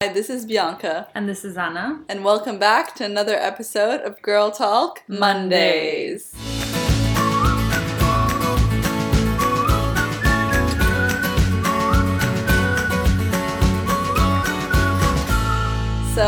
Hi, 0.00 0.12
this 0.12 0.30
is 0.30 0.46
Bianca, 0.46 1.08
And 1.12 1.28
this 1.28 1.44
is 1.44 1.56
Anna. 1.56 2.04
and 2.08 2.24
welcome 2.24 2.56
back 2.56 2.94
to 2.94 3.04
another 3.04 3.34
episode 3.34 4.00
of 4.02 4.22
Girl 4.22 4.52
Talk 4.52 5.02
Mondays. 5.08 6.32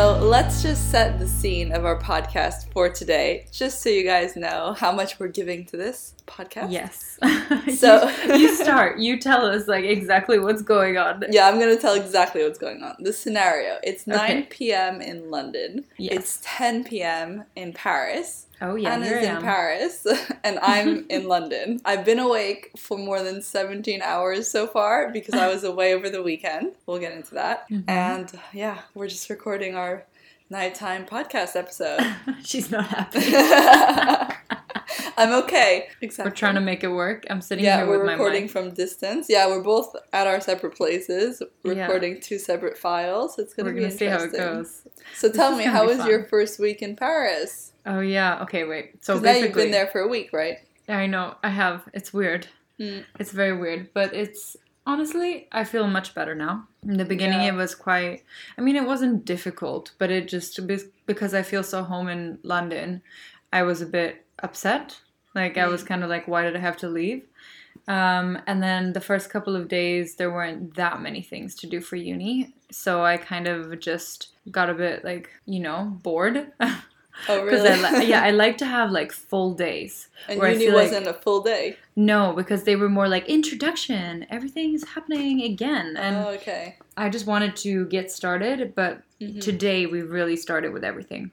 So 0.01 0.17
let's 0.19 0.62
just 0.62 0.91
set 0.91 1.19
the 1.19 1.29
scene 1.29 1.73
of 1.73 1.85
our 1.85 2.01
podcast 2.01 2.73
for 2.73 2.89
today, 2.89 3.45
just 3.53 3.83
so 3.83 3.91
you 3.91 4.03
guys 4.03 4.34
know 4.34 4.73
how 4.73 4.91
much 4.91 5.21
we're 5.21 5.29
giving 5.29 5.66
to 5.66 5.77
this 5.77 6.15
podcast. 6.27 6.73
Yes. 6.73 7.19
So- 7.79 8.09
you, 8.29 8.34
you 8.37 8.55
start. 8.65 8.98
You 8.98 9.19
tell 9.21 9.45
us 9.45 9.69
like 9.69 9.84
exactly 9.84 10.39
what's 10.39 10.62
going 10.62 10.97
on. 10.97 11.23
Yeah, 11.29 11.47
I'm 11.48 11.59
gonna 11.61 11.77
tell 11.77 11.93
exactly 11.93 12.43
what's 12.43 12.59
going 12.59 12.83
on. 12.83 12.97
The 13.01 13.12
scenario. 13.12 13.77
It's 13.83 14.07
9 14.07 14.19
Okay. 14.19 14.43
p.m. 14.48 15.02
in 15.02 15.30
London. 15.30 15.84
Yes. 15.98 16.15
It's 16.15 16.41
10 16.45 16.85
p.m. 16.85 17.45
in 17.55 17.74
Paris. 17.74 18.46
Oh 18.62 18.74
yeah, 18.74 18.95
Anna's 18.95 19.10
in 19.12 19.24
am. 19.37 19.42
Paris 19.42 20.06
and 20.45 20.59
I'm 20.60 21.06
in 21.09 21.27
London. 21.34 21.80
I've 21.84 22.05
been 22.05 22.18
awake 22.18 22.70
for 22.77 22.98
more 22.98 23.23
than 23.23 23.41
17 23.42 24.02
hours 24.02 24.48
so 24.51 24.66
far 24.66 25.10
because 25.10 25.34
I 25.34 25.48
was 25.48 25.64
away 25.64 25.95
over 25.95 26.10
the 26.10 26.23
weekend. 26.23 26.73
We'll 26.87 26.98
get 26.98 27.12
into 27.12 27.34
that. 27.34 27.68
Mhm. 27.70 27.84
And 27.88 28.30
yeah, 28.52 28.80
we're 28.95 29.09
just 29.09 29.30
recording 29.30 29.74
our 29.74 30.04
nighttime 30.51 31.06
podcast 31.06 31.56
episode. 31.56 32.01
She's 32.45 32.70
not 32.70 32.87
happy. 32.87 34.56
I'm 35.20 35.33
okay. 35.45 35.88
Exactly. 36.01 36.30
We're 36.30 36.34
trying 36.37 36.55
to 36.55 36.60
make 36.60 36.83
it 36.83 36.88
work. 36.88 37.24
I'm 37.29 37.41
sitting 37.42 37.65
yeah, 37.65 37.79
here 37.79 37.87
we're 37.88 38.06
recording 38.09 38.48
from 38.48 38.70
distance. 38.73 39.27
Yeah, 39.29 39.46
we're 39.48 39.62
both 39.62 39.95
at 40.12 40.27
our 40.27 40.41
separate 40.41 40.74
places, 40.77 41.43
Yeah. 41.62 41.73
recording 41.83 42.20
two 42.20 42.38
separate 42.38 42.79
files. 42.79 43.38
It's 43.38 43.52
gonna 43.55 43.69
We're 43.69 43.74
be 43.74 43.80
gonna 43.83 43.93
see 43.93 44.06
how 44.06 44.16
it 44.19 44.33
interesting. 44.34 44.41
goes. 44.55 44.83
So 45.15 45.29
This 45.29 45.37
tell 45.37 45.55
me, 45.56 45.65
how 45.65 45.87
was 45.87 46.05
your 46.06 46.24
first 46.24 46.59
week 46.59 46.80
in 46.83 46.96
Paris? 46.96 47.73
Oh 47.85 48.01
yeah. 48.01 48.43
Okay, 48.45 48.65
wait. 48.65 49.04
So 49.04 49.15
'Cause 49.15 49.23
now 49.23 49.32
you've 49.32 49.52
been 49.54 49.71
there 49.71 49.88
for 49.88 50.01
a 50.01 50.09
week, 50.09 50.30
right? 50.32 50.59
I 50.88 51.07
know. 51.07 51.35
I 51.43 51.51
have. 51.51 51.82
It's 51.93 52.13
weird. 52.13 52.46
Mm. 52.80 53.04
It's 53.18 53.30
very 53.32 53.57
weird, 53.57 53.91
but 53.93 54.15
it's 54.15 54.57
honestly, 54.87 55.48
I 55.52 55.65
feel 55.65 55.87
much 55.87 56.15
better 56.15 56.35
now. 56.35 56.66
In 56.82 56.96
the 56.96 57.04
beginning, 57.04 57.43
Yeah. 57.43 57.52
it 57.52 57.57
was 57.57 57.74
quite. 57.74 58.24
I 58.57 58.63
mean, 58.63 58.74
it 58.76 58.87
wasn't 58.87 59.26
difficult, 59.26 59.93
but 59.98 60.10
it 60.10 60.29
just 60.29 60.59
because 61.07 61.35
I 61.35 61.43
feel 61.43 61.63
so 61.63 61.82
home 61.82 62.09
in 62.09 62.38
London, 62.43 63.02
I 63.52 63.63
was 63.65 63.82
a 63.82 63.87
bit 63.87 64.25
upset. 64.43 65.00
Like 65.34 65.56
I 65.59 65.66
was 65.69 65.82
kind 65.82 66.03
of 66.03 66.10
like, 66.10 66.26
why 66.28 66.42
did 66.42 66.56
I 66.56 66.60
have 66.60 66.76
to 66.78 66.88
leave? 66.88 67.22
Um, 67.88 68.38
and 68.47 68.62
then 68.62 68.92
the 68.92 69.00
first 69.00 69.31
couple 69.31 69.56
of 69.56 69.69
days, 69.69 70.16
there 70.16 70.31
weren't 70.31 70.75
that 70.75 71.00
many 71.00 71.22
things 71.22 71.54
to 71.56 71.66
do 71.66 71.81
for 71.81 71.97
uni, 71.97 72.53
so 72.70 73.03
I 73.04 73.16
kind 73.16 73.48
of 73.48 73.78
just 73.81 74.28
got 74.50 74.69
a 74.70 74.75
bit 74.75 75.04
like 75.04 75.31
you 75.47 75.60
know 75.60 75.98
bored. 76.03 76.53
Oh, 77.28 77.42
really? 77.44 77.69
I 77.69 77.98
li- 77.98 78.06
yeah, 78.08 78.22
I 78.22 78.31
like 78.44 78.56
to 78.58 78.64
have 78.64 78.91
like 78.92 79.12
full 79.12 79.53
days. 79.53 80.08
and 80.26 80.41
uni 80.41 80.70
wasn't 80.72 81.06
a 81.06 81.12
full 81.12 81.42
day. 81.42 81.76
No, 81.94 82.32
because 82.34 82.62
they 82.64 82.76
were 82.76 82.88
more 82.88 83.08
like 83.08 83.28
introduction. 83.28 84.25
Everything 84.31 84.72
is 84.72 84.84
happening 84.84 85.42
again, 85.42 85.97
and 85.98 86.16
oh, 86.16 86.28
okay. 86.31 86.76
I 86.97 87.10
just 87.10 87.26
wanted 87.26 87.56
to 87.56 87.84
get 87.86 88.10
started. 88.10 88.75
But 88.75 89.03
Mhm. 89.20 89.38
today 89.42 89.84
we 89.84 90.00
really 90.00 90.36
started 90.36 90.72
with 90.72 90.82
everything. 90.82 91.31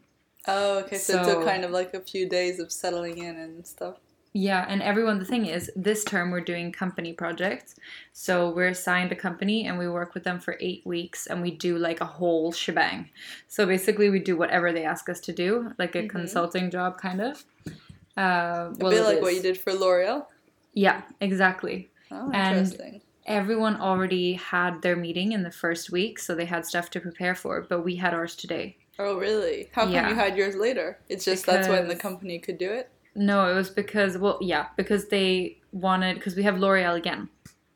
Oh, 0.48 0.80
okay. 0.80 0.98
So, 0.98 1.22
it 1.22 1.26
took 1.26 1.44
kind 1.46 1.64
of 1.66 1.72
like 1.72 1.94
a 1.94 2.00
few 2.02 2.28
days 2.30 2.60
of 2.60 2.72
settling 2.72 3.18
in 3.18 3.36
and 3.36 3.66
stuff. 3.66 3.98
Yeah, 4.34 4.66
and 4.70 4.84
everyone. 4.84 5.18
The 5.20 5.26
thing 5.26 5.48
is, 5.48 5.72
this 5.76 6.04
term 6.04 6.30
we're 6.30 6.42
doing 6.42 6.72
company 6.72 7.12
projects. 7.14 7.76
So 8.14 8.52
we're 8.52 8.68
assigned 8.68 9.12
a 9.12 9.16
company, 9.16 9.66
and 9.66 9.80
we 9.80 9.90
work 9.90 10.14
with 10.14 10.24
them 10.24 10.40
for 10.40 10.58
eight 10.60 10.86
weeks, 10.86 11.26
and 11.28 11.42
we 11.42 11.52
do 11.52 11.78
like 11.78 12.02
a 12.02 12.06
whole 12.06 12.52
shebang. 12.52 13.10
So 13.48 13.66
basically, 13.66 14.10
we 14.10 14.20
do 14.20 14.38
whatever 14.38 14.72
they 14.72 14.84
ask 14.86 15.10
us 15.10 15.20
to 15.22 15.34
do, 15.34 15.72
like 15.80 15.96
a 15.96 16.04
Mhm. 16.04 16.10
consulting 16.10 16.70
job, 16.70 17.00
kind 17.00 17.22
of. 17.22 17.46
Uh, 18.16 18.22
A 18.22 18.74
well, 18.80 18.92
bit 18.92 19.00
it 19.00 19.04
like 19.06 19.22
what 19.22 19.34
you 19.34 19.42
did 19.42 19.60
for 19.60 19.74
L'Oreal. 19.74 20.28
Yeah, 20.74 21.02
exactly. 21.20 21.90
Oh, 22.12 22.30
And- 22.32 23.02
everyone 23.26 23.76
already 23.76 24.34
had 24.34 24.82
their 24.84 24.96
meeting 24.96 25.32
in 25.34 25.44
the 25.44 25.52
first 25.52 25.92
week, 25.92 26.20
so 26.20 26.34
they 26.36 26.46
had 26.46 26.66
stuff 26.66 26.90
to 26.92 27.00
prepare 27.00 27.36
for, 27.36 27.62
but 27.62 27.82
we 27.82 27.96
had 27.96 28.14
ours 28.14 28.36
today. 28.36 28.78
Oh, 29.00 29.18
really? 29.18 29.70
How 29.74 29.84
come 29.84 29.92
Yeah. 29.94 30.10
you 30.10 30.16
had 30.16 30.38
yours 30.38 30.56
later? 30.56 31.00
It's 31.10 31.26
just 31.26 31.46
that's 31.46 31.68
when 31.68 31.88
the 31.88 31.96
company 31.96 32.40
could 32.40 32.58
do 32.58 32.72
it? 32.72 32.90
No, 33.16 33.50
it 33.52 33.56
was 33.56 33.70
because, 33.70 34.18
well, 34.18 34.38
yeah, 34.42 34.68
because 34.76 35.08
they 35.10 35.58
wanted, 35.72 36.16
because 36.16 36.36
we 36.36 36.44
have 36.44 36.60
L'Oreal 36.60 36.96
again. 36.96 37.30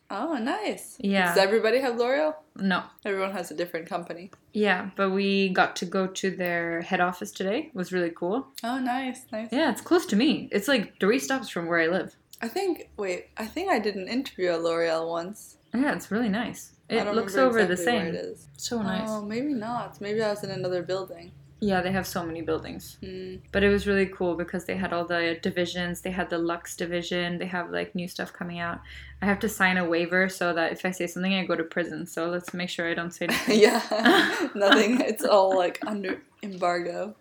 Oh, 0.10 0.36
nice. 0.36 0.98
Yeah. 1.00 1.28
Does 1.30 1.38
everybody 1.38 1.80
have 1.80 1.96
L'Oreal? 1.98 2.36
No. 2.58 2.84
Everyone 3.06 3.32
has 3.32 3.50
a 3.50 3.54
different 3.54 3.88
company. 3.88 4.30
Yeah, 4.54 4.90
but 4.98 5.12
we 5.12 5.50
got 5.50 5.76
to 5.78 5.86
go 5.86 6.06
to 6.08 6.32
their 6.32 6.82
head 6.82 7.00
office 7.00 7.32
today. 7.32 7.68
It 7.68 7.76
was 7.76 7.94
really 7.94 8.12
cool. 8.12 8.48
Oh, 8.64 8.78
nice, 8.78 9.22
nice. 9.32 9.50
Yeah, 9.52 9.72
it's 9.72 9.82
close 9.82 10.06
to 10.08 10.16
me. 10.16 10.50
It's 10.52 10.68
like 10.68 11.00
three 11.00 11.18
stops 11.18 11.50
from 11.50 11.68
where 11.68 11.80
I 11.80 11.88
live. 11.88 12.16
I 12.42 12.48
think, 12.48 12.90
wait, 12.98 13.28
I 13.38 13.46
think 13.46 13.72
I 13.72 13.80
did 13.80 13.96
an 13.96 14.08
interview 14.08 14.50
at 14.50 14.62
L'Oreal 14.62 15.08
once. 15.08 15.58
Yeah, 15.74 15.94
it's 15.96 16.12
really 16.12 16.30
nice. 16.30 16.74
It 16.92 17.14
looks 17.14 17.36
over 17.36 17.66
the 17.66 17.78
same. 17.78 18.04
Where 18.06 18.14
it 18.14 18.16
is. 18.16 18.48
So 18.58 18.82
nice. 18.82 19.08
Oh, 19.10 19.22
maybe 19.22 19.54
not. 19.54 20.02
Maybe 20.02 20.22
I 20.22 20.30
was 20.30 20.44
in 20.44 20.52
another 20.52 20.84
building. 20.84 21.32
Yeah, 21.64 21.82
they 21.82 21.92
have 21.92 22.08
so 22.08 22.26
many 22.26 22.42
buildings. 22.42 22.98
Hmm. 23.06 23.36
But 23.52 23.64
it 23.64 23.70
was 23.70 23.86
really 23.86 24.08
cool 24.08 24.34
because 24.36 24.66
they 24.66 24.76
had 24.76 24.94
all 24.94 25.06
the 25.06 25.38
divisions. 25.44 26.02
They 26.02 26.10
had 26.10 26.32
the 26.32 26.40
Luxe 26.40 26.76
division. 26.76 27.38
They 27.38 27.46
have 27.46 27.70
like 27.70 27.94
new 27.94 28.08
stuff 28.08 28.34
coming 28.34 28.60
out. 28.60 28.80
I 29.22 29.28
have 29.28 29.38
to 29.42 29.48
sign 29.50 29.78
a 29.78 29.88
waiver 29.88 30.28
so 30.28 30.54
that 30.54 30.72
if 30.72 30.84
I 30.86 30.92
say 30.92 31.06
something, 31.06 31.36
I 31.36 31.46
go 31.46 31.56
to 31.56 31.64
prison. 31.64 32.08
So 32.08 32.28
let's 32.30 32.52
make 32.56 32.70
sure 32.70 32.90
I 32.90 32.96
don't 32.96 33.12
say 33.12 33.26
anything. 33.30 33.60
yeah, 33.60 34.50
nothing. 34.56 35.02
It's 35.02 35.24
all 35.24 35.56
like 35.56 35.78
under 35.86 36.20
embargo. 36.42 37.16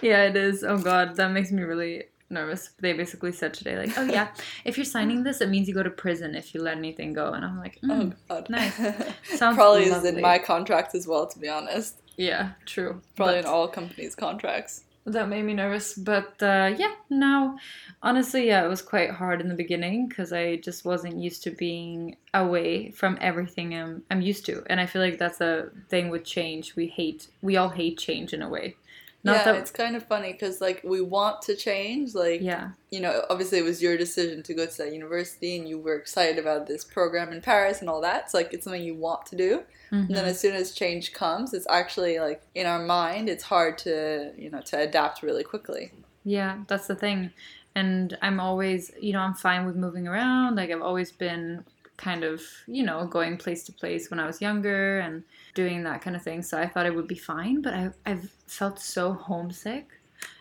yeah, 0.00 0.24
it 0.24 0.36
is. 0.36 0.64
Oh 0.64 0.78
god, 0.78 1.16
that 1.16 1.30
makes 1.30 1.52
me 1.52 1.62
really 1.62 2.04
nervous. 2.32 2.70
They 2.80 2.92
basically 2.94 3.32
said 3.32 3.54
today, 3.54 3.76
like, 3.76 3.96
oh 3.98 4.04
yeah, 4.04 4.28
if 4.64 4.76
you're 4.76 4.84
signing 4.84 5.22
this, 5.22 5.40
it 5.40 5.48
means 5.50 5.68
you 5.68 5.74
go 5.74 5.82
to 5.82 5.90
prison 5.90 6.34
if 6.34 6.54
you 6.54 6.62
let 6.62 6.76
anything 6.78 7.12
go. 7.12 7.32
And 7.32 7.44
I'm 7.44 7.58
like, 7.58 7.78
Oh 7.88 8.06
mm, 8.06 8.16
god, 8.28 8.48
nice. 8.50 8.74
Sounds 9.24 9.56
Probably 9.56 9.84
is 9.84 10.04
in 10.04 10.20
my 10.20 10.38
contract 10.38 10.94
as 10.94 11.06
well. 11.06 11.26
To 11.26 11.38
be 11.38 11.48
honest, 11.48 12.00
yeah, 12.16 12.52
true. 12.66 13.00
probably 13.16 13.34
But 13.34 13.38
in 13.40 13.46
all 13.46 13.68
companies' 13.68 14.14
contracts. 14.14 14.84
that 15.04 15.28
made 15.28 15.44
me 15.44 15.54
nervous. 15.54 15.94
But 15.94 16.42
uh, 16.42 16.74
yeah, 16.76 16.94
now, 17.10 17.58
honestly, 18.02 18.46
yeah, 18.46 18.64
it 18.64 18.68
was 18.68 18.82
quite 18.82 19.10
hard 19.10 19.40
in 19.40 19.48
the 19.48 19.54
beginning 19.54 20.08
because 20.08 20.32
I 20.32 20.56
just 20.56 20.84
wasn't 20.84 21.18
used 21.18 21.42
to 21.44 21.50
being 21.50 22.16
away 22.34 22.90
from 22.92 23.18
everything 23.20 23.74
I'm, 23.74 24.02
I'm 24.10 24.20
used 24.20 24.46
to. 24.46 24.62
And 24.68 24.80
I 24.80 24.86
feel 24.86 25.02
like 25.02 25.18
that's 25.18 25.40
a 25.40 25.70
thing 25.88 26.08
with 26.10 26.24
change. 26.24 26.76
We 26.76 26.86
hate, 26.86 27.28
we 27.42 27.56
all 27.56 27.70
hate 27.70 27.98
change 27.98 28.32
in 28.32 28.42
a 28.42 28.48
way. 28.48 28.76
Not 29.24 29.36
yeah, 29.36 29.44
that, 29.44 29.54
it's 29.56 29.70
kind 29.70 29.94
of 29.94 30.04
funny 30.04 30.32
because 30.32 30.60
like 30.60 30.82
we 30.82 31.00
want 31.00 31.42
to 31.42 31.54
change. 31.54 32.14
Like 32.14 32.40
yeah, 32.40 32.70
you 32.90 33.00
know, 33.00 33.24
obviously 33.30 33.58
it 33.58 33.64
was 33.64 33.80
your 33.80 33.96
decision 33.96 34.42
to 34.42 34.54
go 34.54 34.66
to 34.66 34.78
that 34.78 34.92
university, 34.92 35.56
and 35.56 35.68
you 35.68 35.78
were 35.78 35.94
excited 35.94 36.38
about 36.38 36.66
this 36.66 36.84
program 36.84 37.32
in 37.32 37.40
Paris 37.40 37.80
and 37.80 37.88
all 37.88 38.00
that. 38.00 38.24
It's 38.24 38.34
like 38.34 38.52
it's 38.52 38.64
something 38.64 38.82
you 38.82 38.96
want 38.96 39.26
to 39.26 39.36
do. 39.36 39.62
Mhm. 39.92 40.08
And 40.08 40.16
then 40.16 40.24
as 40.24 40.40
soon 40.40 40.54
as 40.54 40.72
change 40.72 41.12
comes, 41.12 41.54
it's 41.54 41.66
actually 41.70 42.18
like 42.18 42.42
in 42.54 42.66
our 42.66 42.82
mind, 42.84 43.28
it's 43.28 43.44
hard 43.44 43.78
to 43.78 44.32
you 44.36 44.50
know 44.50 44.60
to 44.62 44.78
adapt 44.80 45.22
really 45.22 45.44
quickly. 45.44 45.92
Yeah, 46.24 46.58
that's 46.66 46.86
the 46.86 46.94
thing. 46.94 47.30
And 47.74 48.16
I'm 48.20 48.38
always, 48.38 48.92
you 49.00 49.12
know, 49.12 49.20
I'm 49.20 49.34
fine 49.34 49.64
with 49.64 49.76
moving 49.76 50.06
around. 50.06 50.56
Like, 50.56 50.70
I've 50.70 50.82
always 50.82 51.10
been 51.10 51.64
kind 51.96 52.22
of, 52.24 52.42
you 52.66 52.82
know, 52.82 53.06
going 53.06 53.36
place 53.38 53.64
to 53.64 53.72
place 53.72 54.10
when 54.10 54.20
I 54.20 54.26
was 54.26 54.40
younger 54.40 54.98
and 55.00 55.22
doing 55.54 55.84
that 55.84 56.02
kind 56.02 56.14
of 56.14 56.22
thing. 56.22 56.42
So 56.42 56.58
I 56.58 56.66
thought 56.66 56.86
it 56.86 56.94
would 56.94 57.08
be 57.08 57.14
fine. 57.14 57.62
But 57.62 57.74
I, 57.74 57.90
I've 58.04 58.30
felt 58.52 58.78
so 58.78 59.12
homesick. 59.14 59.88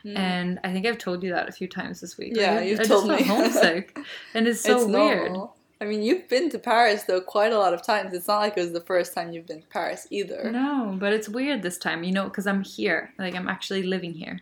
Mm. 0.05 0.17
And 0.17 0.59
I 0.63 0.71
think 0.71 0.85
I've 0.85 0.97
told 0.97 1.23
you 1.23 1.31
that 1.31 1.49
a 1.49 1.51
few 1.51 1.67
times 1.67 2.01
this 2.01 2.17
week. 2.17 2.33
Yeah, 2.35 2.59
you've 2.61 2.79
I 2.79 2.83
told 2.83 3.07
just 3.07 3.21
me. 3.21 3.27
felt 3.27 3.39
homesick. 3.53 3.97
And 4.33 4.47
it's 4.47 4.61
so 4.61 4.77
it's 4.77 4.85
weird. 4.85 5.31
normal. 5.31 5.55
I 5.79 5.85
mean, 5.85 6.03
you've 6.03 6.29
been 6.29 6.51
to 6.51 6.59
Paris 6.59 7.03
though 7.03 7.21
quite 7.21 7.51
a 7.51 7.57
lot 7.57 7.73
of 7.73 7.81
times. 7.81 8.13
It's 8.13 8.27
not 8.27 8.37
like 8.37 8.55
it 8.55 8.61
was 8.61 8.71
the 8.71 8.81
first 8.81 9.15
time 9.15 9.31
you've 9.33 9.47
been 9.47 9.61
to 9.61 9.67
Paris 9.67 10.05
either. 10.11 10.51
No, 10.51 10.95
but 10.99 11.11
it's 11.11 11.27
weird 11.27 11.63
this 11.63 11.79
time, 11.79 12.03
you 12.03 12.11
know, 12.11 12.25
because 12.25 12.45
I'm 12.45 12.61
here. 12.61 13.11
Like, 13.17 13.33
I'm 13.33 13.47
actually 13.47 13.81
living 13.81 14.13
here. 14.13 14.41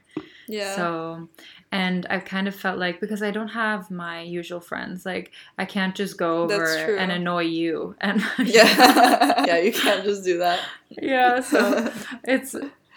Yeah. 0.49 0.75
So, 0.75 1.29
and 1.71 2.05
I've 2.09 2.25
kind 2.25 2.49
of 2.49 2.55
felt 2.55 2.77
like 2.77 2.99
because 2.99 3.23
I 3.23 3.31
don't 3.31 3.49
have 3.49 3.89
my 3.89 4.21
usual 4.21 4.59
friends, 4.59 5.05
like 5.05 5.31
I 5.57 5.63
can't 5.63 5.95
just 5.95 6.17
go 6.17 6.43
over 6.43 6.95
and 6.97 7.11
annoy 7.11 7.43
you. 7.43 7.95
And 8.01 8.21
yeah. 8.43 9.45
yeah, 9.47 9.57
you 9.59 9.71
can't 9.71 10.03
just 10.03 10.25
do 10.25 10.39
that. 10.39 10.59
yeah. 10.89 11.39
So 11.39 11.89
it's 12.25 12.53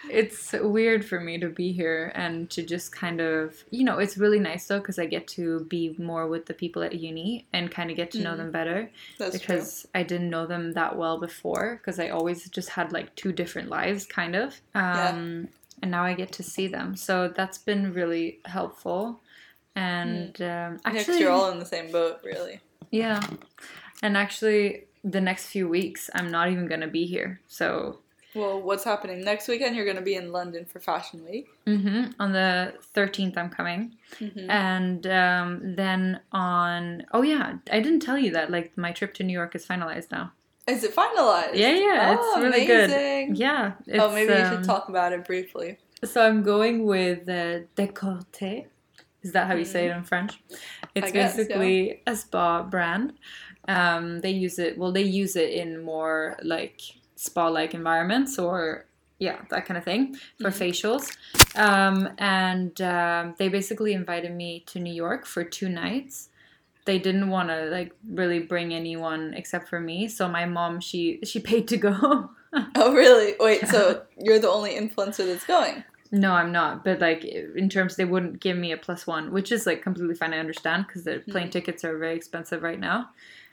it's 0.09 0.53
weird 0.53 1.05
for 1.05 1.19
me 1.19 1.37
to 1.39 1.47
be 1.49 1.71
here 1.71 2.11
and 2.15 2.49
to 2.49 2.61
just 2.63 2.91
kind 2.91 3.21
of 3.21 3.63
you 3.71 3.83
know 3.83 3.99
it's 3.99 4.17
really 4.17 4.39
nice 4.39 4.67
though 4.67 4.79
because 4.79 4.99
I 4.99 5.05
get 5.05 5.27
to 5.29 5.61
be 5.65 5.95
more 5.97 6.27
with 6.27 6.45
the 6.45 6.53
people 6.53 6.83
at 6.83 6.93
uni 6.95 7.45
and 7.53 7.71
kind 7.71 7.89
of 7.89 7.95
get 7.97 8.11
to 8.11 8.21
know 8.21 8.33
Mhm. 8.33 8.37
them 8.37 8.51
better. 8.51 8.89
That's 9.17 9.37
because 9.37 9.87
I 9.95 10.03
didn't 10.03 10.29
know 10.29 10.45
them 10.45 10.73
that 10.73 10.97
well 10.97 11.19
before 11.19 11.77
because 11.81 11.99
I 11.99 12.09
always 12.09 12.49
just 12.49 12.69
had 12.69 12.91
like 12.91 13.15
two 13.15 13.31
different 13.31 13.69
lives 13.69 14.05
kind 14.05 14.35
of. 14.35 14.59
Um 14.75 15.47
and 15.81 15.91
now 15.91 16.03
I 16.03 16.13
get 16.13 16.31
to 16.33 16.43
see 16.43 16.67
them. 16.67 16.95
So 16.95 17.27
that's 17.27 17.57
been 17.57 17.93
really 17.93 18.39
helpful. 18.45 19.19
And 19.75 20.29
um, 20.29 20.35
true. 20.35 20.45
Yeah, 20.45 20.77
'cause 20.83 20.95
actually 20.99 21.19
you're 21.19 21.31
all 21.31 21.51
in 21.51 21.59
the 21.59 21.65
same 21.65 21.91
boat, 21.91 22.19
really. 22.23 22.59
yeah. 22.91 23.19
And 24.01 24.15
actually 24.15 24.85
the 25.03 25.19
next 25.21 25.47
few 25.47 25.67
weeks 25.67 26.09
I'm 26.13 26.29
not 26.31 26.49
even 26.51 26.67
gonna 26.67 26.87
be 26.87 27.05
here. 27.05 27.39
So 27.47 27.99
Well, 28.35 28.61
what's 28.61 28.83
happening 28.83 29.23
next 29.23 29.47
weekend? 29.47 29.75
You're 29.75 29.85
going 29.85 29.97
to 29.97 30.01
be 30.03 30.15
in 30.15 30.31
London 30.31 30.65
for 30.65 30.79
Fashion 30.79 31.23
Week. 31.29 31.47
hmm 31.65 32.05
On 32.19 32.31
the 32.31 32.73
13th, 32.95 33.37
I'm 33.37 33.49
coming. 33.49 33.95
Mhm. 34.19 34.49
And 34.49 35.07
um, 35.07 35.75
then 35.75 36.19
on. 36.31 37.05
Oh, 37.11 37.21
yeah. 37.21 37.57
I 37.71 37.79
didn't 37.79 37.99
tell 38.01 38.17
you 38.17 38.31
that. 38.31 38.49
Like, 38.51 38.77
my 38.77 38.91
trip 38.91 39.13
to 39.15 39.23
New 39.23 39.33
York 39.33 39.55
is 39.55 39.65
finalized 39.65 40.11
now. 40.11 40.31
Is 40.67 40.83
it 40.83 40.95
finalized? 40.95 41.55
Yeah, 41.55 41.73
yeah. 41.73 42.17
Oh, 42.17 42.33
it's 42.35 42.43
really 42.43 42.65
amazing. 42.65 43.29
good. 43.29 43.37
Yeah. 43.37 43.73
oh, 43.99 44.13
maybe 44.13 44.33
um, 44.33 44.55
should 44.55 44.63
talk 44.63 44.89
about 44.89 45.11
it 45.11 45.25
briefly. 45.25 45.77
So 46.03 46.25
I'm 46.25 46.41
going 46.43 46.85
with 46.85 47.27
uh, 47.29 47.59
Décolleté. 47.75 48.65
Is 49.21 49.31
that 49.31 49.47
how 49.47 49.55
you 49.55 49.65
say 49.65 49.87
it 49.87 49.95
in 49.95 50.03
French? 50.03 50.41
It's 50.95 51.11
guess, 51.11 51.37
basically 51.37 52.01
a 52.05 52.15
spa 52.15 52.63
brand. 52.63 53.13
Um, 53.67 54.19
they 54.19 54.31
use 54.31 54.59
it. 54.59 54.77
Well, 54.77 54.91
they 54.91 55.03
use 55.03 55.35
it 55.37 55.51
in 55.51 55.81
more 55.81 56.37
like 56.43 56.81
spa-like 57.27 57.73
environments, 57.73 58.37
or 58.37 58.85
yeah, 59.19 59.37
that 59.49 59.65
kind 59.65 59.77
of 59.77 59.83
thing 59.85 60.15
for 60.41 60.49
Mhm. 60.51 60.59
facials. 60.61 61.03
Um, 61.55 62.09
and 62.17 62.79
um, 62.81 63.35
they 63.37 63.47
basically 63.49 63.93
invited 63.93 64.31
me 64.33 64.63
to 64.67 64.79
New 64.79 64.93
York 64.93 65.25
for 65.25 65.43
two 65.43 65.69
nights. 65.69 66.29
They 66.85 66.99
didn't 66.99 67.29
want 67.29 67.47
to 67.49 67.65
like 67.77 67.93
really 68.09 68.39
bring 68.39 68.73
anyone 68.73 69.33
except 69.33 69.69
for 69.69 69.79
me, 69.79 70.09
so 70.09 70.27
my 70.27 70.45
mom 70.45 70.81
she 70.81 71.19
she 71.23 71.39
paid 71.39 71.67
to 71.69 71.77
go. 71.77 72.29
Oh, 72.75 72.93
really? 72.93 73.33
Wait, 73.39 73.67
so 73.67 74.03
you're 74.15 74.37
the 74.37 74.47
only 74.47 74.75
influencer 74.75 75.25
that's 75.25 75.43
going? 75.43 75.83
No, 76.11 76.33
I'm 76.33 76.51
not. 76.51 76.83
But 76.83 76.99
like 77.01 77.25
in 77.25 77.67
terms, 77.67 77.95
they 77.95 78.05
wouldn't 78.05 78.39
give 78.41 78.55
me 78.57 78.71
a 78.71 78.77
plus 78.77 79.07
one, 79.07 79.31
which 79.33 79.51
is 79.51 79.65
like 79.65 79.81
completely 79.81 80.13
fine. 80.13 80.35
I 80.35 80.37
understand 80.37 80.85
because 80.85 81.03
the 81.03 81.23
plane 81.31 81.47
Mhm. 81.47 81.51
tickets 81.51 81.83
are 81.83 81.97
very 81.97 82.15
expensive 82.15 82.61
right 82.61 82.79
now. 82.79 83.09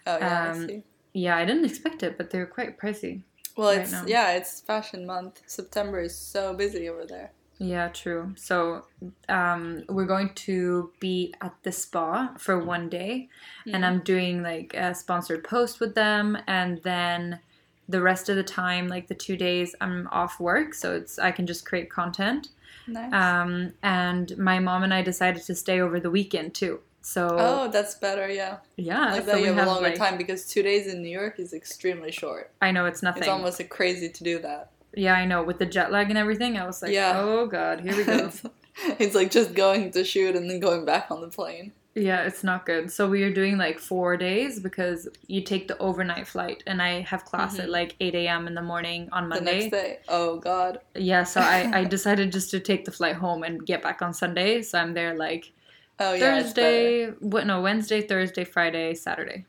Oh, 0.07 0.19
yeah, 0.19 0.43
I 0.45 0.51
Um, 0.51 0.67
see. 0.69 0.83
Yeah, 1.15 1.35
I 1.39 1.47
didn't 1.47 1.65
expect 1.65 2.03
it, 2.03 2.19
but 2.19 2.29
they're 2.31 2.45
quite 2.45 2.79
pricey. 2.79 3.23
Well, 3.61 3.73
right 3.73 3.83
it's 3.83 3.93
now. 3.93 4.05
yeah, 4.07 4.33
it's 4.33 4.62
fashion 4.62 5.05
month. 5.05 5.43
September 5.47 6.01
is 6.01 6.17
so 6.17 6.55
busy 6.55 6.89
over 6.89 7.05
there. 7.05 7.33
Yeah, 7.59 7.89
true. 7.89 8.33
So 8.37 8.87
um, 9.29 9.85
we're 9.91 10.07
going 10.07 10.33
to 10.47 10.91
be 10.99 11.35
at 11.43 11.55
the 11.62 11.71
spa 11.71 12.33
for 12.39 12.59
one 12.59 12.89
day, 12.89 13.29
and. 13.71 13.85
I'm 13.85 14.01
doing 14.01 14.43
like 14.43 14.73
a 14.73 14.95
sponsored 14.95 15.45
post 15.45 15.79
with 15.79 15.95
them, 15.95 16.39
and 16.47 16.81
then 16.85 17.39
the 17.87 18.01
rest 18.01 18.31
of 18.31 18.37
the 18.37 18.43
time, 18.43 18.89
like 18.89 19.09
the 19.09 19.15
two 19.15 19.37
days, 19.37 19.75
I'm 19.83 20.09
off 20.11 20.41
work, 20.41 20.73
so 20.73 20.95
it's 20.95 21.19
I 21.19 21.31
can 21.31 21.47
just 21.47 21.67
create 21.67 21.91
content. 21.91 22.49
Nice. 22.87 23.12
Um, 23.12 23.75
and 23.83 24.39
my 24.39 24.59
mom 24.59 24.85
and 24.85 24.95
I 24.95 25.03
decided 25.03 25.43
to 25.43 25.55
stay 25.55 25.81
over 25.83 26.01
the 26.01 26.11
weekend 26.11 26.55
too. 26.55 26.81
So 27.02 27.37
oh, 27.38 27.69
that's 27.70 27.94
better. 27.94 28.29
Yeah, 28.31 28.58
yeah, 28.76 29.12
like 29.12 29.20
so 29.25 29.26
that 29.32 29.41
you 29.41 29.52
have 29.52 29.67
a 29.67 29.70
longer 29.70 29.88
like- 29.91 29.99
time 29.99 30.17
because 30.19 30.47
two 30.47 30.62
days 30.62 30.87
in 30.87 31.02
New 31.02 31.08
York 31.11 31.38
is 31.38 31.52
extremely 31.55 32.12
short. 32.12 32.50
I 32.61 32.70
know 32.73 32.85
it's 32.87 33.02
nothing. 33.02 33.23
It's 33.23 33.29
almost 33.29 33.58
like 33.58 33.70
crazy 33.70 34.08
to 34.08 34.25
do 34.25 34.38
that. 34.41 34.70
yeah, 34.94 35.14
I 35.14 35.25
know 35.25 35.43
with 35.43 35.58
the 35.58 35.67
jet 35.67 35.91
lag 35.93 36.08
and 36.11 36.19
everything. 36.19 36.58
I 36.58 36.67
was 36.67 36.82
like, 36.82 36.93
Yeah. 36.93 37.12
oh 37.20 37.47
god, 37.47 37.81
here 37.81 37.97
we 37.97 38.05
go. 38.05 38.31
it's, 38.99 39.14
like 39.14 39.31
just 39.31 39.55
going 39.55 39.91
to 39.93 40.05
shoot 40.05 40.37
and 40.37 40.49
then 40.50 40.61
going 40.61 40.85
back 40.85 41.11
on 41.11 41.20
the 41.20 41.29
plane. 41.29 41.73
yeah, 41.94 42.23
it's 42.23 42.44
not 42.44 42.67
good. 42.67 42.91
So 42.93 43.08
we 43.08 43.23
are 43.25 43.32
doing 43.32 43.56
like 43.58 43.79
four 43.79 44.17
days 44.17 44.61
because 44.61 45.08
you 45.26 45.41
take 45.43 45.69
the 45.69 45.76
overnight 45.79 46.26
flight, 46.29 46.62
and 46.67 46.81
I 46.82 47.00
have 47.00 47.25
class 47.25 47.58
at 47.58 47.67
Mhm. 47.69 47.73
like 47.79 47.97
eight 48.00 48.14
a.m. 48.14 48.47
in 48.47 48.55
the 48.55 48.62
morning 48.62 49.08
on 49.11 49.29
Monday. 49.29 49.44
The 49.44 49.58
next 49.58 49.70
day. 49.73 49.99
Oh 50.08 50.37
God. 50.38 50.81
Yeah, 50.94 51.25
so 51.25 51.41
I 51.41 51.58
I 51.81 51.85
decided 51.97 52.31
just 52.31 52.50
to 52.50 52.61
take 52.61 52.85
the 52.85 52.93
flight 52.93 53.17
home 53.17 53.43
and 53.43 53.64
get 53.64 53.82
back 53.82 54.02
on 54.02 54.12
Sunday. 54.12 54.61
So 54.62 54.79
I'm 54.79 54.93
there 54.94 55.14
like 55.14 55.52
Oh 56.00 56.14
yeah. 56.14 56.43
Thursday, 56.43 57.06
what 57.20 57.47
no 57.47 57.61
Wednesday, 57.61 58.00
Thursday, 58.00 58.44
Friday, 58.44 58.94
Saturday. 58.94 59.47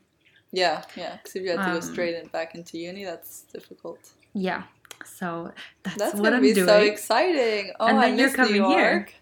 Yeah, 0.52 0.82
yeah. 0.96 1.16
Because 1.16 1.34
if 1.36 1.42
you 1.42 1.50
had 1.50 1.60
to 1.64 1.70
go 1.70 1.76
Um, 1.76 1.82
straight 1.82 2.14
in 2.14 2.26
back 2.28 2.54
into 2.54 2.76
uni, 2.78 3.04
that's 3.04 3.42
difficult. 3.52 4.10
Yeah. 4.34 4.64
So 5.04 5.50
that's, 5.82 5.96
That's 5.96 6.14
what 6.14 6.24
gonna 6.24 6.36
I'm 6.36 6.42
be 6.42 6.52
doing. 6.52 6.66
so 6.68 6.78
exciting. 6.80 7.72
Oh, 7.80 7.86
And 7.86 7.98
I 7.98 8.08
then 8.10 8.18
you're 8.18 8.26
miss 8.28 8.36
coming 8.36 8.52
New 8.62 8.68
here. 8.68 8.92
York. 8.92 9.14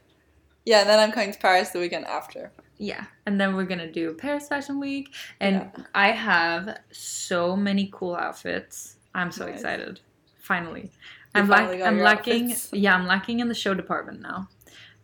Yeah, 0.66 0.80
and 0.80 0.90
then 0.90 0.98
I'm 0.98 1.10
coming 1.12 1.32
to 1.32 1.38
Paris 1.38 1.70
the 1.70 1.78
weekend 1.78 2.04
after. 2.06 2.52
Yeah, 2.78 3.04
and 3.26 3.40
then 3.40 3.54
we're 3.56 3.64
gonna 3.64 3.90
do 3.90 4.12
Paris 4.14 4.48
Fashion 4.48 4.78
Week, 4.80 5.08
and 5.40 5.70
Yeah. 5.76 5.84
I 5.94 6.08
have 6.10 6.78
so 6.90 7.56
many 7.56 7.88
cool 7.92 8.14
outfits. 8.16 8.96
I'm 9.14 9.30
so 9.32 9.46
Nice. 9.46 9.54
excited. 9.56 10.00
Finally, 10.40 10.90
You 11.34 11.42
I'm 11.42 11.46
finally 11.48 11.78
got 11.78 11.86
I'm 11.88 12.00
lacking. 12.00 12.44
outfits? 12.52 12.70
Yeah, 12.72 12.94
I'm 12.94 13.06
lacking 13.06 13.40
in 13.40 13.48
the 13.48 13.54
show 13.54 13.72
department 13.74 14.20
now, 14.20 14.48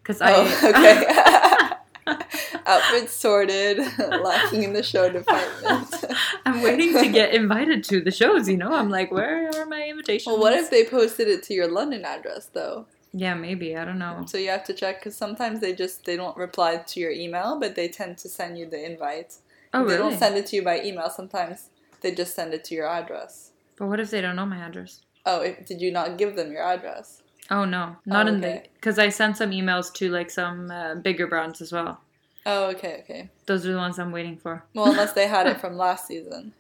because 0.03 0.21
Oh, 0.21 0.27
I. 0.27 0.69
okay. 1.69 1.73
Outfits 2.67 3.13
sorted, 3.13 3.79
lacking 3.99 4.63
in 4.63 4.73
the 4.73 4.83
show 4.83 5.11
department. 5.11 5.95
I'm 6.47 6.63
waiting 6.63 6.93
to 6.95 7.09
get 7.11 7.35
invited 7.35 7.85
to 7.85 8.01
the 8.01 8.11
shows. 8.11 8.49
You 8.49 8.57
know, 8.57 8.73
I'm 8.73 8.91
like, 8.91 9.11
where 9.11 9.51
are 9.57 9.67
my 9.67 9.89
invitations? 9.89 10.27
well, 10.27 10.41
what 10.41 10.53
if 10.53 10.71
they 10.71 10.85
posted 10.85 11.29
it 11.29 11.43
to 11.45 11.55
your 11.55 11.71
London 11.71 12.05
address 12.05 12.47
though? 12.47 12.87
Yeah, 13.13 13.35
maybe 13.35 13.77
I 13.77 13.85
don't 13.85 13.99
know. 13.99 14.25
So 14.27 14.39
you 14.39 14.51
have 14.51 14.65
to 14.65 14.75
check 14.75 15.01
because 15.01 15.17
sometimes 15.17 15.61
they 15.61 15.75
just 15.75 16.05
they 16.05 16.17
don't 16.17 16.37
reply 16.37 16.77
to 16.77 17.01
your 17.01 17.11
email, 17.11 17.59
but 17.59 17.75
they 17.75 17.89
tend 17.89 18.19
to 18.19 18.29
send 18.29 18.59
you 18.59 18.69
the 18.69 18.85
invite. 18.85 19.37
Oh, 19.73 19.85
they 19.85 19.97
really? 19.97 20.11
don't 20.11 20.19
send 20.19 20.37
it 20.37 20.47
to 20.47 20.57
you 20.57 20.63
by 20.63 20.83
email. 20.83 21.11
Sometimes 21.11 21.71
they 22.03 22.13
just 22.13 22.35
send 22.35 22.55
it 22.55 22.63
to 22.65 22.75
your 22.75 22.87
address. 22.87 23.53
but 23.77 23.87
what 23.87 24.01
if 24.01 24.11
they 24.11 24.21
don't 24.21 24.37
know 24.37 24.47
my 24.47 24.59
address? 24.59 25.03
Oh, 25.25 25.41
if, 25.41 25.67
did 25.67 25.81
you 25.81 25.91
not 25.91 26.19
give 26.19 26.37
them 26.37 26.53
your 26.53 26.63
address? 26.63 27.23
Oh 27.51 27.65
no, 27.65 27.97
not 28.07 28.27
in 28.29 28.41
the 28.41 28.63
because 28.75 28.99
I 28.99 29.09
sent 29.09 29.37
some 29.37 29.51
emails 29.51 29.93
to 29.95 30.11
like 30.11 30.31
some 30.31 30.71
uh, 30.71 30.95
bigger 30.97 31.27
brands 31.27 31.61
as 31.61 31.73
well. 31.73 32.01
Oh, 32.45 32.67
okay, 32.71 32.99
okay. 33.01 33.29
Those 33.47 33.67
are 33.67 33.73
the 33.73 33.79
ones 33.79 33.99
I'm 33.99 34.13
waiting 34.13 34.37
for. 34.37 34.65
Well, 34.75 34.91
unless 34.91 35.13
they 35.13 35.27
had 35.27 35.47
it 35.47 35.61
from 35.61 35.77
last 35.77 36.07
season. 36.07 36.53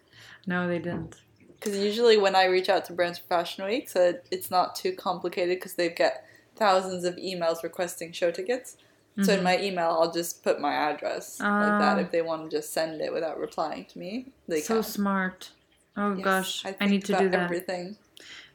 No, 0.46 0.66
they 0.68 0.78
didn't. 0.78 1.16
Because 1.58 1.76
usually 1.78 2.16
when 2.16 2.34
I 2.36 2.44
reach 2.46 2.68
out 2.68 2.84
to 2.86 2.92
brands 2.92 3.18
for 3.18 3.26
Fashion 3.26 3.64
Week, 3.64 3.88
so 3.88 4.00
it- 4.00 4.26
it's 4.30 4.50
not 4.50 4.74
too 4.76 4.92
complicated 4.92 5.56
because 5.58 5.74
they've 5.74 5.94
got 5.94 6.12
thousands 6.56 7.04
of 7.04 7.16
emails 7.16 7.62
requesting 7.62 8.12
show 8.12 8.30
tickets. 8.30 8.76
So 9.22 9.32
in 9.32 9.40
Mhm. 9.40 9.44
my 9.44 9.58
email, 9.62 9.88
I'll 9.98 10.12
just 10.12 10.42
put 10.44 10.60
my 10.60 10.74
address 10.74 11.40
like 11.40 11.48
Ah. 11.48 11.78
that. 11.78 11.98
If 11.98 12.10
they 12.10 12.20
want 12.20 12.50
to 12.50 12.56
just 12.56 12.72
send 12.72 13.00
it 13.00 13.12
without 13.12 13.38
replying 13.38 13.86
to 13.86 13.98
me, 13.98 14.26
they 14.46 14.60
so 14.60 14.74
can. 14.74 14.82
smart. 14.82 15.50
Oh 15.96 16.12
Yes, 16.14 16.24
gosh, 16.24 16.64
I, 16.66 16.72
think 16.72 16.90
need 16.90 17.04
to 17.06 17.16
do 17.16 17.28
that. 17.30 17.40
Everything. 17.44 17.96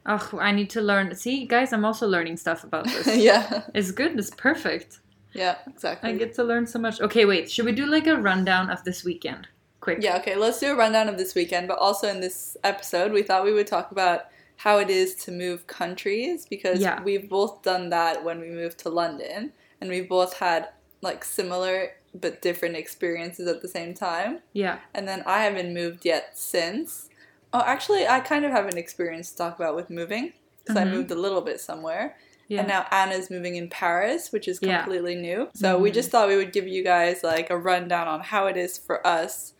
Oh, 0.06 0.38
I 0.40 0.50
need 0.52 0.70
to 0.70 0.80
learn. 0.80 1.14
See, 1.14 1.46
guys, 1.46 1.72
I'm 1.72 1.84
also 1.84 2.06
learning 2.08 2.36
stuff 2.36 2.64
about 2.64 2.84
this. 2.86 3.16
yeah, 3.16 3.62
It's 3.74 3.90
good. 3.92 4.18
It's 4.18 4.30
perfect. 4.30 5.00
yeah, 5.32 5.56
exactly. 5.66 6.10
I 6.10 6.16
get 6.16 6.34
to 6.34 6.44
learn 6.44 6.66
so 6.66 6.78
much. 6.78 7.00
Okay, 7.00 7.24
wait. 7.24 7.50
Should 7.50 7.64
we 7.66 7.72
do 7.72 7.86
like 7.86 8.06
a 8.06 8.16
rundown 8.16 8.68
of 8.70 8.82
this 8.84 9.04
weekend? 9.04 9.48
Quick. 9.80 9.98
Yeah, 10.00 10.16
okay, 10.18 10.36
let's 10.36 10.60
do 10.60 10.72
a 10.72 10.76
rundown 10.76 11.08
of 11.08 11.18
this 11.18 11.34
weekend, 11.34 11.68
but 11.68 11.78
also 11.78 12.08
in 12.08 12.20
this 12.20 12.56
episode, 12.64 13.12
we 13.12 13.22
thought 13.22 13.44
we 13.44 13.52
would 13.52 13.66
talk 13.66 13.90
about 13.92 14.26
how 14.56 14.78
it 14.78 14.90
is 14.90 15.14
to 15.16 15.32
move 15.32 15.66
countries 15.66 16.46
because 16.46 16.80
Yeah. 16.80 17.02
we've 17.02 17.28
both 17.28 17.62
done 17.62 17.90
that 17.90 18.22
when 18.22 18.38
we 18.40 18.48
moved 18.50 18.78
to 18.80 18.88
London 18.88 19.52
and 19.80 19.90
we've 19.90 20.08
both 20.08 20.34
had 20.34 20.68
like 21.00 21.24
similar 21.24 21.92
but 22.14 22.42
different 22.42 22.76
experiences 22.76 23.48
at 23.48 23.60
the 23.62 23.66
same 23.68 23.92
time. 23.94 24.38
Yeah. 24.52 24.78
And 24.94 25.08
then 25.08 25.22
I 25.26 25.42
haven't 25.42 25.74
moved 25.74 26.04
yet 26.04 26.38
since. 26.38 27.08
Oh, 27.52 27.62
actually, 27.64 28.06
I 28.06 28.20
kind 28.20 28.44
of 28.44 28.52
have 28.52 28.66
an 28.66 28.78
experience 28.78 29.30
to 29.32 29.36
talk 29.38 29.56
about 29.56 29.76
with 29.76 29.90
moving 29.90 30.32
because 30.64 30.76
I 30.76 30.84
Mhm. 30.84 30.90
moved 30.92 31.10
a 31.10 31.14
little 31.16 31.40
bit 31.42 31.60
somewhere. 31.60 32.16
Yeah. 32.48 32.60
And 32.60 32.68
now 32.68 32.86
Anna's 32.90 33.30
moving 33.30 33.56
in 33.56 33.68
Paris, 33.68 34.32
which 34.32 34.46
is 34.48 34.58
Yeah. 34.62 34.78
completely 34.82 35.14
new. 35.14 35.48
So 35.54 35.78
we 35.78 35.90
Mhm. 35.90 35.94
just 35.94 36.10
thought 36.10 36.28
we 36.28 36.36
would 36.36 36.52
give 36.52 36.66
you 36.68 36.82
guys 36.82 37.22
like 37.22 37.50
a 37.50 37.56
rundown 37.56 38.08
on 38.08 38.20
how 38.20 38.46
it 38.46 38.56
is 38.56 38.78
for 38.78 39.06
us 39.06 39.54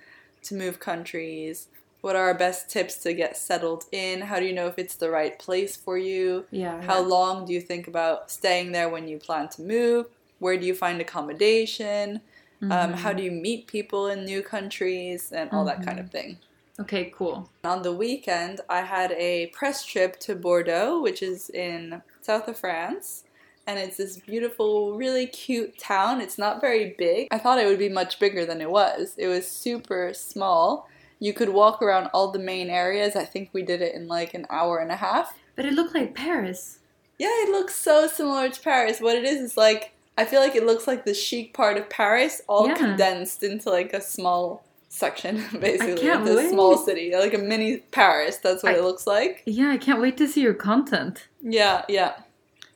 to 0.44 0.54
move 0.54 0.78
countries. 0.80 1.68
What 2.00 2.16
are 2.16 2.26
our 2.26 2.34
best 2.34 2.68
tips 2.68 2.96
to 3.04 3.12
get 3.14 3.37
settled 3.37 3.84
in? 3.92 4.22
How 4.22 4.40
do 4.40 4.46
you 4.46 4.52
know 4.52 4.66
if 4.66 4.78
it's 4.78 4.96
the 4.96 5.11
right 5.11 5.38
place 5.38 5.76
for 5.76 5.96
you? 5.96 6.46
yeah. 6.50 6.80
How 6.82 7.00
yeah. 7.00 7.06
long 7.06 7.44
do 7.46 7.52
you 7.52 7.61
think 7.61 7.87
about 7.87 8.30
staying 8.30 8.72
there 8.72 8.88
when 8.88 9.06
you 9.06 9.18
plan 9.18 9.49
to 9.50 9.62
move? 9.62 10.06
Where 10.38 10.56
do 10.56 10.66
you 10.66 10.75
find 10.75 11.00
accommodation? 11.00 12.20
Um, 12.62 12.70
Mhm. 12.70 12.94
how 12.94 13.12
do 13.12 13.22
you 13.22 13.30
meet 13.32 13.66
people 13.66 14.06
in 14.06 14.25
new 14.25 14.40
countries 14.42 15.32
and 15.32 15.50
all 15.50 15.64
that 15.64 15.76
kind 15.84 15.99
Mm-hmm. 15.99 16.06
of 16.06 16.11
thing? 16.12 16.38
Okay, 16.81 17.12
cool. 17.14 17.50
On 17.64 17.83
the 17.83 17.93
weekend, 17.93 18.61
I 18.69 18.81
had 18.83 19.12
a 19.12 19.47
press 19.49 19.85
trip 19.85 20.19
to 20.21 20.35
Bordeaux, 20.35 21.00
which 21.00 21.23
is 21.23 21.50
in 21.50 22.02
south 22.23 22.49
of 22.49 22.59
France. 22.59 23.25
And 23.67 23.79
it's 23.79 23.99
this 23.99 24.17
beautiful, 24.19 24.97
really 24.97 25.26
cute 25.26 25.79
town. 25.79 26.21
It's 26.21 26.38
not 26.38 26.61
very 26.61 26.95
big. 26.99 27.29
I 27.31 27.38
thought 27.38 27.59
it 27.59 27.67
would 27.67 27.79
be 27.79 27.88
much 27.88 28.19
bigger 28.19 28.45
than 28.45 28.61
it 28.61 28.71
was. 28.71 29.14
It 29.17 29.29
was 29.29 29.47
super 29.47 30.12
small. 30.14 30.88
You 31.21 31.33
could 31.33 31.50
walk 31.50 31.81
around 31.81 32.09
all 32.12 32.33
the 32.33 32.41
main 32.41 32.71
areas. 32.71 33.14
I 33.14 33.25
think 33.25 33.50
we 33.52 33.62
did 33.62 33.81
it 33.81 33.95
in 33.95 34.09
like 34.09 34.35
an 34.35 34.47
hour 34.50 34.79
and 34.79 34.91
a 34.91 34.97
half. 34.97 35.38
But 35.55 35.67
it 35.67 35.75
looked 35.75 35.95
like 35.95 36.14
Paris. 36.14 36.79
Yeah, 37.19 37.29
it 37.31 37.50
looks 37.50 37.76
so 37.76 38.09
similar 38.09 38.49
to 38.49 38.61
Paris. 38.61 39.00
What 39.00 39.14
it 39.17 39.25
is 39.25 39.41
is 39.41 39.57
like 39.57 39.93
I 40.19 40.25
feel 40.25 40.41
like 40.41 40.57
it 40.57 40.67
looks 40.67 40.87
like 40.88 41.05
the 41.05 41.14
chic 41.14 41.55
part 41.55 41.76
of 41.76 41.88
Paris 41.88 42.43
all 42.49 42.67
Yeah. 42.67 42.75
condensed 42.75 43.45
into 43.45 43.71
like 43.71 43.93
a 43.93 44.00
small 44.00 44.64
section, 44.92 45.37
basically. 45.61 45.96
can't 46.02 46.26
into 46.28 46.38
a 46.38 46.49
small 46.50 46.76
city. 46.76 47.12
Like 47.16 47.32
a 47.34 47.38
mini 47.38 47.78
Paris, 47.78 48.37
that's 48.37 48.62
what 48.62 48.75
I- 48.75 48.78
it 48.78 48.82
looks 48.84 49.06
like. 49.06 49.42
Yeah, 49.46 49.70
I 49.70 49.78
can't 49.78 50.00
wait 50.02 50.16
to 50.18 50.28
see 50.28 50.42
your 50.42 50.54
content. 50.54 51.28
Yeah, 51.40 51.84
yeah. 51.88 52.12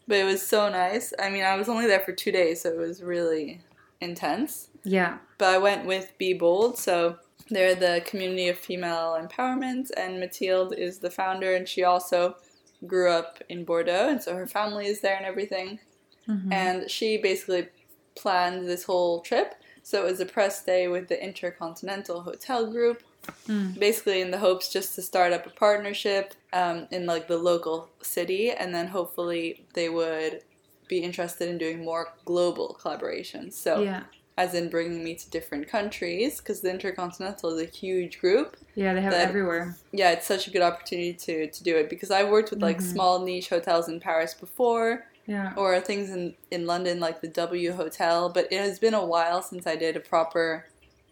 But 0.08 0.18
it 0.18 0.24
was 0.24 0.40
so 0.40 0.68
nice. 0.70 1.12
I 1.18 1.28
mean, 1.30 1.44
I 1.44 1.56
was 1.56 1.68
only 1.68 1.86
there 1.86 2.00
for 2.00 2.12
two 2.12 2.32
days, 2.32 2.62
so 2.62 2.70
it 2.70 2.78
was 2.78 3.02
really 3.02 3.60
intense. 4.00 4.68
Yeah. 4.84 5.18
But 5.38 5.48
I 5.54 5.58
went 5.58 5.84
with 5.84 6.12
Be 6.16 6.32
Bold, 6.32 6.78
so 6.78 7.16
they're 7.50 7.74
the 7.74 8.02
community 8.06 8.48
of 8.48 8.56
female 8.58 9.18
empowerment, 9.20 9.90
and 9.96 10.18
Mathilde 10.20 10.72
is 10.72 10.98
the 10.98 11.10
founder, 11.10 11.54
and 11.54 11.68
she 11.68 11.82
also 11.84 12.36
grew 12.86 13.10
up 13.10 13.42
in 13.48 13.64
Bordeaux, 13.64 14.08
and 14.08 14.22
so 14.22 14.34
her 14.36 14.46
family 14.46 14.86
is 14.86 15.00
there 15.00 15.16
and 15.16 15.26
everything. 15.26 15.80
Mhm. 16.28 16.52
And 16.52 16.90
she 16.90 17.18
basically 17.18 17.68
planned 18.14 18.66
this 18.68 18.84
whole 18.84 19.20
trip. 19.20 19.54
So 19.86 20.04
it 20.04 20.10
was 20.10 20.18
a 20.18 20.26
press 20.26 20.64
day 20.64 20.88
with 20.88 21.06
the 21.06 21.22
Intercontinental 21.24 22.22
Hotel 22.22 22.66
Group, 22.66 23.04
Mm. 23.46 23.78
basically 23.78 24.20
in 24.20 24.32
the 24.32 24.38
hopes 24.38 24.68
just 24.68 24.96
to 24.96 25.02
start 25.02 25.32
up 25.32 25.46
a 25.46 25.50
partnership 25.50 26.34
um, 26.52 26.88
in 26.90 27.06
like 27.06 27.28
the 27.28 27.38
local 27.38 27.88
city, 28.02 28.50
and 28.50 28.74
then 28.74 28.88
hopefully 28.88 29.64
they 29.74 29.88
would 29.88 30.42
be 30.88 30.98
interested 31.04 31.48
in 31.48 31.56
doing 31.56 31.84
more 31.84 32.12
global 32.24 32.76
collaborations. 32.82 33.52
So 33.52 33.82
yeah, 33.84 34.02
as 34.36 34.54
in 34.54 34.68
bringing 34.70 35.04
me 35.04 35.14
to 35.14 35.30
different 35.30 35.68
countries, 35.68 36.38
because 36.38 36.62
the 36.62 36.70
Intercontinental 36.72 37.56
is 37.56 37.62
a 37.62 37.70
huge 37.70 38.18
group. 38.20 38.56
yeah, 38.74 38.92
they 38.92 39.00
have 39.02 39.12
that- 39.12 39.28
everywhere. 39.28 39.76
Yeah, 39.92 40.10
it's 40.10 40.26
such 40.26 40.48
a 40.48 40.50
good 40.50 40.62
opportunity 40.62 41.14
to 41.26 41.46
to 41.48 41.62
do 41.62 41.76
it 41.76 41.88
because 41.88 42.10
I 42.10 42.24
worked 42.24 42.50
with 42.50 42.60
like 42.60 42.78
Mhm. 42.78 42.92
small 42.92 43.24
niche 43.24 43.50
hotels 43.50 43.88
in 43.88 44.00
Paris 44.00 44.34
before, 44.34 45.06
Yeah, 45.26 45.52
or 45.56 45.80
things 45.80 46.10
in, 46.10 46.34
in 46.50 46.66
London 46.66 47.00
like 47.00 47.20
the 47.20 47.28
W 47.28 47.72
Hotel, 47.72 48.28
but 48.28 48.46
it 48.52 48.60
has 48.60 48.78
been 48.78 48.94
a 48.94 49.04
while 49.04 49.42
since 49.42 49.66
I 49.66 49.76
did 49.76 49.96
a 49.96 50.00
proper 50.00 50.66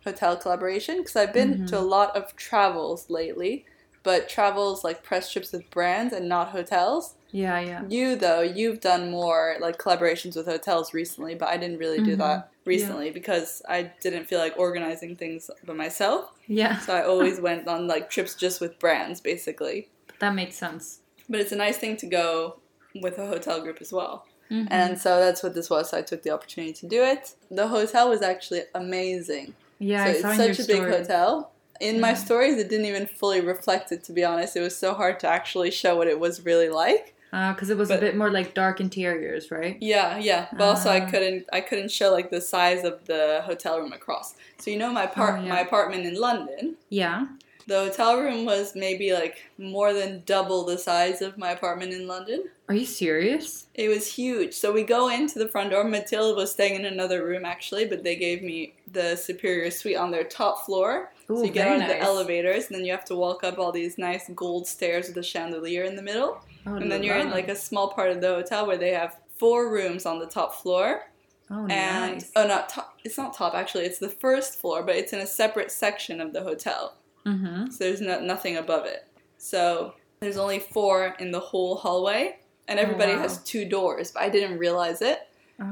hotel 0.04 0.36
collaboration 0.36 0.98
because 0.98 1.16
I've 1.16 1.32
been 1.32 1.66
to 1.66 1.78
a 1.78 1.80
lot 1.80 2.14
of 2.16 2.36
travels 2.36 3.08
lately, 3.08 3.64
but 4.02 4.28
travels 4.28 4.84
like 4.84 5.02
press 5.02 5.32
trips 5.32 5.52
with 5.52 5.68
brands 5.70 6.12
and 6.12 6.28
not 6.28 6.50
hotels. 6.50 7.14
yeah, 7.32 7.58
yeah. 7.60 7.82
You 7.88 8.14
though, 8.16 8.42
you've 8.42 8.80
done 8.80 9.10
more 9.10 9.56
like 9.60 9.78
collaborations 9.78 10.36
with 10.36 10.46
hotels 10.46 10.94
recently, 10.94 11.34
but 11.34 11.48
I 11.48 11.56
didn't 11.56 11.78
really 11.78 12.02
do 12.02 12.14
Mhm. 12.14 12.18
that 12.18 12.50
recently 12.64 13.10
because 13.10 13.62
I 13.68 13.90
didn't 14.00 14.26
feel 14.26 14.38
like 14.38 14.54
organizing 14.58 15.16
things 15.16 15.50
by 15.66 15.72
myself. 15.74 16.30
Yeah, 16.46 16.78
So 16.78 16.94
I 16.94 17.02
always 17.04 17.40
went 17.40 17.66
on 17.66 17.86
like 17.88 18.10
trips 18.10 18.34
just 18.34 18.60
with 18.60 18.78
brands 18.78 19.20
basically. 19.20 19.88
that 20.20 20.34
makes 20.34 20.56
sense. 20.56 21.00
But 21.28 21.40
it's 21.40 21.52
a 21.52 21.56
nice 21.56 21.78
thing 21.78 21.96
to 21.96 22.06
go 22.06 22.60
with 23.00 23.18
a 23.18 23.26
hotel 23.26 23.60
group 23.60 23.78
as 23.80 23.92
well. 23.92 24.26
Mhm. 24.50 24.68
And 24.70 24.98
so 25.00 25.18
that's 25.20 25.42
what 25.42 25.54
this 25.54 25.70
was. 25.70 25.90
So 25.90 25.98
I 25.98 26.02
took 26.02 26.22
the 26.22 26.30
opportunity 26.30 26.72
to 26.74 26.86
do 26.86 27.02
it. 27.02 27.34
The 27.50 27.68
hotel 27.68 28.08
was 28.10 28.22
actually 28.22 28.62
amazing. 28.74 29.54
yeah, 29.78 30.04
so 30.04 30.10
it's 30.30 30.36
such 30.36 30.60
a 30.60 30.66
big 30.72 30.82
hotel. 30.88 31.50
In 31.80 32.00
my 32.00 32.14
stories, 32.14 32.56
it 32.56 32.68
didn't 32.68 32.86
even 32.86 33.06
fully 33.06 33.40
reflect 33.40 33.90
it, 33.90 34.04
to 34.04 34.12
be 34.12 34.24
honest. 34.24 34.56
It 34.56 34.60
was 34.60 34.76
so 34.76 34.94
hard 34.94 35.18
to 35.20 35.26
actually 35.26 35.70
show 35.72 35.96
what 35.96 36.06
it 36.06 36.18
was 36.20 36.44
really 36.44 36.68
like. 36.68 37.10
because 37.32 37.68
Uh, 37.68 37.72
it 37.74 37.78
was 37.78 37.88
But- 37.88 37.98
a 37.98 38.00
bit 38.00 38.16
more 38.16 38.30
like 38.30 38.54
dark 38.54 38.78
interiors, 38.80 39.50
right? 39.50 39.76
Yeah, 39.80 40.18
yeah. 40.18 40.46
But 40.52 40.62
also, 40.68 40.88
I 40.88 41.00
Ah. 41.00 41.10
couldn't, 41.10 41.46
I 41.52 41.60
couldn't 41.62 41.90
show 41.90 42.12
like 42.12 42.30
the 42.30 42.40
size 42.40 42.84
of 42.84 43.04
the 43.06 43.42
hotel 43.44 43.80
room 43.80 43.92
across. 43.92 44.34
So 44.60 44.70
you 44.70 44.76
know, 44.76 44.92
my 44.92 45.06
part, 45.08 45.40
Oh, 45.40 45.42
yeah. 45.42 45.48
my 45.48 45.60
apartment 45.60 46.06
in 46.06 46.14
London, 46.14 46.76
Yeah. 46.90 47.26
The 47.66 47.80
hotel 47.80 48.18
room 48.20 48.44
was 48.44 48.74
maybe 48.74 49.12
like 49.12 49.38
more 49.58 49.92
than 49.92 50.22
double 50.26 50.64
the 50.64 50.78
size 50.78 51.22
of 51.22 51.38
my 51.38 51.50
apartment 51.50 51.92
in 51.92 52.06
London. 52.06 52.44
Are 52.68 52.74
you 52.74 52.86
serious? 52.86 53.66
It 53.74 53.88
was 53.88 54.06
huge. 54.12 54.54
So 54.54 54.72
we 54.72 54.82
go 54.84 55.08
into 55.08 55.38
the 55.38 55.48
front 55.48 55.70
door. 55.70 55.84
Matilda 55.84 56.34
was 56.34 56.52
staying 56.52 56.76
in 56.76 56.84
another 56.86 57.24
room 57.24 57.44
actually, 57.44 57.84
but 57.86 58.02
they 58.02 58.16
gave 58.16 58.42
me 58.42 58.74
the 58.92 59.16
superior 59.16 59.70
suite 59.70 59.96
on 59.96 60.10
their 60.10 60.24
top 60.24 60.64
floor. 60.64 61.10
Ooh, 61.30 61.36
so 61.36 61.44
you 61.44 61.50
get 61.50 61.68
on 61.68 61.88
the 61.88 61.98
elevators, 61.98 62.66
and 62.66 62.76
then 62.76 62.84
you 62.84 62.92
have 62.92 63.04
to 63.06 63.16
walk 63.16 63.44
up 63.44 63.58
all 63.58 63.72
these 63.72 63.96
nice 63.96 64.28
gold 64.34 64.66
stairs 64.66 65.08
with 65.08 65.16
a 65.16 65.22
chandelier 65.22 65.84
in 65.84 65.96
the 65.96 66.02
middle. 66.02 66.40
Oh, 66.66 66.74
and 66.74 66.90
then 66.90 67.02
you're 67.02 67.16
in 67.16 67.30
like 67.30 67.48
a 67.48 67.56
small 67.56 67.88
part 67.92 68.10
of 68.10 68.20
the 68.20 68.28
hotel 68.28 68.66
where 68.66 68.76
they 68.76 68.92
have 68.92 69.16
four 69.36 69.70
rooms 69.70 70.06
on 70.06 70.18
the 70.18 70.26
top 70.26 70.54
floor. 70.54 71.08
oh, 71.50 71.66
and 71.68 72.14
nice. 72.14 72.32
oh, 72.36 72.46
not 72.46 72.68
top. 72.68 72.98
It's 73.04 73.16
not 73.18 73.34
top 73.34 73.54
actually. 73.54 73.84
It's 73.84 73.98
the 73.98 74.08
first 74.08 74.60
floor, 74.60 74.82
but 74.82 74.96
it's 74.96 75.12
in 75.12 75.20
a 75.20 75.26
separate 75.26 75.70
section 75.70 76.20
of 76.20 76.32
the 76.32 76.42
hotel. 76.42 76.94
Mm-hmm. 77.26 77.70
So 77.70 77.84
there's 77.84 78.00
no, 78.00 78.20
nothing 78.20 78.56
above 78.56 78.86
it. 78.86 79.06
So 79.38 79.94
there's 80.20 80.36
only 80.36 80.58
four 80.58 81.14
in 81.18 81.30
the 81.30 81.40
whole 81.40 81.76
hallway, 81.76 82.38
and 82.68 82.78
everybody 82.78 83.12
Oh, 83.12 83.16
wow. 83.16 83.22
has 83.22 83.38
two 83.42 83.64
doors. 83.64 84.10
But 84.12 84.22
I 84.22 84.28
didn't 84.30 84.58
realize 84.58 85.02
it. 85.02 85.20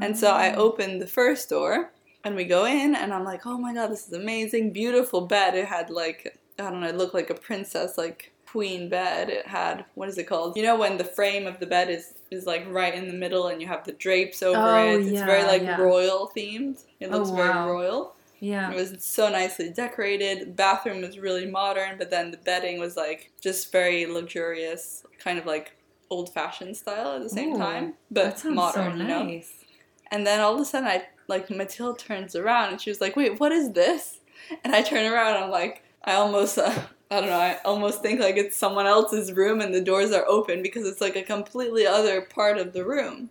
And 0.01 0.17
so 0.17 0.29
Oh. 0.29 0.35
I 0.35 0.55
opened 0.55 1.03
the 1.03 1.07
first 1.09 1.49
door 1.51 1.91
and 2.23 2.37
we 2.37 2.45
go 2.45 2.67
in 2.67 2.95
and 2.95 3.13
I'm 3.13 3.25
like, 3.25 3.47
oh 3.47 3.59
my 3.59 3.75
god, 3.75 3.89
this 3.91 4.07
is 4.07 4.13
amazing. 4.13 4.73
Beautiful 4.73 5.23
bed. 5.23 5.57
It 5.57 5.67
had 5.67 5.91
like, 5.91 6.39
I 6.59 6.71
don't 6.71 6.81
know, 6.81 6.87
it 6.87 6.97
looked 6.97 7.15
like 7.15 7.31
a 7.31 7.35
princess, 7.35 7.99
like 7.99 8.31
queen 8.47 8.89
bed. 8.89 9.29
It 9.29 9.47
had, 9.49 9.85
what 9.95 10.09
is 10.09 10.19
it 10.19 10.25
called? 10.29 10.57
You 10.57 10.63
know, 10.63 10.77
when 10.77 10.99
the 10.99 11.05
frame 11.05 11.49
of 11.49 11.59
the 11.59 11.67
bed 11.67 11.91
is, 11.91 12.15
is 12.31 12.47
like 12.47 12.65
right 12.69 12.95
in 12.95 13.09
the 13.09 13.15
middle 13.15 13.49
and 13.49 13.61
you 13.61 13.67
have 13.67 13.85
the 13.85 13.91
drapes 13.93 14.41
over 14.41 14.57
Oh, 14.61 14.95
it. 14.95 15.07
It's 15.07 15.21
very 15.23 15.43
like 15.43 15.63
yeah. 15.63 15.81
royal 15.81 16.31
themed. 16.37 16.85
It 17.01 17.09
Oh, 17.11 17.17
looks 17.19 17.31
wow. 17.31 17.37
very 17.37 17.67
royal. 17.73 18.15
Yeah. 18.43 18.73
It 18.73 18.75
was 18.75 18.95
so 18.99 19.29
nicely 19.31 19.71
decorated. 19.71 20.41
The 20.41 20.53
bathroom 20.53 21.03
was 21.03 21.17
really 21.19 21.47
modern, 21.47 21.97
but 21.97 22.11
then 22.11 22.33
the 22.33 22.39
bedding 22.39 22.81
was 22.81 22.97
like 22.97 23.31
just 23.41 23.71
very 23.71 24.05
luxurious, 24.07 25.05
kind 25.19 25.39
of 25.39 25.47
like 25.47 25.77
old 26.11 26.35
fashioned 26.35 26.77
style 26.77 27.13
at 27.15 27.23
the 27.23 27.31
same 27.31 27.53
Ooh, 27.53 27.57
time, 27.57 27.95
but 28.11 28.45
modern, 28.51 28.93
so 28.93 28.99
you 28.99 29.07
know? 29.07 29.23
nice. 29.25 29.65
And 30.11 30.27
then 30.27 30.41
all 30.41 30.55
of 30.55 30.61
a 30.61 30.65
sudden, 30.65 30.89
I 30.89 31.07
like 31.29 31.51
Matilda 31.51 31.99
turns 32.03 32.35
around 32.35 32.71
and 32.73 32.81
she 32.81 32.91
was 32.91 33.01
like, 33.01 33.15
"Wait, 33.17 33.39
what 33.41 33.53
is 33.53 33.73
this?" 33.73 34.19
And 34.65 34.75
I 34.75 34.83
turn 34.83 35.11
around, 35.11 35.37
and 35.37 35.45
I'm 35.45 35.51
like, 35.51 35.85
I 36.05 36.15
almost, 36.15 36.59
uh, 36.59 36.83
I 37.11 37.21
don't 37.21 37.29
know, 37.31 37.39
I 37.39 37.61
almost 37.65 38.03
think 38.03 38.21
like 38.21 38.37
it's 38.37 38.57
someone 38.57 38.87
else's 38.87 39.33
room, 39.33 39.61
and 39.61 39.73
the 39.75 39.81
doors 39.81 40.13
are 40.13 40.27
open 40.27 40.63
because 40.63 40.87
it's 40.87 41.01
like 41.01 41.17
a 41.17 41.23
completely 41.23 41.87
other 41.87 42.23
part 42.23 42.59
of 42.59 42.73
the 42.73 42.85
room. 42.85 43.31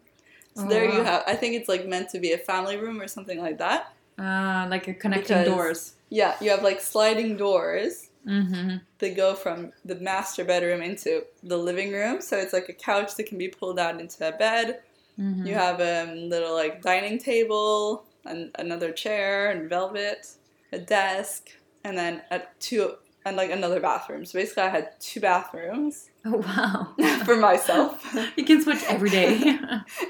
So 0.56 0.68
Oh, 0.68 0.70
there 0.70 0.86
you 0.86 1.03
have. 1.03 1.24
I 1.27 1.36
think 1.36 1.56
it's 1.56 1.70
like 1.70 1.86
meant 1.88 2.10
to 2.12 2.20
be 2.20 2.32
a 2.34 2.38
family 2.38 2.77
room 2.77 3.01
or 3.01 3.08
something 3.10 3.39
like 3.41 3.58
that. 3.60 3.94
Uh, 4.22 4.68
like 4.70 4.88
a 4.88 4.94
connecting 4.94 5.38
Because- 5.40 5.48
doors. 5.48 5.94
Yeah, 6.10 6.36
you 6.42 6.50
have 6.51 6.62
like 6.63 6.82
sliding 6.82 7.38
doors 7.38 8.08
Mm-hmm. 8.28 8.75
that 9.00 9.16
go 9.16 9.34
from 9.34 9.72
the 9.84 9.96
master 9.96 10.44
bedroom 10.46 10.84
into 10.84 11.24
the 11.42 11.58
living 11.58 11.92
room. 11.92 12.22
So 12.22 12.38
it's 12.38 12.54
like 12.54 12.70
a 12.70 12.74
couch 12.74 13.16
that 13.16 13.25
can 13.25 13.40
be 13.40 13.48
pulled 13.48 13.80
out 13.80 14.00
into 14.00 14.28
a 14.28 14.32
bed. 14.32 14.82
mm-hmm. 15.20 15.48
You 15.48 15.56
have 15.56 15.80
a 15.82 16.13
little 16.13 16.54
like 16.54 16.84
dining 16.84 17.18
table 17.18 18.06
and 18.24 18.51
another 18.60 18.92
chair 18.92 19.50
and 19.50 19.68
velvet, 19.68 20.28
a 20.72 20.78
desk, 20.78 21.50
and 21.84 21.98
then 21.98 22.22
a 22.30 22.42
two 22.60 22.94
and 23.25 23.38
like 23.38 23.51
another 23.51 23.80
bathroom. 23.80 24.25
So 24.25 24.40
basically, 24.40 24.63
I 24.63 24.70
had 24.70 25.00
two 25.00 25.20
bathrooms 25.20 26.10
Oh 26.25 26.38
wow. 26.38 26.94
for 27.25 27.36
myself. 27.36 28.06
you 28.36 28.46
can 28.46 28.62
switch 28.62 28.84
every 28.88 29.10
day. 29.10 29.58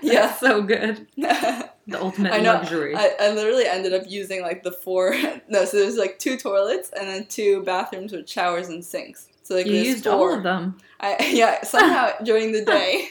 Yeah. 0.01 0.33
So 0.35 0.61
good. 0.61 1.07
The 1.17 1.99
ultimate 1.99 2.33
I 2.33 2.39
know. 2.39 2.53
luxury. 2.53 2.95
I, 2.95 3.15
I 3.19 3.31
literally 3.31 3.65
ended 3.65 3.93
up 3.93 4.03
using 4.09 4.41
like 4.41 4.63
the 4.63 4.71
four. 4.71 5.15
No, 5.47 5.65
so 5.65 5.77
there's 5.77 5.97
like 5.97 6.19
two 6.19 6.37
toilets 6.37 6.91
and 6.97 7.07
then 7.07 7.25
two 7.27 7.63
bathrooms 7.63 8.11
with 8.11 8.29
showers 8.29 8.67
and 8.67 8.83
sinks. 8.83 9.27
So 9.43 9.55
like 9.55 9.65
you 9.65 9.75
used 9.75 10.03
four. 10.03 10.13
all 10.13 10.35
of 10.35 10.43
them. 10.43 10.77
I 10.99 11.17
yeah. 11.31 11.63
Somehow 11.63 12.11
during 12.23 12.51
the 12.51 12.63
day, 12.63 13.09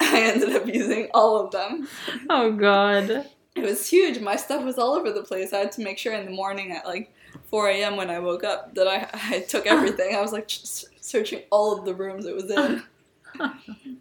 I 0.00 0.20
ended 0.22 0.54
up 0.54 0.66
using 0.66 1.08
all 1.14 1.36
of 1.44 1.50
them. 1.52 1.88
Oh 2.28 2.52
god. 2.52 3.26
It 3.56 3.62
was 3.62 3.88
huge. 3.88 4.20
My 4.20 4.36
stuff 4.36 4.64
was 4.64 4.78
all 4.78 4.94
over 4.94 5.10
the 5.12 5.22
place. 5.22 5.52
I 5.52 5.58
had 5.58 5.72
to 5.72 5.82
make 5.82 5.98
sure 5.98 6.12
in 6.14 6.24
the 6.24 6.30
morning 6.32 6.72
at 6.72 6.86
like 6.86 7.12
4 7.50 7.68
a.m. 7.68 7.96
when 7.96 8.10
I 8.10 8.18
woke 8.18 8.44
up 8.44 8.74
that 8.74 8.86
I, 8.88 9.08
I 9.12 9.40
took 9.40 9.66
everything. 9.66 10.14
I 10.16 10.20
was 10.20 10.32
like 10.32 10.48
ch- 10.48 10.84
searching 11.00 11.42
all 11.50 11.76
of 11.78 11.84
the 11.84 11.94
rooms 11.94 12.26
it 12.26 12.34
was 12.34 12.50
in. 12.50 12.82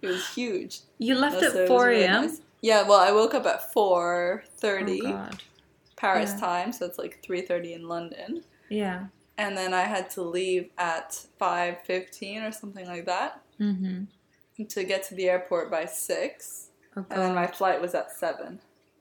it 0.01 0.07
was 0.07 0.27
huge. 0.33 0.79
You 0.97 1.15
left 1.15 1.37
at 1.37 1.55
it 1.55 1.61
was 1.61 1.67
4 1.69 1.85
really 1.87 2.03
a.m. 2.03 2.21
nice. 2.23 2.41
Yeah, 2.61 2.87
well, 2.87 2.99
I 2.99 3.11
woke 3.11 3.33
up 3.33 3.45
at 3.45 3.61
Oh 3.75 4.41
4:30 4.61 5.01
god. 5.01 5.41
Paris 5.95 6.31
Yeah. 6.35 6.39
time, 6.39 6.71
so 6.73 6.85
it's 6.85 6.97
like 6.99 7.21
3:30 7.27 7.73
in 7.75 7.87
London. 7.87 8.43
Yeah. 8.69 9.05
And 9.37 9.57
then 9.57 9.73
I 9.73 9.81
had 9.83 10.09
to 10.11 10.21
leave 10.21 10.69
at 10.77 11.25
5:15 11.39 12.47
or 12.47 12.51
something 12.51 12.85
like 12.85 13.05
that 13.05 13.41
Mm-hmm. 13.59 14.63
to 14.65 14.83
get 14.83 15.03
to 15.03 15.15
the 15.15 15.29
airport 15.29 15.69
by 15.71 15.85
6. 15.85 16.67
Oh 16.97 17.05
And 17.09 17.21
then 17.21 17.35
my 17.35 17.47
flight 17.47 17.81
was 17.81 17.93
at 17.95 18.11
7. 18.11 18.59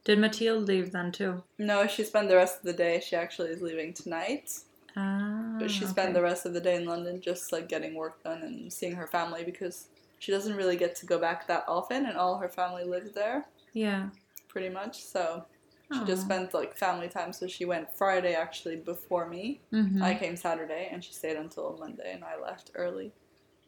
Did 0.09 0.21
Mathilde 0.21 0.67
leave 0.67 0.91
then 0.91 1.12
too? 1.12 1.43
No, 1.59 1.87
she 1.87 2.03
spent 2.03 2.31
the 2.31 2.37
rest 2.37 2.57
of 2.61 2.62
the 2.62 2.73
day. 2.73 2.99
She 3.07 3.15
actually 3.15 3.50
is 3.50 3.61
leaving 3.61 3.93
tonight. 3.93 4.59
Ah. 4.97 5.57
But 5.59 5.71
she 5.71 5.85
spent 5.85 6.15
the 6.15 6.23
rest 6.23 6.47
of 6.47 6.55
the 6.55 6.62
day 6.62 6.77
in 6.77 6.87
London 6.87 7.21
just 7.21 7.53
like 7.53 7.69
getting 7.69 7.95
work 7.95 8.25
done 8.25 8.41
and 8.41 8.73
seeing 8.73 8.97
her 8.97 9.07
family 9.07 9.45
because 9.45 9.88
she 10.19 10.33
doesn't 10.33 10.57
really 10.57 10.77
get 10.79 10.97
to 10.97 11.07
go 11.07 11.19
back 11.19 11.47
that 11.49 11.65
often 11.69 12.07
and 12.07 12.17
all 12.17 12.38
her 12.38 12.49
family 12.49 12.85
lives 12.85 13.12
there 13.12 13.47
Yeah. 13.75 14.09
pretty 14.49 14.71
much. 14.71 15.05
So 15.05 15.45
she 15.93 16.03
just 16.07 16.23
spent 16.23 16.55
like 16.55 16.75
family 16.75 17.11
time. 17.11 17.35
So 17.35 17.47
she 17.47 17.67
went 17.67 17.93
Friday 17.95 18.33
actually 18.33 18.77
before 18.77 19.29
me. 19.29 19.61
Mhm. 19.75 20.00
I 20.00 20.15
came 20.15 20.37
Saturday 20.37 20.88
and 20.91 21.05
she 21.05 21.12
stayed 21.12 21.37
until 21.37 21.77
Monday 21.79 22.12
and 22.15 22.25
I 22.25 22.41
left 22.41 22.71
early. 22.75 23.12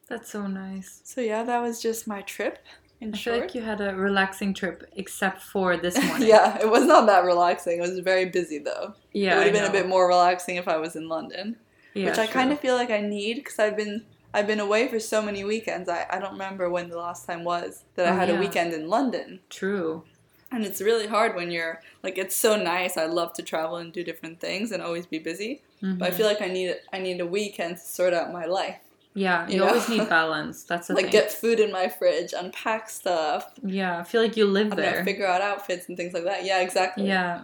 That's 0.06 0.30
so 0.30 0.46
nice. 0.46 1.02
So 1.04 1.20
yeah, 1.20 1.42
that 1.44 1.60
was 1.60 1.82
just 1.82 2.06
my 2.08 2.22
trip 2.22 2.60
in 3.00 3.14
I 3.14 3.18
feel 3.18 3.38
like 3.38 3.54
you 3.54 3.62
had 3.62 3.80
a 3.80 3.94
relaxing 3.94 4.52
trip, 4.54 4.84
except 4.96 5.42
for 5.42 5.76
this 5.76 5.96
morning. 6.06 6.28
yeah, 6.28 6.58
it 6.60 6.68
was 6.70 6.84
not 6.84 7.06
that 7.06 7.24
relaxing. 7.24 7.78
It 7.78 7.80
was 7.80 7.98
very 8.00 8.26
busy 8.26 8.58
though. 8.58 8.94
yeah. 9.12 9.34
it 9.34 9.36
would 9.38 9.46
have 9.46 9.54
been 9.54 9.64
a 9.64 9.72
bit 9.72 9.88
more 9.88 10.06
relaxing 10.08 10.56
if 10.56 10.68
I 10.68 10.76
was 10.76 10.96
in 10.96 11.08
London. 11.08 11.56
Yeah, 11.94 12.06
which 12.10 12.18
I 12.18 12.26
sure. 12.26 12.32
kind 12.34 12.52
of 12.52 12.60
feel 12.60 12.76
like 12.76 12.90
I 12.90 13.00
need 13.00 13.36
because 13.36 13.58
I've 13.58 13.76
been 13.76 14.04
I've 14.32 14.46
been 14.46 14.60
away 14.60 14.86
for 14.86 15.00
so 15.00 15.20
many 15.22 15.42
weekends. 15.42 15.88
I, 15.88 16.06
I 16.08 16.20
don't 16.20 16.32
remember 16.32 16.70
when 16.70 16.88
the 16.88 16.96
last 16.98 17.26
time 17.26 17.42
was 17.42 17.82
that 17.96 18.06
I 18.06 18.10
Oh, 18.10 18.16
had 18.16 18.28
yeah. 18.28 18.36
a 18.36 18.40
weekend 18.40 18.72
in 18.72 18.88
London. 18.88 19.40
True. 19.50 20.04
And 20.52 20.64
it's 20.64 20.80
really 20.80 21.06
hard 21.08 21.34
when 21.34 21.50
you're 21.50 21.80
like 22.04 22.16
it's 22.18 22.36
so 22.36 22.54
nice. 22.56 22.96
I 22.96 23.06
love 23.06 23.32
to 23.34 23.42
travel 23.42 23.76
and 23.76 23.92
do 23.92 24.04
different 24.04 24.40
things 24.40 24.70
and 24.72 24.82
always 24.82 25.06
be 25.06 25.18
busy. 25.18 25.62
Mhm. 25.82 25.98
But 25.98 26.08
I 26.08 26.10
feel 26.12 26.26
like 26.26 26.42
I 26.42 26.48
need 26.48 26.76
I 26.92 26.98
need 27.00 27.20
a 27.20 27.26
weekend 27.26 27.78
to 27.78 27.82
sort 27.82 28.12
out 28.14 28.32
my 28.32 28.44
life. 28.46 28.78
Yeah, 29.14 29.46
you, 29.48 29.54
You 29.54 29.58
know? 29.60 29.66
always 29.68 29.88
need 29.88 30.08
balance. 30.08 30.62
That's 30.64 30.86
the 30.88 30.94
like 30.98 31.04
thing. 31.06 31.12
get 31.12 31.32
food 31.32 31.58
in 31.60 31.72
my 31.72 31.88
fridge, 31.88 32.32
unpack 32.36 32.88
stuff, 32.88 33.52
yeah, 33.62 33.98
I 33.98 34.04
feel 34.04 34.22
like 34.22 34.36
you 34.36 34.44
live 34.46 34.68
I 34.72 34.76
don't 34.76 34.84
know, 34.84 34.90
there. 34.92 35.04
figure 35.04 35.26
out 35.26 35.40
outfits 35.42 35.88
and 35.88 35.96
things 35.96 36.14
like 36.14 36.24
that. 36.24 36.44
Yeah, 36.44 36.60
exactly. 36.60 37.06
Yeah. 37.08 37.42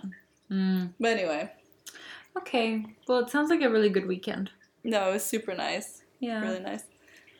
Mm. 0.50 0.90
But 1.00 1.08
anyway, 1.18 1.50
Okay. 2.38 2.84
Well, 3.08 3.20
it 3.20 3.30
sounds 3.30 3.50
like 3.50 3.62
a 3.62 3.70
really 3.70 3.88
good 3.88 4.06
weekend. 4.06 4.50
no, 4.84 5.10
it 5.10 5.12
was 5.14 5.24
super 5.24 5.54
nice. 5.54 6.02
Yeah. 6.20 6.40
Really 6.40 6.60
nice. 6.60 6.84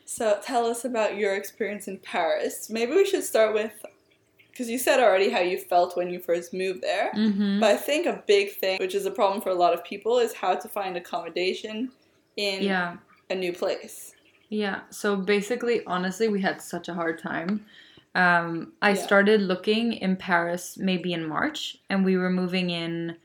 So 0.05 0.39
tell 0.43 0.65
us 0.65 0.85
about 0.85 1.15
your 1.17 1.35
experience 1.35 1.87
in 1.87 1.97
Paris. 1.99 2.69
Maybe 2.69 2.93
we 2.93 3.05
should 3.05 3.23
start 3.23 3.53
with 3.53 3.73
because 4.51 4.69
you 4.69 4.79
said 4.79 4.99
already 4.99 5.29
how 5.29 5.39
you 5.39 5.57
felt 5.59 5.95
when 5.95 6.09
you 6.09 6.19
first 6.19 6.53
moved 6.53 6.81
there. 6.81 7.11
Mm-hmm. 7.15 7.59
But 7.59 7.69
I 7.71 7.77
think 7.77 8.07
a 8.07 8.23
big 8.27 8.53
thing, 8.55 8.79
which 8.79 8.95
is 8.95 9.05
a 9.05 9.11
problem 9.11 9.39
for 9.41 9.49
a 9.49 9.55
lot 9.55 9.73
of 9.73 9.83
people, 9.83 10.17
is 10.17 10.33
how 10.33 10.55
to 10.55 10.67
find 10.67 10.97
accommodation 10.97 11.91
in 12.37 12.63
Yeah. 12.63 12.97
a 13.29 13.35
new 13.35 13.53
place. 13.53 14.13
Yeah. 14.49 14.81
So 14.89 15.15
basically, 15.15 15.83
honestly, 15.85 16.29
we 16.29 16.41
had 16.41 16.61
such 16.61 16.87
a 16.89 16.93
hard 16.93 17.19
time. 17.19 17.65
Um, 18.15 18.73
I 18.81 18.89
Yeah. 18.91 18.95
started 18.95 19.41
looking 19.41 19.93
in 19.93 20.15
Paris 20.15 20.77
maybe 20.77 21.13
in 21.13 21.25
March, 21.27 21.77
and 21.89 22.03
we 22.05 22.17
were 22.17 22.29
moving 22.29 22.69
in 22.69 23.15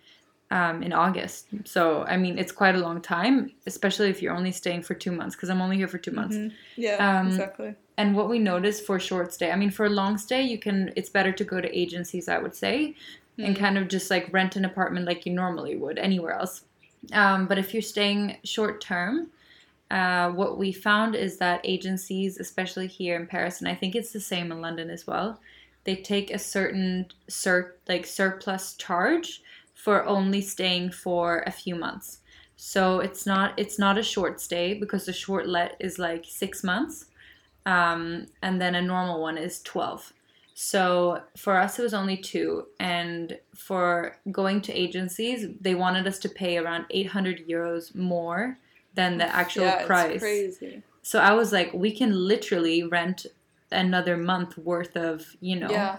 um, 0.50 0.83
in 0.83 0.93
August. 0.93 1.47
So 1.64 2.02
I 2.05 2.19
mean, 2.19 2.38
it's 2.38 2.52
quite 2.52 2.75
a 2.75 2.79
long 2.79 3.00
time, 3.00 3.52
especially 3.67 4.11
if 4.11 4.21
you're 4.21 4.35
only 4.37 4.52
staying 4.52 4.83
for 4.83 4.93
two 4.93 5.11
months. 5.11 5.35
Because 5.35 5.49
I'm 5.49 5.62
only 5.62 5.79
here 5.79 5.88
for 5.88 5.97
two 5.97 6.11
months. 6.11 6.37
Mhm. 6.37 6.52
Yeah, 6.76 7.21
Um, 7.21 7.29
exactly. 7.29 7.75
And 7.97 8.14
what 8.14 8.29
we 8.29 8.38
noticed 8.38 8.85
for 8.85 8.99
short 9.00 9.33
stay, 9.33 9.50
I 9.50 9.57
mean, 9.57 9.71
for 9.71 9.87
a 9.87 9.91
long 9.91 10.19
stay, 10.19 10.43
you 10.43 10.59
can. 10.59 10.93
It's 10.95 11.09
better 11.09 11.33
to 11.33 11.45
go 11.45 11.61
to 11.62 11.79
agencies, 11.79 12.29
I 12.29 12.37
would 12.38 12.55
say, 12.55 12.95
and 13.38 13.57
Mhm. 13.57 13.61
kind 13.61 13.79
of 13.79 13.88
just 13.88 14.11
like 14.11 14.31
rent 14.31 14.57
an 14.57 14.64
apartment 14.67 15.07
like 15.07 15.25
you 15.25 15.33
normally 15.33 15.75
would 15.76 15.99
anywhere 15.99 16.33
else. 16.33 16.64
Um, 17.14 17.47
but 17.47 17.57
if 17.57 17.73
you're 17.73 17.81
staying 17.97 18.37
short 18.45 18.81
term, 18.83 19.31
uh, 19.93 20.31
what 20.31 20.57
we 20.57 20.73
found 20.73 21.15
is 21.15 21.37
that 21.37 21.61
agencies, 21.65 22.41
especially 22.41 22.87
here 22.87 23.15
in 23.15 23.27
Paris, 23.27 23.61
and 23.61 23.69
I 23.69 23.75
think 23.75 23.95
it's 23.95 24.13
the 24.13 24.21
same 24.21 24.51
in 24.51 24.63
London 24.63 24.89
as 24.89 25.07
well, 25.07 25.39
they 25.85 25.97
take 25.97 26.31
a 26.31 26.39
certain 26.39 27.07
sur- 27.29 27.77
like 27.87 28.07
surplus 28.07 28.75
charge 28.75 29.43
for 29.75 30.07
only 30.07 30.41
staying 30.41 30.93
for 30.93 31.45
a 31.47 31.51
few 31.51 31.75
months. 31.75 32.21
So 32.57 33.01
it's 33.01 33.27
not 33.27 33.53
it's 33.59 33.79
not 33.79 33.99
a 33.99 34.03
short 34.03 34.41
stay 34.41 34.73
because 34.73 35.05
the 35.05 35.13
short 35.13 35.47
let 35.47 35.77
is 35.79 35.99
like 35.99 36.25
six 36.27 36.65
months, 36.65 37.07
um, 37.67 38.29
and 38.41 38.61
then 38.61 38.75
a 38.75 38.83
normal 38.83 39.21
one 39.21 39.37
is 39.37 39.61
twelve. 39.61 40.13
So 40.55 41.21
for 41.37 41.57
us, 41.59 41.79
it 41.79 41.83
was 41.83 41.95
only 41.95 42.17
two, 42.17 42.67
and 42.81 43.39
for 43.55 44.17
going 44.31 44.63
to 44.63 44.73
agencies, 44.73 45.49
they 45.61 45.75
wanted 45.75 46.07
us 46.07 46.19
to 46.21 46.29
pay 46.29 46.57
around 46.57 46.87
eight 46.91 47.09
hundred 47.09 47.47
euros 47.47 47.95
more 47.95 48.59
than 48.95 49.19
the 49.19 49.27
actual 49.35 49.65
yeah, 49.65 49.87
price. 49.87 50.15
It's 50.15 50.23
crazy. 50.23 50.83
So 51.03 51.19
I 51.19 51.33
was 51.33 51.53
like, 51.53 51.73
we 51.73 51.91
can 51.91 52.13
literally 52.13 52.85
rent 52.85 53.27
another 53.71 54.17
month 54.17 54.57
worth 54.59 54.97
of, 54.97 55.37
you 55.41 55.57
know. 55.57 55.71
Yeah. 55.71 55.99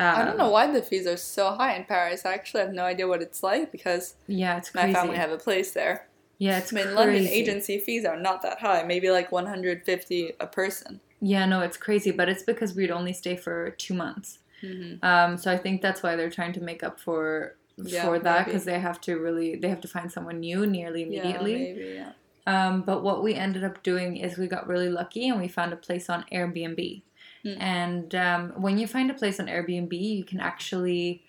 Uh, 0.00 0.14
I 0.16 0.24
don't 0.24 0.38
know 0.38 0.50
why 0.50 0.70
the 0.70 0.82
fees 0.82 1.06
are 1.06 1.16
so 1.16 1.52
high 1.52 1.74
in 1.76 1.84
Paris. 1.84 2.24
I 2.24 2.32
actually 2.32 2.62
have 2.62 2.72
no 2.72 2.84
idea 2.84 3.06
what 3.06 3.22
it's 3.22 3.42
like 3.42 3.70
because 3.70 4.14
Yeah, 4.26 4.56
it's 4.56 4.74
my 4.74 4.92
family 4.92 5.16
have 5.16 5.30
a 5.30 5.36
place 5.38 5.72
there. 5.72 6.08
yeah, 6.38 6.58
it's 6.58 6.72
I 6.72 6.76
mean, 6.76 6.84
crazy. 6.84 6.96
London 6.96 7.26
agency 7.28 7.78
fees 7.78 8.04
are 8.04 8.16
not 8.18 8.42
that 8.42 8.60
high. 8.60 8.82
Maybe 8.82 9.10
like 9.10 9.30
150 9.30 10.32
a 10.40 10.46
person. 10.46 11.00
Yeah, 11.20 11.44
no, 11.44 11.60
it's 11.60 11.76
crazy, 11.76 12.10
but 12.10 12.28
it's 12.28 12.42
because 12.42 12.74
we'd 12.74 12.90
only 12.90 13.12
stay 13.12 13.36
for 13.36 13.70
two 13.70 13.94
months. 13.94 14.38
Mm-hmm. 14.62 15.04
Um, 15.04 15.36
so 15.36 15.52
I 15.52 15.58
think 15.58 15.82
that's 15.82 16.02
why 16.02 16.16
they're 16.16 16.30
trying 16.30 16.52
to 16.54 16.60
make 16.60 16.82
up 16.82 16.98
for 16.98 17.56
Yeah, 17.76 18.04
for 18.04 18.18
that 18.18 18.46
because 18.46 18.64
they 18.64 18.78
have 18.78 19.00
to 19.02 19.16
really 19.16 19.56
they 19.56 19.68
have 19.68 19.80
to 19.80 19.88
find 19.88 20.10
someone 20.10 20.40
new 20.40 20.66
nearly 20.66 21.02
immediately. 21.02 21.52
Yeah, 21.52 21.74
maybe, 21.74 21.94
yeah. 21.94 22.12
Um, 22.46 22.82
but 22.82 23.02
what 23.02 23.22
we 23.22 23.34
ended 23.34 23.64
up 23.64 23.82
doing 23.82 24.16
is 24.16 24.36
we 24.36 24.48
got 24.48 24.66
really 24.66 24.88
lucky 24.88 25.28
and 25.28 25.40
we 25.40 25.48
found 25.48 25.72
a 25.72 25.76
place 25.76 26.10
on 26.10 26.24
Airbnb. 26.32 27.02
Mm. 27.44 27.60
And 27.60 28.14
um, 28.14 28.52
when 28.56 28.78
you 28.78 28.86
find 28.86 29.10
a 29.10 29.14
place 29.14 29.38
on 29.38 29.46
Airbnb, 29.46 29.92
you 29.92 30.24
can 30.24 30.40
actually 30.40 31.22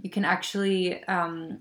you 0.00 0.10
can 0.10 0.24
actually 0.24 1.04
um, 1.04 1.58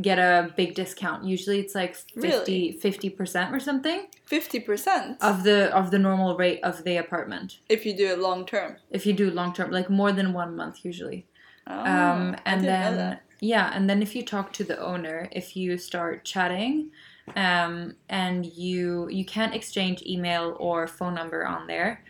get 0.00 0.18
a 0.18 0.52
big 0.56 0.74
discount. 0.74 1.24
Usually 1.24 1.60
it's 1.60 1.74
like 1.74 1.94
50 1.94 3.10
percent 3.10 3.54
or 3.54 3.60
something 3.60 4.06
50% 4.30 5.18
of 5.20 5.44
the 5.44 5.74
of 5.76 5.90
the 5.90 5.98
normal 5.98 6.36
rate 6.36 6.60
of 6.62 6.84
the 6.84 6.96
apartment. 6.96 7.58
if 7.68 7.84
you 7.84 7.94
do 7.94 8.06
it 8.08 8.18
long 8.18 8.46
term. 8.46 8.76
If 8.90 9.04
you 9.04 9.12
do 9.12 9.30
long 9.30 9.52
term, 9.52 9.70
like 9.70 9.90
more 9.90 10.12
than 10.12 10.32
one 10.32 10.56
month 10.56 10.84
usually. 10.84 11.26
Oh, 11.66 11.78
um, 11.78 12.36
and 12.44 12.64
then. 12.64 13.18
Yeah 13.42 13.70
and 13.74 13.90
then 13.90 14.00
if 14.02 14.14
you 14.14 14.22
talk 14.24 14.52
to 14.52 14.64
the 14.64 14.78
owner 14.80 15.28
if 15.32 15.56
you 15.56 15.76
start 15.76 16.24
chatting 16.24 16.90
um, 17.36 17.94
and 18.08 18.46
you 18.46 19.08
you 19.10 19.24
can't 19.24 19.54
exchange 19.54 20.02
email 20.06 20.56
or 20.58 20.86
phone 20.86 21.14
number 21.14 21.44
on 21.46 21.66
there 21.66 22.02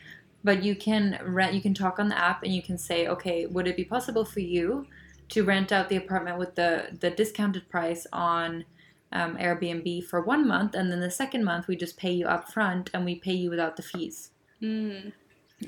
but 0.44 0.62
you 0.62 0.76
can 0.76 1.18
rent 1.24 1.54
you 1.54 1.60
can 1.62 1.74
talk 1.74 1.98
on 1.98 2.08
the 2.08 2.18
app 2.18 2.42
and 2.42 2.54
you 2.54 2.62
can 2.62 2.76
say 2.78 3.06
okay 3.08 3.46
would 3.46 3.66
it 3.66 3.76
be 3.76 3.84
possible 3.84 4.24
for 4.24 4.40
you 4.40 4.86
to 5.28 5.42
rent 5.42 5.72
out 5.72 5.88
the 5.88 5.96
apartment 5.96 6.38
with 6.38 6.54
the 6.54 6.88
the 7.00 7.10
discounted 7.10 7.68
price 7.68 8.06
on 8.12 8.64
um, 9.12 9.36
airbnb 9.36 10.04
for 10.04 10.20
one 10.20 10.46
month 10.46 10.74
and 10.74 10.90
then 10.92 11.00
the 11.00 11.10
second 11.10 11.44
month 11.44 11.66
we 11.66 11.76
just 11.76 11.96
pay 11.96 12.12
you 12.12 12.26
up 12.26 12.52
front 12.52 12.90
and 12.94 13.04
we 13.04 13.14
pay 13.16 13.32
you 13.34 13.50
without 13.50 13.76
the 13.76 13.82
fees 13.82 14.30
Mm. 14.62 15.12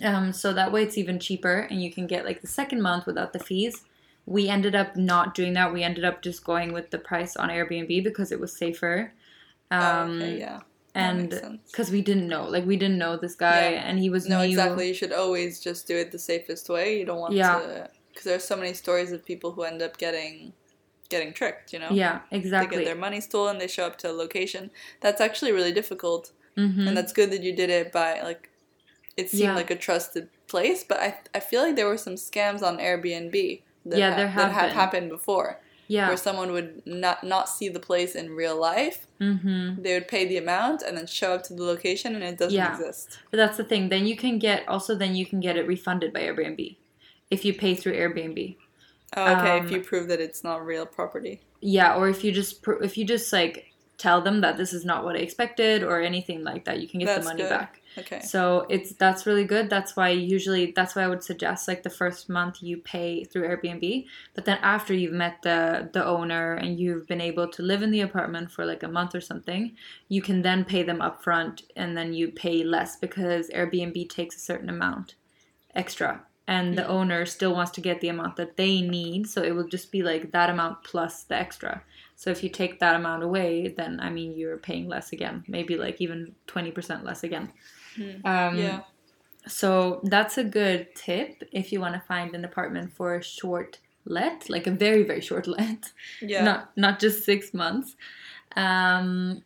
um, 0.05 0.33
so 0.33 0.53
that 0.53 0.71
way 0.71 0.85
it's 0.85 0.97
even 0.97 1.19
cheaper 1.19 1.67
and 1.71 1.83
you 1.83 1.91
can 1.93 2.07
get 2.07 2.25
like 2.25 2.41
the 2.43 2.47
second 2.47 2.81
month 2.81 3.07
without 3.07 3.33
the 3.33 3.41
fees. 3.41 3.83
We 4.27 4.49
ended 4.49 4.75
up 4.75 4.97
not 4.97 5.35
doing 5.35 5.53
that. 5.55 5.73
We 5.73 5.83
ended 5.83 6.05
up 6.05 6.23
just 6.23 6.45
going 6.45 6.73
with 6.73 6.91
the 6.91 6.99
price 6.99 7.37
on 7.37 7.49
Airbnb 7.51 8.03
because 8.05 8.33
it 8.33 8.41
was 8.41 8.57
safer. 8.57 9.13
Oh, 9.71 9.77
Um, 9.77 10.23
okay, 10.23 10.39
yeah. 10.39 10.59
That 10.59 11.01
and 11.01 11.61
because 11.67 11.91
we 11.91 12.01
didn't 12.03 12.29
know, 12.29 12.45
like 12.49 12.65
we 12.65 12.77
didn't 12.77 12.99
know 12.99 13.17
this 13.17 13.35
guy 13.35 13.71
Yeah. 13.73 13.83
and 13.89 13.99
he 13.99 14.09
was 14.11 14.27
No, 14.29 14.39
new. 14.43 14.49
exactly. 14.49 14.89
You 14.89 14.95
should 14.95 15.13
always 15.13 15.59
just 15.61 15.89
do 15.89 15.97
it 15.97 16.13
the 16.13 16.19
safest 16.21 16.69
way. 16.69 16.99
You 16.99 17.05
don't 17.05 17.19
want 17.19 17.35
Yeah. 17.35 17.59
to, 17.59 17.91
because 18.11 18.25
there's 18.25 18.45
so 18.45 18.57
many 18.57 18.73
stories 18.75 19.11
of 19.11 19.25
people 19.25 19.51
who 19.53 19.63
end 19.65 19.83
up 19.83 19.97
getting, 19.99 20.53
getting 21.09 21.33
tricked. 21.33 21.73
You 21.73 21.81
know, 21.81 21.89
Yeah, 21.91 22.21
exactly. 22.31 22.77
they 22.79 22.85
get 22.85 22.89
their 22.91 23.01
money 23.01 23.21
stolen. 23.21 23.59
They 23.59 23.67
show 23.67 23.87
up 23.87 23.99
to 23.99 24.11
a 24.11 24.13
location. 24.13 24.71
That's 25.01 25.21
actually 25.21 25.51
really 25.53 25.73
difficult, 25.73 26.31
hmm 26.57 26.87
and 26.87 26.97
that's 26.97 27.13
good 27.13 27.31
that 27.33 27.43
you 27.43 27.55
did 27.55 27.71
it 27.71 27.91
by 27.93 28.23
like. 28.23 28.51
It 29.17 29.31
seemed 29.31 29.43
Yeah. 29.43 29.55
like 29.55 29.71
a 29.71 29.77
trusted 29.77 30.29
place, 30.49 30.83
but 30.85 30.99
I 31.01 31.19
I 31.35 31.41
feel 31.41 31.63
like 31.63 31.77
there 31.77 31.87
were 31.89 31.99
some 31.99 32.15
scams 32.15 32.63
on 32.63 32.79
Airbnb. 32.79 33.63
That 33.87 33.99
Yeah, 33.99 34.11
ha- 34.11 34.17
there 34.17 34.27
that 34.27 34.33
have 34.33 34.53
have 34.53 34.71
happened 34.73 35.11
before, 35.11 35.61
Yeah. 35.89 36.09
where 36.09 36.17
someone 36.17 36.53
would 36.53 36.83
not 36.87 37.23
not 37.25 37.49
see 37.49 37.69
the 37.69 37.81
place 37.81 38.15
in 38.15 38.35
real 38.35 38.57
life. 38.59 39.07
hmm 39.19 39.75
They 39.83 39.95
would 39.95 40.09
pay 40.09 40.27
the 40.27 40.39
amount 40.39 40.83
and 40.83 40.97
then 40.97 41.07
show 41.07 41.33
up 41.35 41.43
to 41.45 41.55
the 41.55 41.65
location, 41.65 42.15
and 42.15 42.25
it 42.25 42.39
doesn't 42.39 42.55
Yeah. 42.57 42.73
exist. 42.73 43.19
But 43.31 43.37
that's 43.39 43.57
the 43.57 43.65
thing. 43.65 43.89
Then 43.91 44.07
you 44.07 44.17
can 44.17 44.39
get 44.39 44.67
also 44.69 44.95
then 44.95 45.15
you 45.15 45.27
can 45.27 45.41
get 45.41 45.57
it 45.57 45.67
refunded 45.67 46.13
by 46.13 46.21
Airbnb 46.21 46.77
if 47.31 47.45
you 47.45 47.53
pay 47.55 47.75
through 47.75 47.95
Airbnb. 47.95 48.57
Oh, 49.17 49.23
okay, 49.37 49.59
Um, 49.59 49.65
if 49.67 49.71
you 49.71 49.81
prove 49.81 50.09
that 50.09 50.21
it's 50.21 50.43
not 50.43 50.65
real 50.67 50.87
property. 50.87 51.41
Yeah, 51.61 51.95
or 51.97 52.09
if 52.09 52.25
you 52.25 52.33
just 52.33 52.63
pr- 52.63 52.83
if 52.83 52.97
you 52.99 53.05
just 53.05 53.33
like 53.33 53.73
tell 53.97 54.21
them 54.21 54.41
that 54.41 54.57
this 54.57 54.73
is 54.73 54.85
not 54.85 55.05
what 55.05 55.15
I 55.15 55.21
expected 55.21 55.83
or 55.85 56.01
anything 56.01 56.43
like 56.43 56.65
that, 56.65 56.81
you 56.81 56.89
can 56.89 56.99
get 57.01 57.07
That's 57.07 57.21
the 57.27 57.31
money 57.33 57.43
good. 57.43 57.51
back. 57.51 57.81
Okay. 57.97 58.21
So 58.21 58.67
it's 58.69 58.93
that's 58.95 59.25
really 59.27 59.45
good. 59.45 59.71
That's 59.71 59.95
why 59.97 60.09
usually 60.11 60.73
that's 60.75 60.97
why 60.97 61.03
I 61.03 61.09
would 61.09 61.23
suggest 61.23 61.69
like 61.69 61.83
the 61.83 61.91
first 61.91 62.29
month 62.29 62.63
you 62.63 62.79
pay 62.79 63.25
through 63.25 63.49
Airbnb, 63.49 64.07
but 64.35 64.45
then 64.45 64.59
after 64.63 64.93
you've 64.95 65.13
met 65.13 65.43
the 65.43 65.91
the 65.93 66.05
owner 66.05 66.55
and 66.55 66.79
you've 66.81 67.07
been 67.07 67.21
able 67.21 67.49
to 67.49 67.63
live 67.63 67.83
in 67.83 67.91
the 67.93 68.01
apartment 68.01 68.51
for 68.51 68.65
like 68.67 68.83
a 68.83 68.89
month 68.89 69.15
or 69.15 69.21
something, 69.21 69.77
you 70.09 70.23
can 70.23 70.43
then 70.43 70.65
pay 70.65 70.83
them 70.83 70.99
upfront 70.99 71.63
and 71.77 71.97
then 71.97 72.13
you 72.15 72.29
pay 72.33 72.65
less 72.65 72.97
because 72.97 73.49
Airbnb 73.51 74.09
takes 74.11 74.37
a 74.37 74.41
certain 74.41 74.69
amount 74.69 75.15
extra 75.75 76.25
and 76.47 76.77
the 76.77 76.83
Mm. 76.83 76.89
owner 76.89 77.25
still 77.27 77.55
wants 77.55 77.71
to 77.73 77.81
get 77.81 78.01
the 78.01 78.09
amount 78.09 78.37
that 78.37 78.57
they 78.57 78.81
need, 78.83 79.27
so 79.29 79.43
it 79.43 79.53
will 79.55 79.67
just 79.69 79.91
be 79.91 80.03
like 80.03 80.31
that 80.33 80.51
amount 80.51 80.85
plus 80.85 81.25
the 81.25 81.35
extra. 81.37 81.83
So 82.17 82.31
if 82.31 82.43
you 82.43 82.51
take 82.51 82.81
that 82.81 82.97
amount 82.97 83.23
away, 83.23 83.69
then 83.69 83.99
I 84.01 84.11
mean 84.11 84.37
you're 84.37 84.59
paying 84.59 84.87
less 84.89 85.13
again, 85.13 85.45
maybe 85.49 85.77
like 85.77 86.01
even 86.01 86.35
20% 86.47 87.03
less 87.05 87.25
again. 87.25 87.53
Hmm. 87.97 88.27
Um, 88.27 88.59
yeah. 88.59 88.81
So 89.47 90.01
that's 90.05 90.39
a 90.39 90.45
good 90.45 90.95
tip 90.95 91.43
if 91.53 91.71
you 91.73 91.81
want 91.81 91.95
to 91.95 92.01
find 92.01 92.35
an 92.35 92.45
apartment 92.45 92.93
for 92.93 93.15
a 93.17 93.23
short 93.23 93.79
let, 94.07 94.49
like 94.49 94.67
a 94.67 94.71
very 94.71 95.03
very 95.03 95.21
short 95.21 95.47
let, 95.59 95.93
Yeah. 96.21 96.45
not 96.45 96.77
not 96.77 96.99
just 96.99 97.25
six 97.25 97.53
months. 97.55 97.97
Um, 98.57 99.43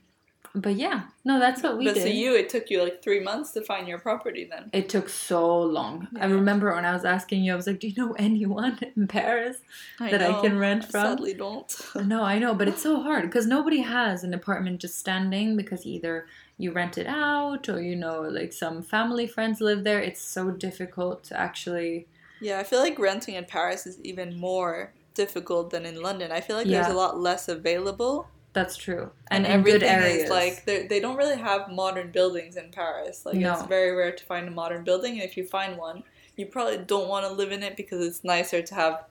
but 0.55 0.75
yeah, 0.77 1.03
no, 1.25 1.39
that's 1.39 1.63
what 1.63 1.77
we 1.79 1.85
but 1.85 1.95
did. 1.95 2.03
so 2.05 2.09
you, 2.09 2.35
it 2.35 2.49
took 2.49 2.71
you 2.71 2.83
like 2.83 3.03
three 3.03 3.21
months 3.21 3.53
to 3.53 3.61
find 3.63 3.87
your 3.87 3.99
property 3.99 4.49
then. 4.51 4.71
it 4.73 4.89
took 4.89 5.09
so 5.09 5.61
long. 5.63 6.09
I 6.19 6.27
remember 6.27 6.75
when 6.75 6.85
I 6.85 6.93
was 6.93 7.05
asking 7.05 7.45
you, 7.45 7.53
I 7.53 7.57
was 7.57 7.67
like, 7.67 7.81
"Do 7.81 7.87
you 7.89 7.95
know 7.97 8.13
anyone 8.19 8.79
in 8.97 9.07
Paris 9.07 9.59
that 10.01 10.23
I 10.23 10.41
can 10.41 10.59
rent 10.59 10.85
from?" 10.91 11.03
Sadly, 11.19 11.35
don't. 11.35 11.73
No, 11.97 12.23
I 12.23 12.39
know, 12.39 12.55
but 12.55 12.67
it's 12.67 12.83
so 12.83 13.03
hard 13.03 13.25
because 13.25 13.47
nobody 13.47 13.81
has 13.83 14.25
an 14.25 14.33
apartment 14.35 14.81
just 14.81 14.99
standing 14.99 15.57
because 15.57 15.85
either 15.87 16.27
you 16.59 16.73
rent 16.73 16.99
it 16.99 17.07
out 17.07 17.69
or 17.69 17.81
you 17.81 17.97
know, 17.97 18.21
like 18.23 18.53
some 18.53 18.83
family 18.83 19.27
friends 19.27 19.61
live 19.61 19.85
there. 19.85 20.01
It's 20.01 20.21
so 20.21 20.51
difficult 20.51 21.25
to 21.25 21.39
actually. 21.41 22.07
yeah, 22.41 22.59
I 22.59 22.65
feel 22.65 22.81
like 22.81 22.99
renting 22.99 23.35
in 23.37 23.45
Paris 23.45 23.87
is 23.87 23.99
even 24.03 24.39
more 24.39 24.93
difficult 25.15 25.71
than 25.71 25.85
in 25.87 26.01
London. 26.01 26.31
I 26.33 26.41
feel 26.41 26.57
like 26.57 26.67
there's 26.67 26.87
a 26.87 26.95
lot 26.95 27.19
less 27.19 27.49
available 27.49 28.29
That's 28.53 28.77
true. 28.77 29.11
And, 29.31 29.47
And, 29.47 29.55
in 29.55 29.63
good 29.63 29.83
everything 29.83 30.11
areas. 30.11 30.25
is 30.25 30.31
like 30.31 30.65
they 30.65 30.87
they 30.87 31.01
don't 31.01 31.17
really 31.17 31.39
have 31.39 31.71
modern 31.71 32.11
buildings 32.11 32.57
in 32.57 32.71
Paris. 32.71 33.25
Like 33.27 33.37
it's 33.37 33.63
very 33.67 33.93
rare 33.93 34.13
to 34.13 34.25
find 34.25 34.49
a 34.49 34.51
modern 34.51 34.83
building, 34.85 35.13
and 35.15 35.23
if 35.23 35.37
you 35.37 35.45
find 35.47 35.77
one, 35.77 36.03
you 36.37 36.47
probably 36.47 36.79
don't 36.79 37.09
want 37.09 37.25
to 37.27 37.33
live 37.33 37.53
in 37.53 37.63
it 37.63 37.77
because 37.77 38.01
it's 38.07 38.25
nicer 38.25 38.63
to 38.63 38.75
have 38.75 39.05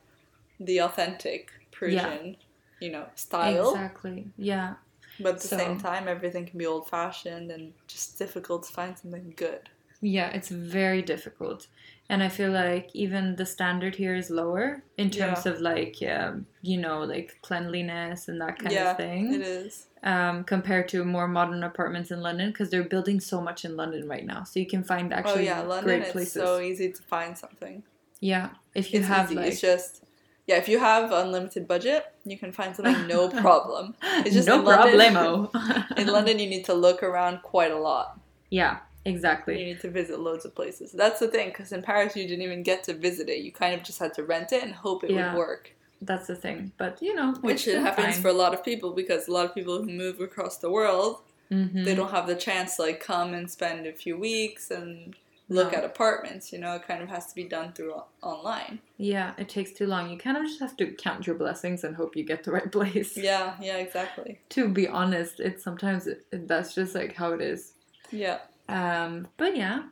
the 0.60 0.78
authentic 0.80 1.52
Parisian, 1.72 2.38
you 2.80 2.90
know, 2.92 3.06
style. 3.16 3.72
Exactly. 3.72 4.28
Yeah. 4.38 4.76
But 5.20 5.36
at 5.36 5.42
the 5.42 5.48
So- 5.48 5.58
same 5.58 5.80
time, 5.80 6.08
everything 6.08 6.46
can 6.46 6.58
be 6.60 6.66
old 6.66 6.90
fashioned 6.90 7.52
and 7.52 7.74
just 7.88 8.18
difficult 8.20 8.64
to 8.64 8.74
find 8.74 8.98
something 8.98 9.34
good. 9.36 9.70
Yeah, 10.00 10.30
it's 10.30 10.50
very 10.50 11.02
difficult. 11.02 11.68
And 12.10 12.22
I 12.22 12.30
feel 12.30 12.52
like 12.52 12.92
even 12.94 13.36
the 13.36 13.46
standard 13.48 13.96
here 13.96 14.16
is 14.16 14.30
lower 14.30 14.84
in 14.96 15.10
terms 15.10 15.46
of 15.48 15.60
like, 15.60 15.98
um, 16.08 16.46
you 16.62 16.78
know, 16.78 17.00
like 17.02 17.38
cleanliness 17.42 18.28
and 18.28 18.40
that 18.40 18.60
kind 18.60 18.72
yeah, 18.72 18.92
of 18.92 18.98
thing. 18.98 19.34
it 19.34 19.42
is. 19.42 19.88
um, 20.04 20.44
compared 20.44 20.88
to 20.90 21.04
more 21.04 21.28
modern 21.28 21.64
apartments 21.64 22.12
in 22.12 22.22
London 22.22 22.52
because 22.52 22.70
they're 22.70 22.84
building 22.84 23.20
so 23.20 23.42
much 23.42 23.66
in 23.66 23.76
London 23.76 24.08
right 24.08 24.26
now. 24.26 24.44
So 24.44 24.60
you 24.60 24.68
can 24.68 24.84
find 24.84 25.12
actually 25.12 25.32
Oh 25.32 25.34
actually 25.34 25.46
yeah, 25.46 25.62
London. 25.62 26.02
great 26.04 26.16
It's 26.16 26.32
so 26.32 26.60
easy 26.60 26.92
to 26.92 27.02
find 27.04 27.36
something. 27.36 27.82
yeah, 28.20 28.52
if 28.76 28.94
you 28.94 29.00
it's 29.00 29.08
have 29.10 29.26
easy. 29.32 29.36
like 29.36 29.48
it's 29.54 29.60
just 29.62 30.04
yeah, 30.48 30.56
if 30.58 30.68
you 30.68 30.80
have 30.80 31.12
unlimited 31.12 31.68
budget, 31.68 32.06
you 32.26 32.38
can 32.38 32.52
find 32.52 32.76
something 32.76 33.06
no 33.08 33.30
problem. 33.46 33.96
It's 34.26 34.34
just 34.34 34.48
no 34.48 34.60
in 34.60 34.66
London- 34.66 34.96
problemo. 35.00 35.98
In 35.98 36.08
London, 36.08 36.40
you 36.40 36.48
need 36.48 36.66
to 36.66 36.74
look 36.74 37.04
around 37.04 37.42
quite 37.44 37.72
a 37.72 37.78
lot. 37.80 38.20
yeah, 38.50 38.78
exactly. 39.06 39.60
You 39.60 39.66
need 39.66 39.82
to 39.82 39.90
visit 39.92 40.20
loads 40.20 40.46
of 40.46 40.54
places. 40.56 40.92
That's 40.92 41.20
the 41.20 41.28
thing, 41.28 41.50
because 41.50 41.72
in 41.72 41.82
Paris, 41.82 42.16
you 42.16 42.28
didn't 42.28 42.44
even 42.44 42.62
get 42.64 42.84
to 42.86 42.94
visit 42.94 43.30
it. 43.30 43.40
You 43.46 43.52
kind 43.52 43.74
of 43.76 43.84
just 43.84 44.00
had 44.00 44.14
to 44.16 44.24
rent 44.24 44.52
it 44.52 44.64
and 44.64 44.74
hope 44.74 45.04
it 45.04 45.12
Yeah. 45.12 45.32
would 45.34 45.38
work. 45.38 45.72
That's 46.02 46.28
the 46.28 46.36
thing. 46.36 46.72
But 46.78 47.02
you 47.02 47.14
know, 47.16 47.34
Which 47.42 47.68
it 47.68 47.82
happens 47.82 48.20
for 48.20 48.28
a 48.28 48.34
lot 48.44 48.54
of 48.54 48.64
people 48.64 48.92
because 48.92 49.28
a 49.28 49.32
lot 49.32 49.46
of 49.46 49.56
people 49.56 49.78
who 49.82 49.90
move 50.04 50.20
across 50.22 50.58
the 50.58 50.70
world, 50.72 51.14
hmm 51.50 51.84
they 51.86 51.96
don't 51.96 52.12
have 52.12 52.28
the 52.28 52.36
chance 52.36 52.76
to 52.76 52.82
like 52.84 53.00
come 53.00 53.34
and 53.34 53.50
spend 53.50 53.88
a 53.88 53.94
few 53.94 54.16
weeks 54.18 54.70
and 54.70 55.16
look 55.50 55.72
No. 55.72 55.78
at 55.80 55.84
apartments. 55.84 56.52
You 56.52 56.60
know, 56.60 56.76
it 56.76 56.84
kind 56.88 57.02
of 57.02 57.10
has 57.10 57.28
to 57.28 57.36
be 57.36 57.44
done 57.46 57.74
through 57.74 58.02
online. 58.22 58.80
Yeah, 58.98 59.34
it 59.38 59.48
takes 59.50 59.72
too 59.72 59.88
long. 59.88 60.10
You 60.10 60.18
kind 60.18 60.38
of 60.38 60.44
just 60.44 60.60
have 60.60 60.76
to 60.78 60.92
count 60.92 61.26
your 61.28 61.36
blessings 61.36 61.84
and 61.84 61.96
hope 61.96 62.16
you 62.16 62.24
get 62.24 62.44
the 62.44 62.52
right 62.52 62.72
place. 62.80 63.16
Yeah, 63.18 63.56
yeah, 63.62 63.78
exactly. 63.78 64.40
To 64.50 64.68
be 64.68 64.88
honest, 64.88 65.40
it's 65.40 65.64
sometimes 65.64 66.08
it, 66.08 66.26
that's 66.48 66.74
just 66.76 66.96
like 66.96 67.16
how 67.16 67.32
it 67.34 67.42
is. 67.42 67.74
Yeah. 68.12 68.40
Um, 68.70 69.28
but 69.38 69.56
yeah, 69.56 69.84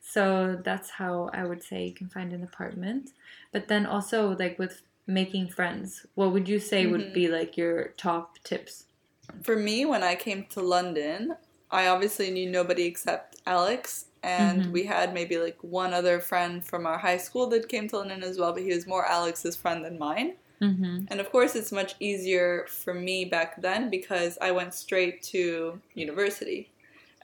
so 0.00 0.60
that's 0.64 0.90
how 0.90 1.30
I 1.32 1.44
would 1.44 1.62
say 1.62 1.84
you 1.86 1.94
can 1.94 2.08
find 2.08 2.32
an 2.32 2.42
apartment. 2.42 3.10
But 3.52 3.68
then 3.68 3.86
also, 3.86 4.36
like 4.36 4.58
with 4.58 4.82
making 5.06 5.48
friends, 5.48 6.06
what 6.14 6.32
would 6.32 6.48
you 6.48 6.58
say 6.58 6.86
would 6.86 7.00
Mhm. 7.00 7.14
be 7.14 7.28
like 7.28 7.56
your 7.56 7.88
top 7.96 8.38
tips? 8.44 8.86
For 9.42 9.56
me, 9.56 9.84
when 9.84 10.02
I 10.02 10.14
came 10.16 10.46
to 10.50 10.60
London, 10.60 11.36
I 11.70 11.86
obviously 11.86 12.30
knew 12.30 12.50
nobody 12.50 12.84
except 12.84 13.36
Alex, 13.46 14.06
and 14.22 14.66
Mhm. 14.66 14.70
we 14.72 14.84
had 14.84 15.12
maybe 15.12 15.36
like 15.38 15.58
one 15.62 15.92
other 15.92 16.20
friend 16.20 16.64
from 16.64 16.86
our 16.86 16.98
high 16.98 17.16
school 17.16 17.46
that 17.48 17.68
came 17.68 17.88
to 17.88 17.98
London 17.98 18.22
as 18.22 18.38
well, 18.38 18.52
but 18.52 18.62
he 18.62 18.72
was 18.72 18.86
more 18.86 19.04
Alex's 19.06 19.56
friend 19.56 19.84
than 19.84 19.98
mine. 19.98 20.34
Mm-hmm. 20.60 21.06
And 21.08 21.20
of 21.20 21.30
course, 21.32 21.56
it's 21.56 21.72
much 21.72 21.96
easier 21.98 22.66
for 22.68 22.94
me 22.94 23.24
back 23.24 23.60
then 23.60 23.90
because 23.90 24.38
I 24.40 24.52
went 24.52 24.74
straight 24.74 25.22
to 25.24 25.80
university. 25.94 26.70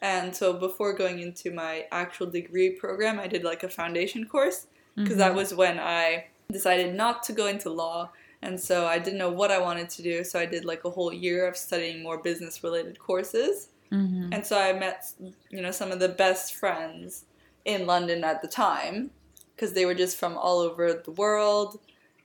And 0.03 0.35
so 0.35 0.53
before 0.53 0.93
going 0.93 1.21
into 1.21 1.53
my 1.53 1.87
actual 1.93 2.27
degree 2.27 2.71
program, 2.71 3.19
I 3.21 3.27
did 3.29 3.45
like 3.45 3.63
a 3.63 3.69
foundation 3.69 4.27
course 4.27 4.67
because 4.97 5.11
Mm-hmm. 5.11 5.19
that 5.21 5.35
was 5.35 5.55
when 5.55 5.79
I 5.79 6.27
decided 6.51 6.95
not 6.95 7.23
to 7.25 7.33
go 7.33 7.47
into 7.47 7.71
law. 7.71 8.11
And 8.43 8.61
so 8.61 8.87
I 8.87 8.99
didn't 8.99 9.19
know 9.19 9.31
what 9.31 9.51
I 9.51 9.59
wanted 9.59 9.89
to 9.91 10.03
do. 10.03 10.25
So 10.25 10.39
I 10.39 10.47
did 10.47 10.65
like 10.65 10.85
a 10.85 10.91
whole 10.91 11.13
year 11.13 11.47
of 11.47 11.57
studying 11.57 12.03
more 12.03 12.19
business 12.19 12.63
related 12.65 12.99
courses. 12.99 13.69
Mm-hmm. 13.93 14.33
And 14.33 14.45
so 14.45 14.59
I 14.59 14.73
met, 14.73 15.13
you 15.51 15.63
know, 15.63 15.71
some 15.71 15.93
of 15.93 16.01
the 16.01 16.09
best 16.09 16.55
friends 16.55 17.25
in 17.65 17.87
London 17.87 18.25
at 18.25 18.43
the 18.43 18.49
time 18.49 19.11
because 19.55 19.73
they 19.73 19.87
were 19.87 19.95
just 19.95 20.17
from 20.19 20.37
all 20.37 20.61
over 20.61 20.93
the 20.93 21.11
world. 21.13 21.81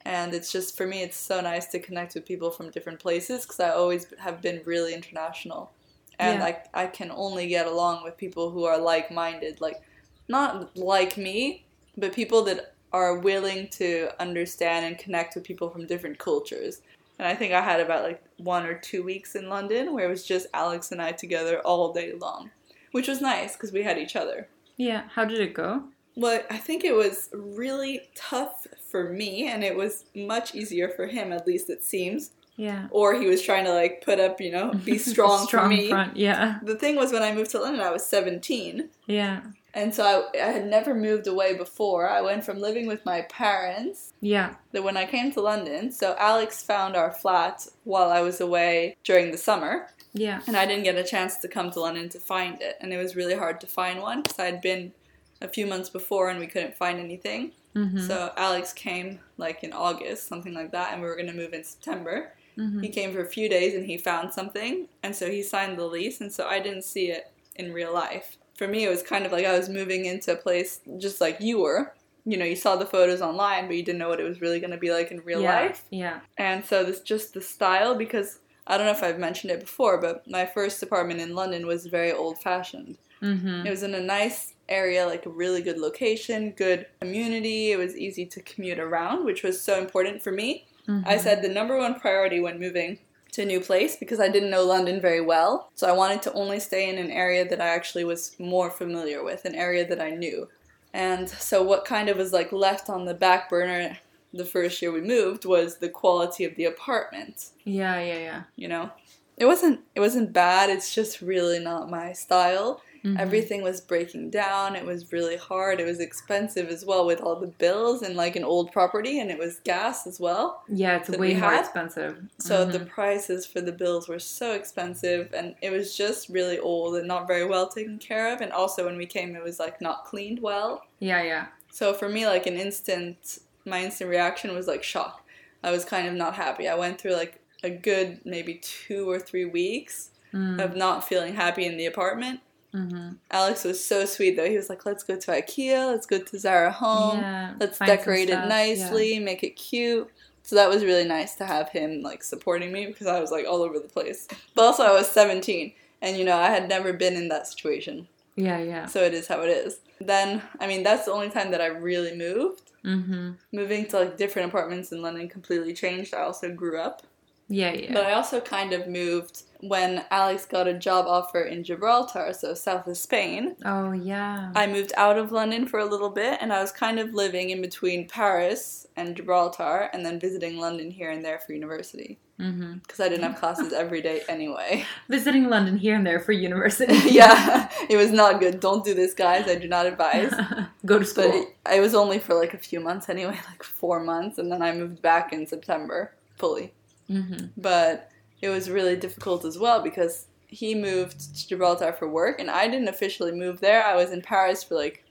And 0.05 0.33
it's 0.33 0.51
just, 0.51 0.75
for 0.75 0.85
me, 0.85 1.01
it's 1.01 1.17
so 1.17 1.39
nice 1.41 1.67
to 1.67 1.79
connect 1.79 2.15
with 2.15 2.25
people 2.25 2.51
from 2.51 2.69
different 2.69 2.99
places 2.99 3.43
because 3.43 3.59
I 3.59 3.69
always 3.69 4.07
have 4.19 4.41
been 4.41 4.61
really 4.65 4.93
international. 4.93 5.71
And 6.19 6.39
Yeah. 6.39 6.45
I, 6.73 6.83
I 6.83 6.87
can 6.87 7.09
only 7.11 7.47
get 7.47 7.65
along 7.65 8.03
with 8.03 8.17
people 8.17 8.51
who 8.51 8.65
are 8.65 8.77
like 8.77 9.11
minded. 9.11 9.61
Like, 9.61 9.81
not 10.27 10.75
like 10.77 11.17
me, 11.17 11.65
but 11.97 12.13
people 12.13 12.43
that 12.43 12.73
are 12.91 13.17
willing 13.17 13.67
to 13.69 14.09
understand 14.19 14.85
and 14.85 14.97
connect 14.97 15.35
with 15.35 15.43
people 15.43 15.69
from 15.69 15.87
different 15.87 16.19
cultures. 16.19 16.81
And 17.23 17.31
I 17.31 17.35
think 17.35 17.53
I 17.53 17.61
had 17.61 17.79
about 17.79 18.03
like 18.03 18.21
one 18.35 18.65
or 18.65 18.73
two 18.73 19.01
weeks 19.01 19.35
in 19.35 19.47
London 19.47 19.93
where 19.93 20.05
it 20.05 20.09
was 20.09 20.25
just 20.25 20.45
Alex 20.53 20.91
and 20.91 21.01
I 21.01 21.13
together 21.13 21.59
all 21.61 21.93
day 21.93 22.11
long, 22.11 22.51
which 22.91 23.07
was 23.07 23.21
nice 23.21 23.53
because 23.55 23.71
we 23.71 23.81
had 23.81 23.97
each 23.97 24.17
other. 24.17 24.49
Yeah, 24.75 25.03
how 25.15 25.23
did 25.23 25.39
it 25.39 25.53
go? 25.53 25.85
Well, 26.17 26.41
I 26.51 26.57
think 26.57 26.83
it 26.83 26.93
was 26.93 27.29
really 27.31 28.01
tough 28.13 28.67
for 28.91 29.09
me, 29.09 29.47
and 29.47 29.63
it 29.63 29.73
was 29.77 30.03
much 30.13 30.53
easier 30.53 30.89
for 30.89 31.07
him, 31.07 31.31
at 31.31 31.47
least 31.47 31.69
it 31.69 31.81
seems. 31.81 32.31
Yeah, 32.57 32.87
Or 32.91 33.15
he 33.15 33.25
was 33.27 33.41
trying 33.41 33.63
to 33.65 33.71
like 33.73 34.03
put 34.03 34.19
up, 34.19 34.41
you 34.41 34.51
know, 34.51 34.73
be 34.73 34.97
strong, 35.13 35.47
for 35.47 35.65
me. 35.65 35.87
front. 35.87 36.17
Yeah, 36.17 36.59
The 36.61 36.75
thing 36.75 36.97
was, 36.97 37.13
when 37.13 37.23
I 37.23 37.33
moved 37.33 37.51
to 37.51 37.59
London, 37.61 37.81
I 37.81 37.89
was 37.91 38.05
17. 38.05 38.89
yeah, 39.07 39.43
And 39.75 39.93
so 39.93 40.29
I, 40.33 40.39
I 40.39 40.51
had 40.51 40.67
never 40.67 40.93
moved 40.93 41.25
away 41.27 41.55
before. 41.55 42.07
I 42.07 42.21
went 42.21 42.45
from 42.45 42.59
living 42.59 42.85
with 42.85 43.03
my 43.05 43.21
parents 43.23 44.13
yeah. 44.21 44.53
that 44.71 44.83
when 44.83 44.97
I 44.97 45.05
came 45.05 45.31
to 45.31 45.41
London, 45.41 45.91
so 45.91 46.15
Alex 46.19 46.61
found 46.61 46.95
our 46.95 47.11
flat 47.11 47.67
while 47.83 48.11
I 48.11 48.21
was 48.21 48.39
away 48.39 48.95
during 49.03 49.31
the 49.31 49.37
summer, 49.37 49.87
Yeah. 50.13 50.41
and 50.45 50.55
I 50.55 50.65
didn't 50.67 50.83
get 50.83 50.95
a 50.95 51.03
chance 51.03 51.37
to 51.37 51.47
come 51.47 51.71
to 51.71 51.79
London 51.79 52.07
to 52.09 52.19
find 52.19 52.61
it. 52.61 52.77
And 52.81 52.93
it 52.93 52.97
was 52.97 53.15
really 53.15 53.35
hard 53.35 53.59
to 53.61 53.67
find 53.67 53.99
one 54.01 54.21
because 54.21 54.39
I'd 54.39 54.61
been 54.61 54.93
a 55.41 55.47
few 55.47 55.65
months 55.65 55.89
before 55.89 56.29
and 56.29 56.39
we 56.39 56.47
couldn't 56.47 56.75
find 56.75 56.99
anything. 56.99 57.51
Mm-hmm. 57.75 58.01
So 58.01 58.31
Alex 58.37 58.73
came 58.73 59.19
like 59.37 59.63
in 59.63 59.73
August, 59.73 60.27
something 60.27 60.53
like 60.53 60.71
that, 60.71 60.93
and 60.93 61.01
we 61.01 61.07
were 61.07 61.15
going 61.15 61.27
to 61.27 61.33
move 61.33 61.53
in 61.53 61.63
September. 61.63 62.33
mm-hmm. 62.55 62.81
He 62.81 62.89
came 62.89 63.11
for 63.11 63.21
a 63.23 63.25
few 63.27 63.49
days 63.49 63.73
and 63.73 63.85
he 63.87 63.97
found 63.97 64.31
something, 64.31 64.87
and 65.01 65.15
so 65.15 65.31
he 65.31 65.41
signed 65.41 65.79
the 65.79 65.85
lease, 65.85 66.21
and 66.21 66.31
so 66.31 66.45
I 66.45 66.59
didn't 66.59 66.83
see 66.83 67.09
it 67.09 67.31
in 67.55 67.73
real 67.73 67.91
life. 67.91 68.37
For 68.55 68.67
me, 68.67 68.85
it 68.85 68.89
was 68.89 69.01
kind 69.01 69.25
of 69.25 69.31
like 69.31 69.45
I 69.45 69.57
was 69.57 69.69
moving 69.69 70.05
into 70.05 70.33
a 70.33 70.35
place 70.35 70.81
just 70.97 71.19
like 71.21 71.37
you 71.39 71.61
were. 71.61 71.93
You 72.25 72.37
know, 72.37 72.45
you 72.45 72.55
saw 72.55 72.75
the 72.75 72.85
photos 72.85 73.21
online, 73.21 73.67
but 73.67 73.75
you 73.75 73.83
didn't 73.83 73.99
know 73.99 74.09
what 74.09 74.19
it 74.19 74.23
was 74.23 74.39
really 74.39 74.59
going 74.59 74.71
to 74.71 74.77
be 74.77 74.91
like 74.91 75.11
in 75.11 75.19
real 75.21 75.41
yeah. 75.41 75.59
life. 75.61 75.83
Yeah. 75.89 76.19
And 76.37 76.63
so 76.63 76.83
this 76.83 77.01
just 77.01 77.33
the 77.33 77.41
style 77.41 77.95
because 77.95 78.39
I 78.65 78.77
don't 78.77 78.85
know 78.85 78.93
if 78.93 79.03
I've 79.03 79.19
mentioned 79.19 79.51
it 79.51 79.59
before, 79.59 79.99
but 79.99 80.25
my 80.29 80.45
first 80.45 80.81
apartment 80.81 81.19
in 81.19 81.35
London 81.35 81.67
was 81.67 81.85
very 81.85 82.13
old 82.13 82.39
fashioned. 82.41 82.97
Mm-hmm. 83.21 83.65
It 83.65 83.69
was 83.69 83.83
in 83.83 83.93
a 83.95 84.01
nice 84.01 84.53
area, 84.69 85.05
like 85.05 85.25
a 85.25 85.29
really 85.29 85.61
good 85.61 85.77
location, 85.77 86.51
good 86.51 86.85
community. 86.99 87.71
It 87.71 87.77
was 87.77 87.97
easy 87.97 88.25
to 88.27 88.41
commute 88.41 88.79
around, 88.79 89.25
which 89.25 89.43
was 89.43 89.61
so 89.61 89.79
important 89.79 90.21
for 90.21 90.31
me. 90.31 90.65
Mm-hmm. 90.87 91.07
I 91.07 91.17
said 91.17 91.41
the 91.41 91.49
number 91.49 91.77
one 91.77 91.99
priority 91.99 92.39
when 92.39 92.59
moving 92.59 92.99
to 93.33 93.41
a 93.41 93.45
new 93.45 93.59
place 93.59 93.95
because 93.95 94.19
I 94.19 94.29
didn't 94.29 94.49
know 94.49 94.63
London 94.63 95.01
very 95.01 95.21
well. 95.21 95.69
So 95.75 95.87
I 95.87 95.91
wanted 95.91 96.21
to 96.23 96.33
only 96.33 96.59
stay 96.59 96.89
in 96.89 96.97
an 96.97 97.11
area 97.11 97.47
that 97.47 97.61
I 97.61 97.67
actually 97.67 98.05
was 98.05 98.35
more 98.39 98.69
familiar 98.69 99.23
with, 99.23 99.45
an 99.45 99.55
area 99.55 99.87
that 99.87 100.01
I 100.01 100.11
knew. 100.11 100.47
And 100.93 101.29
so 101.29 101.63
what 101.63 101.85
kind 101.85 102.09
of 102.09 102.17
was 102.17 102.31
like 102.33 102.51
left 102.51 102.89
on 102.89 103.05
the 103.05 103.13
back 103.15 103.49
burner 103.49 103.97
the 104.33 104.45
first 104.45 104.81
year 104.81 104.91
we 104.91 105.01
moved 105.01 105.45
was 105.45 105.77
the 105.77 105.89
quality 105.89 106.43
of 106.43 106.55
the 106.55 106.65
apartment, 106.65 107.49
Yeah, 107.65 107.99
yeah, 107.99 108.17
yeah. 108.17 108.43
you 108.55 108.67
know. 108.67 108.89
It 109.37 109.45
wasn't 109.45 109.79
it 109.95 109.99
wasn't 109.99 110.33
bad, 110.33 110.69
it's 110.69 110.93
just 110.93 111.21
really 111.21 111.59
not 111.59 111.89
my 111.89 112.13
style. 112.13 112.81
Mhm. 113.03 113.19
Everything 113.19 113.61
was 113.63 113.81
breaking 113.81 114.29
down. 114.29 114.77
It 114.77 114.85
was 114.85 115.11
really 115.11 115.35
hard. 115.35 115.81
It 115.81 115.85
was 115.85 115.99
expensive 115.99 116.69
as 116.69 116.85
well 116.85 117.05
with 117.05 117.19
all 117.19 117.35
the 117.35 117.47
bills 117.47 118.01
and 118.01 118.15
like 118.15 118.37
an 118.37 118.45
old 118.45 118.71
property 118.71 119.19
and 119.19 119.29
it 119.29 119.37
was 119.37 119.59
gas 119.65 120.07
as 120.07 120.21
well. 120.21 120.63
Yeah, 120.69 120.95
it's 120.97 121.09
way 121.09 121.33
more 121.33 121.53
expensive. 121.55 122.21
So 122.39 122.65
Mhm. 122.65 122.71
the 122.71 122.79
prices 122.85 123.45
for 123.45 123.59
the 123.59 123.73
bills 123.73 124.07
were 124.07 124.19
so 124.19 124.53
expensive 124.53 125.33
and 125.33 125.55
it 125.61 125.69
was 125.71 125.97
just 125.97 126.29
really 126.29 126.57
old 126.59 126.95
and 126.95 127.05
not 127.05 127.27
very 127.27 127.43
well 127.45 127.67
taken 127.67 127.99
care 127.99 128.33
of 128.33 128.39
and 128.39 128.53
also 128.53 128.85
when 128.85 128.95
we 128.95 129.05
came 129.05 129.35
it 129.35 129.43
was 129.43 129.59
like 129.59 129.81
not 129.81 130.05
cleaned 130.05 130.39
well. 130.41 130.85
yeah, 130.99 131.21
yeah. 131.21 131.47
So 131.71 131.93
for 131.93 132.07
me 132.07 132.25
like 132.25 132.47
an 132.47 132.55
instant 132.55 133.39
my 133.65 133.83
instant 133.83 134.09
reaction 134.09 134.55
was 134.55 134.67
like 134.67 134.81
shock. 134.83 135.25
I 135.61 135.71
was 135.71 135.83
kind 135.83 136.07
of 136.07 136.13
not 136.13 136.35
happy. 136.35 136.69
I 136.69 136.75
went 136.75 136.99
through 137.01 137.15
like 137.15 137.39
a 137.63 137.69
good 137.69 138.19
maybe 138.25 138.55
2 138.55 139.09
or 139.09 139.19
3 139.19 139.45
weeks 139.45 140.09
Mm. 140.33 140.59
of 140.63 140.75
not 140.75 141.07
feeling 141.07 141.35
happy 141.35 141.63
in 141.63 141.77
the 141.77 141.85
apartment. 141.85 142.39
Mm-hmm. 142.73 143.09
Alex 143.29 143.63
was 143.63 143.83
so 143.83 144.03
sweet 144.05 144.35
though. 144.35 144.49
He 144.49 144.55
was 144.57 144.67
like, 144.67 144.83
"Let's 144.83 145.03
go 145.03 145.15
to 145.15 145.31
IKEA. 145.31 145.91
Let's 145.91 146.07
go 146.07 146.17
to 146.17 146.39
Zara 146.39 146.71
Home. 146.71 147.19
yeah. 147.19 147.53
Let's 147.59 147.77
decorate 147.77 148.31
it 148.31 148.47
nicely, 148.47 149.19
make 149.19 149.43
it 149.43 149.51
cute." 149.51 150.09
So 150.41 150.55
that 150.55 150.69
was 150.69 150.83
really 150.83 151.05
nice 151.05 151.35
to 151.35 151.45
have 151.45 151.69
him 151.69 152.01
like 152.01 152.23
supporting 152.23 152.71
me 152.71 152.87
because 152.87 153.05
I 153.05 153.19
was 153.19 153.29
like 153.29 153.45
all 153.47 153.61
over 153.61 153.77
the 153.79 153.87
place. 153.87 154.27
But 154.55 154.63
also 154.63 154.83
I 154.83 154.91
was 154.91 155.07
17 155.11 155.71
and 156.01 156.17
you 156.17 156.25
know, 156.25 156.35
I 156.37 156.49
had 156.49 156.67
never 156.67 156.93
been 156.93 157.13
in 157.13 157.27
that 157.29 157.45
situation. 157.47 158.07
Yeah, 158.35 158.57
yeah. 158.57 158.63
yeah. 158.65 158.85
So 158.87 159.03
it 159.03 159.13
is 159.13 159.27
how 159.27 159.41
it 159.41 159.49
is. 159.49 159.81
Then, 160.01 160.41
I 160.59 160.65
mean, 160.65 160.81
that's 160.81 161.05
the 161.05 161.11
only 161.11 161.29
time 161.29 161.51
that 161.51 161.61
I 161.61 161.67
really 161.67 162.15
moved. 162.17 162.71
Mm-hmm. 162.83 163.33
Moving 163.51 163.85
to 163.89 163.99
like 163.99 164.17
different 164.17 164.49
apartments 164.49 164.91
in 164.91 165.01
London 165.03 165.29
completely 165.29 165.73
changed. 165.73 166.13
I 166.15 166.21
also 166.23 166.51
grew 166.51 166.79
up. 166.79 167.03
Yeah, 167.53 167.73
yeah. 167.73 167.93
But 167.93 168.05
I 168.05 168.13
also 168.13 168.41
kind 168.41 168.73
of 168.73 168.87
moved 168.87 169.43
when 169.61 170.03
Alex 170.11 170.45
got 170.45 170.67
a 170.67 170.73
job 170.73 171.05
offer 171.07 171.41
in 171.41 171.63
Gibraltar, 171.63 172.33
so 172.33 172.53
south 172.53 172.87
of 172.87 172.97
Spain. 172.97 173.55
oh, 173.63 173.91
yeah. 173.93 174.51
I 174.55 174.67
moved 174.67 174.91
out 174.97 175.17
of 175.17 175.31
London 175.31 175.67
for 175.67 175.79
a 175.79 175.85
little 175.85 176.09
bit 176.09 176.39
and 176.41 176.51
I 176.51 176.61
was 176.61 176.71
kind 176.71 176.99
of 176.99 177.13
living 177.13 177.51
in 177.51 177.61
between 177.61 178.07
Paris 178.09 178.87
and 178.95 179.15
Gibraltar 179.15 179.89
and 179.93 180.05
then 180.05 180.19
visiting 180.19 180.57
London 180.57 180.91
here 180.91 181.11
and 181.11 181.23
there 181.23 181.39
for 181.39 181.53
university 181.53 182.19
mm-hmm. 182.39 182.73
because 182.79 182.99
I 182.99 183.09
didn't 183.09 183.23
have 183.23 183.35
classes 183.35 183.71
every 183.71 184.01
day 184.01 184.21
anyway. 184.27 184.85
Visiting 185.09 185.49
London 185.49 185.77
here 185.77 185.95
and 185.95 186.05
there 186.05 186.19
for 186.19 186.31
university. 186.31 186.97
yeah, 187.09 187.69
it 187.89 187.97
was 187.97 188.11
not 188.11 188.39
good. 188.39 188.59
Don't 188.59 188.83
do 188.83 188.93
this, 188.93 189.13
guys. 189.13 189.47
I 189.47 189.55
do 189.55 189.67
not 189.67 189.85
advise. 189.85 190.33
Go 190.85 190.99
to 190.99 191.05
But 191.05 191.07
school. 191.07 191.25
it, 191.25 191.75
it 191.75 191.79
was 191.79 191.95
only 191.95 192.19
for 192.19 192.33
like 192.33 192.53
a 192.53 192.57
few 192.57 192.79
months 192.79 193.09
anyway, 193.09 193.39
like 193.49 193.63
four 193.63 193.99
months, 194.03 194.37
and 194.37 194.51
then 194.51 194.61
I 194.61 194.73
moved 194.73 195.01
back 195.01 195.31
in 195.31 195.47
September 195.47 196.13
fully. 196.35 196.73
Hmm 197.13 197.45
But 197.55 198.09
it 198.41 198.49
was 198.49 198.69
really 198.69 198.95
difficult 198.95 199.45
as 199.45 199.57
well 199.57 199.81
because 199.81 200.27
he 200.47 200.75
moved 200.75 201.19
to 201.35 201.47
Gibraltar 201.47 201.93
for 201.93 202.07
work, 202.07 202.39
and 202.39 202.49
I 202.49 202.67
didn't 202.67 202.87
officially 202.89 203.31
move 203.31 203.59
there. 203.59 203.83
I 203.83 203.95
was 203.95 204.11
in 204.11 204.21
Paris 204.21 204.63
for 204.63 204.75
like, 204.75 205.03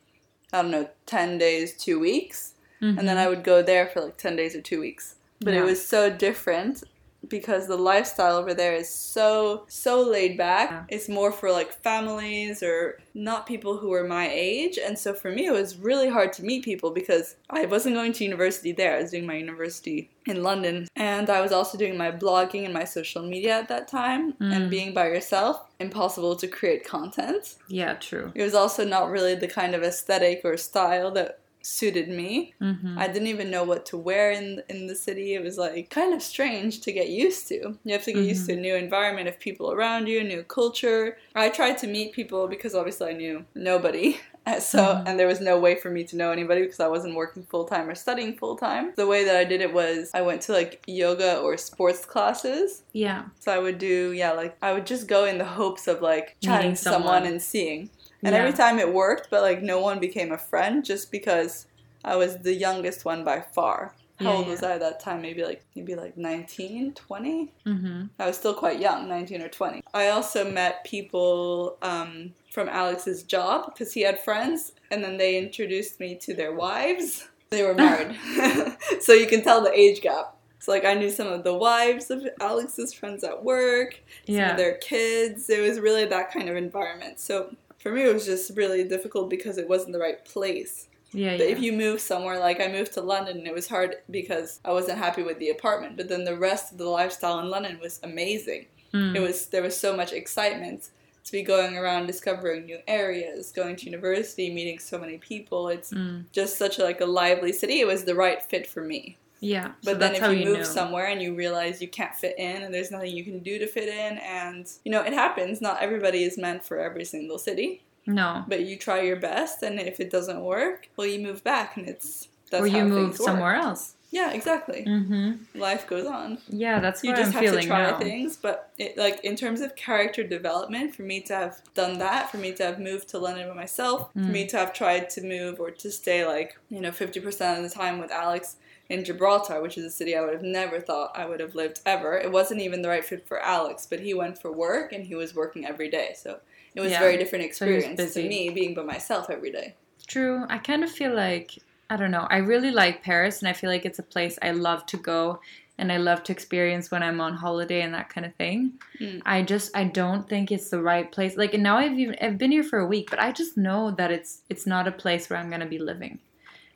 I 0.53 0.63
don't 0.63 0.71
know, 0.71 0.89
10 1.07 1.39
days, 1.39 1.77
two 1.77 1.99
weeks, 1.99 2.55
and 2.99 3.09
then 3.09 3.17
I 3.17 3.29
would 3.29 3.45
go 3.45 3.63
there 3.63 3.87
for 3.89 4.01
like 4.03 4.17
10 4.19 4.37
days 4.37 4.55
or 4.57 4.61
two 4.61 4.81
weeks. 4.81 5.17
But 5.41 5.55
it 5.55 5.63
was 5.65 5.87
so 5.87 6.11
different 6.11 6.83
because 7.29 7.67
the 7.67 7.77
lifestyle 7.77 8.37
over 8.37 8.53
there 8.55 8.75
is 8.75 8.89
so 8.89 9.65
so 9.69 10.01
laid 10.03 10.37
back 10.37 10.71
Yeah. 10.71 10.85
it's 10.89 11.09
more 11.09 11.31
for 11.33 11.51
like 11.53 11.73
families 11.73 12.63
or 12.63 12.99
not 13.15 13.47
people 13.47 13.77
who 13.79 13.93
are 13.93 14.05
my 14.05 14.29
age 14.31 14.79
and 14.79 14.99
so 14.99 15.15
for 15.15 15.31
me 15.31 15.47
it 15.47 15.53
was 15.53 15.77
really 15.77 16.09
hard 16.09 16.33
to 16.35 16.45
meet 16.45 16.65
people 16.65 16.91
because 16.91 17.37
i 17.51 17.65
wasn't 17.67 17.95
going 17.95 18.13
to 18.15 18.25
university 18.25 18.73
there 18.73 18.97
i 18.97 19.03
was 19.03 19.11
doing 19.11 19.27
my 19.27 19.37
university 19.37 20.11
in 20.27 20.43
london 20.43 20.89
and 20.97 21.29
i 21.31 21.41
was 21.41 21.53
also 21.53 21.77
doing 21.79 21.97
my 21.97 22.11
blogging 22.11 22.65
and 22.65 22.75
my 22.75 22.85
social 22.85 23.23
media 23.23 23.59
at 23.59 23.69
that 23.69 23.87
time 23.89 24.33
Mm. 24.41 24.53
and 24.57 24.71
being 24.71 24.93
by 24.95 25.07
yourself 25.09 25.67
impossible 25.79 26.35
to 26.37 26.47
create 26.49 26.85
content 26.85 27.55
Yeah, 27.69 27.95
true. 27.95 28.33
it 28.35 28.43
was 28.43 28.55
also 28.55 28.85
not 28.85 29.11
really 29.11 29.35
the 29.35 29.49
kind 29.49 29.75
of 29.75 29.83
aesthetic 29.83 30.41
or 30.45 30.57
style 30.57 31.11
that 31.13 31.39
suited 31.63 32.09
me 32.09 32.55
hmm 32.59 32.99
I 32.99 33.07
didn't 33.09 33.29
even 33.29 33.51
know 33.51 33.65
what 33.65 33.87
to 33.87 33.97
wear 33.97 34.31
in 34.33 34.63
in 34.69 34.87
the 34.87 34.95
city. 34.95 35.35
It 35.35 35.43
was 35.43 35.57
like 35.59 35.89
kind 35.91 36.13
of 36.13 36.23
strange 36.23 36.81
to 36.83 36.93
get 36.93 37.09
used 37.09 37.49
to. 37.49 37.79
You 37.85 37.93
have 37.93 38.05
to 38.05 38.13
get 38.13 38.25
used 38.25 38.47
to 38.47 38.53
a 38.53 38.57
new 38.57 38.75
environment 38.75 39.29
of 39.29 39.39
people 39.39 39.73
around 39.73 40.09
you, 40.09 40.23
new 40.23 40.43
culture. 40.43 41.17
I 41.35 41.49
tried 41.49 41.79
to 41.79 41.87
meet 41.87 42.13
people 42.13 42.49
because 42.49 42.75
obviously 42.75 43.11
I 43.11 43.13
knew 43.15 43.45
nobody. 43.55 44.19
And 44.45 44.61
So 44.73 44.79
Mhm. 44.79 45.05
and 45.07 45.19
there 45.19 45.29
was 45.29 45.41
no 45.41 45.57
way 45.59 45.75
for 45.77 45.89
me 45.91 46.03
to 46.05 46.17
know 46.17 46.31
anybody 46.33 46.63
because 46.63 46.81
I 46.81 46.89
wasn't 46.89 47.15
working 47.15 47.45
full 47.45 47.65
time 47.65 47.89
or 47.89 47.95
studying 47.95 48.37
full 48.37 48.57
time. 48.57 48.93
The 48.97 49.07
way 49.07 49.23
that 49.25 49.37
I 49.37 49.45
did 49.45 49.61
it 49.61 49.73
was 49.73 50.11
I 50.13 50.23
went 50.23 50.41
to 50.47 50.53
like 50.53 50.83
yoga 50.87 51.39
or 51.45 51.57
sports 51.57 52.05
classes. 52.05 52.83
Yeah. 52.93 53.23
So 53.41 53.53
I 53.53 53.59
would 53.59 53.79
do 53.79 54.13
yeah 54.13 54.33
like 54.33 54.57
I 54.61 54.73
would 54.75 54.87
just 54.87 55.07
go 55.07 55.25
in 55.31 55.39
the 55.39 55.45
hopes 55.61 55.87
of 55.93 56.03
like 56.03 56.37
chatting 56.43 56.71
Meeting 56.71 56.77
someone 56.77 57.03
someone. 57.03 57.27
and 57.33 57.41
seeing. 57.43 57.91
And 58.25 58.35
Yeah. 58.35 58.41
every 58.41 58.53
time 58.53 58.79
it 58.79 58.93
worked, 58.93 59.29
but 59.31 59.43
like 59.43 59.63
no 59.63 59.81
one 59.81 59.99
became 60.01 60.33
a 60.33 60.39
friend 60.39 60.85
just 60.85 61.11
because 61.11 61.67
I 62.05 62.17
was 62.17 62.39
the 62.39 62.55
youngest 62.55 63.05
one 63.05 63.25
by 63.25 63.41
far. 63.41 63.97
How 64.17 64.31
Yeah, 64.31 64.37
old 64.39 64.49
was 64.49 64.63
I 64.63 64.73
at 64.73 64.81
that 64.81 65.01
time? 65.01 65.23
Maybe 65.23 65.45
like 65.45 65.65
maybe 65.75 65.95
like 65.95 66.17
19, 66.17 66.95
20? 66.95 67.53
hmm 67.65 68.05
I 68.19 68.27
was 68.27 68.37
still 68.37 68.55
quite 68.55 68.79
young, 68.81 69.09
19 69.09 69.43
or 69.43 69.49
20. 69.49 69.81
I 69.95 70.09
also 70.09 70.49
met 70.51 70.85
people 70.85 71.79
um, 71.83 72.35
from 72.53 72.69
Alex's 72.69 73.25
job 73.25 73.67
because 73.67 73.93
he 73.93 74.03
had 74.03 74.21
friends 74.21 74.73
and 74.91 75.03
then 75.03 75.17
they 75.17 75.37
introduced 75.39 75.99
me 76.01 76.17
to 76.23 76.35
their 76.35 76.53
wives. 76.55 77.29
They 77.51 77.63
were 77.65 77.75
married. 77.87 78.17
so 79.01 79.13
you 79.13 79.27
can 79.27 79.43
tell 79.43 79.63
the 79.63 79.73
age 79.79 80.01
gap. 80.03 80.37
So 80.61 80.71
like 80.71 80.85
I 80.85 80.95
knew 80.95 81.11
some 81.11 81.27
of 81.27 81.43
the 81.43 81.55
wives 81.55 82.11
of 82.11 82.25
Alex's 82.41 82.95
friends 82.95 83.25
at 83.25 83.43
work, 83.43 83.95
some 84.31 84.35
Yeah. 84.37 84.51
of 84.51 84.57
their 84.57 84.77
kids. 84.79 85.51
It 85.51 85.61
was 85.61 85.81
really 85.81 86.05
that 86.07 86.33
kind 86.33 86.49
of 86.49 86.57
environment. 86.57 87.19
So 87.19 87.51
for 87.83 87.91
me, 87.93 88.03
it 88.05 88.13
was 88.15 88.25
just 88.25 88.57
really 88.57 88.85
difficult 88.85 89.29
because 89.29 89.59
it 89.59 89.69
wasn't 89.69 89.93
the 89.93 89.99
right 89.99 90.25
place. 90.25 90.89
Yeah, 91.13 91.37
But 91.37 91.47
yeah. 91.49 91.53
if 91.57 91.61
you 91.61 91.73
move 91.73 92.01
somewhere, 92.01 92.39
like 92.39 92.61
I 92.61 92.69
moved 92.69 92.93
to 92.95 93.03
London, 93.03 93.47
it 93.47 93.53
was 93.53 93.69
hard 93.69 93.97
because 94.11 94.61
I 94.65 94.73
wasn't 94.73 94.99
happy 94.99 95.23
with 95.23 95.39
the 95.39 95.51
apartment. 95.51 95.97
But 95.97 96.09
then 96.09 96.25
the 96.25 96.37
rest 96.39 96.73
of 96.73 96.79
the 96.79 96.89
lifestyle 96.89 97.39
in 97.41 97.51
London 97.51 97.79
was 97.81 98.01
amazing. 98.03 98.67
Mm. 98.95 99.17
It 99.17 99.21
was 99.21 99.47
there 99.47 99.63
was 99.63 99.77
so 99.79 99.95
much 99.97 100.13
excitement 100.13 100.91
to 101.25 101.33
be 101.33 101.43
going 101.43 101.77
around 101.77 102.07
discovering 102.07 102.65
new 102.67 102.79
areas, 102.89 103.53
going 103.53 103.77
to 103.77 103.85
university, 103.87 104.53
meeting 104.53 104.79
so 104.79 104.99
many 104.99 105.19
people. 105.19 105.69
It's 105.69 105.93
Mm. 105.93 106.25
just 106.33 106.57
such 106.57 106.79
a, 106.79 106.83
like 106.85 107.01
a 107.01 107.07
lively 107.07 107.53
city. 107.53 107.81
It 107.81 107.87
was 107.87 108.05
the 108.05 108.15
right 108.15 108.43
fit 108.43 108.67
for 108.67 108.83
me. 108.83 109.19
Yeah. 109.43 109.73
But 109.85 109.93
so 109.95 109.99
then 109.99 110.15
if 110.15 110.23
you, 110.23 110.31
you 110.39 110.45
move 110.47 110.59
know. 110.59 110.65
somewhere 110.65 111.07
and 111.07 111.21
you 111.21 111.35
realize 111.35 111.83
you 111.83 111.89
can't 111.89 112.15
fit 112.15 112.39
in 112.39 112.63
and 112.63 112.73
there's 112.73 112.91
nothing 112.91 113.15
you 113.15 113.25
can 113.25 113.41
do 113.41 113.59
to 113.59 113.67
fit 113.67 113.89
in 113.89 114.19
and 114.19 114.71
you 114.85 114.91
know, 114.93 115.03
it 115.03 115.13
happens. 115.13 115.61
Not 115.61 115.83
everybody 115.83 116.23
is 116.23 116.39
meant 116.39 116.65
for 116.65 116.79
every 116.79 117.05
single 117.05 117.39
city, 117.39 117.83
No. 118.07 118.45
but 118.49 118.61
you 118.67 118.79
try 118.79 119.01
your 119.03 119.17
best 119.17 119.63
and 119.63 119.79
if 119.81 119.99
it 120.01 120.11
doesn't 120.11 120.41
work, 120.41 120.89
well 120.97 121.07
you 121.09 121.19
move 121.19 121.43
back 121.45 121.77
and 121.77 121.89
it's 121.89 122.29
that's 122.51 122.63
or 122.63 122.67
you 122.69 122.85
move 122.85 123.09
things 123.09 123.19
work. 123.19 123.27
somewhere 123.27 123.55
else. 123.57 123.95
Yeah, 124.15 124.33
exactly. 124.33 124.85
Mm-hmm. 124.87 125.59
Life 125.59 125.87
goes 125.87 126.05
on. 126.07 126.37
Yeah, 126.51 126.81
that's 126.81 127.03
You 127.03 127.11
what 127.13 127.17
just 127.17 127.29
I'm 127.29 127.33
saying. 127.33 127.45
You 127.45 127.53
just 127.61 127.69
have 127.69 127.89
to 127.89 127.89
try 127.89 127.91
now. 127.93 127.99
things, 127.99 128.37
but 128.37 128.71
it, 128.77 128.99
like 128.99 129.25
in 129.25 129.37
terms 129.37 129.63
of 129.63 129.75
character 129.75 130.23
development, 130.23 130.95
for 130.95 131.01
me 131.03 131.23
to 131.23 131.35
have 131.35 131.63
done 131.73 131.99
that, 132.01 132.31
for 132.31 132.37
me 132.37 132.53
to 132.53 132.63
have 132.63 132.79
moved 132.79 133.09
to 133.09 133.19
London 133.19 133.49
by 133.49 133.55
myself, 133.55 134.13
for 134.13 134.19
Mm. 134.19 134.29
me 134.31 134.47
to 134.49 134.59
have 134.59 134.75
tried 134.75 135.09
to 135.11 135.23
move 135.23 135.59
or 135.61 135.71
to 135.71 135.91
stay 135.91 136.27
like 136.27 136.59
you 136.69 136.81
know 136.83 136.93
fifty 136.93 137.21
percent 137.21 137.65
of 137.65 137.71
the 137.71 137.75
time 137.75 137.99
with 137.99 138.11
Alex 138.13 138.57
in 138.93 139.05
Gibraltar, 139.05 139.61
which 139.63 139.79
is 139.79 139.85
a 139.85 139.91
city 139.91 140.15
I 140.17 140.21
would 140.21 140.33
have 140.35 140.43
never 140.43 140.79
thought 140.81 141.13
I 141.17 141.25
would 141.25 141.41
have 141.41 141.55
lived 141.55 141.81
ever. 141.87 142.17
It 142.19 142.31
wasn't 142.31 142.61
even 142.61 142.83
the 142.83 142.89
right 142.89 143.05
fit 143.05 143.27
for 143.27 143.39
Alex, 143.41 143.87
but 143.89 144.01
he 144.01 144.13
went 144.15 144.41
for 144.41 144.53
work 144.53 144.93
and 144.93 145.05
he 145.05 145.15
was 145.15 145.35
working 145.35 145.65
every 145.67 145.91
day, 145.91 146.15
so 146.17 146.41
it 146.75 146.81
was 146.81 146.91
Yeah. 146.93 146.99
a 146.99 147.01
very 147.01 147.17
different 147.17 147.43
So 147.43 147.49
experience 147.67 148.15
to 148.15 148.29
me 148.29 148.51
being 148.51 148.75
by 148.75 148.83
myself 148.83 149.31
every 149.31 149.51
day. 149.51 149.75
True. 150.07 150.45
I 150.49 150.59
kind 150.59 150.85
of 150.85 150.91
feel 150.91 151.15
like 151.15 151.59
I 151.91 151.97
don't 151.97 152.11
know. 152.11 152.27
I 152.31 152.39
really 152.39 152.71
like 152.71 153.03
Paris, 153.03 153.41
and 153.41 153.49
I 153.49 153.53
feel 153.53 153.69
like 153.69 153.85
it's 153.85 153.99
a 153.99 154.03
place 154.15 154.39
I 154.41 154.53
love 154.53 154.87
to 154.87 154.97
go 154.97 155.41
and 155.79 155.91
I 155.93 155.97
love 155.99 156.23
to 156.25 156.33
experience 156.33 156.91
when 156.91 157.03
I'm 157.03 157.21
on 157.21 157.35
holiday 157.35 157.81
and 157.83 157.93
that 157.95 158.09
kind 158.09 158.25
of 158.27 158.35
thing. 158.37 158.73
Mm. 159.01 159.21
I 159.27 159.43
just 159.43 159.77
I 159.77 159.85
don't 159.85 160.29
think 160.29 160.51
it's 160.53 160.71
the 160.71 160.83
right 160.83 161.11
place. 161.11 161.37
Like 161.37 161.55
and 161.55 161.63
now 161.63 161.77
I've 161.79 161.99
even 161.99 162.17
I've 162.21 162.39
been 162.39 162.53
here 162.53 162.63
for 162.63 162.79
a 162.79 162.87
week, 162.87 163.11
but 163.11 163.19
I 163.21 163.33
just 163.33 163.57
know 163.57 163.91
that 163.93 164.11
it's 164.11 164.43
it's 164.51 164.67
not 164.67 164.87
a 164.89 164.93
place 164.93 165.29
where 165.29 165.39
I'm 165.39 165.51
gonna 165.51 165.67
be 165.67 165.79
living. 165.79 166.19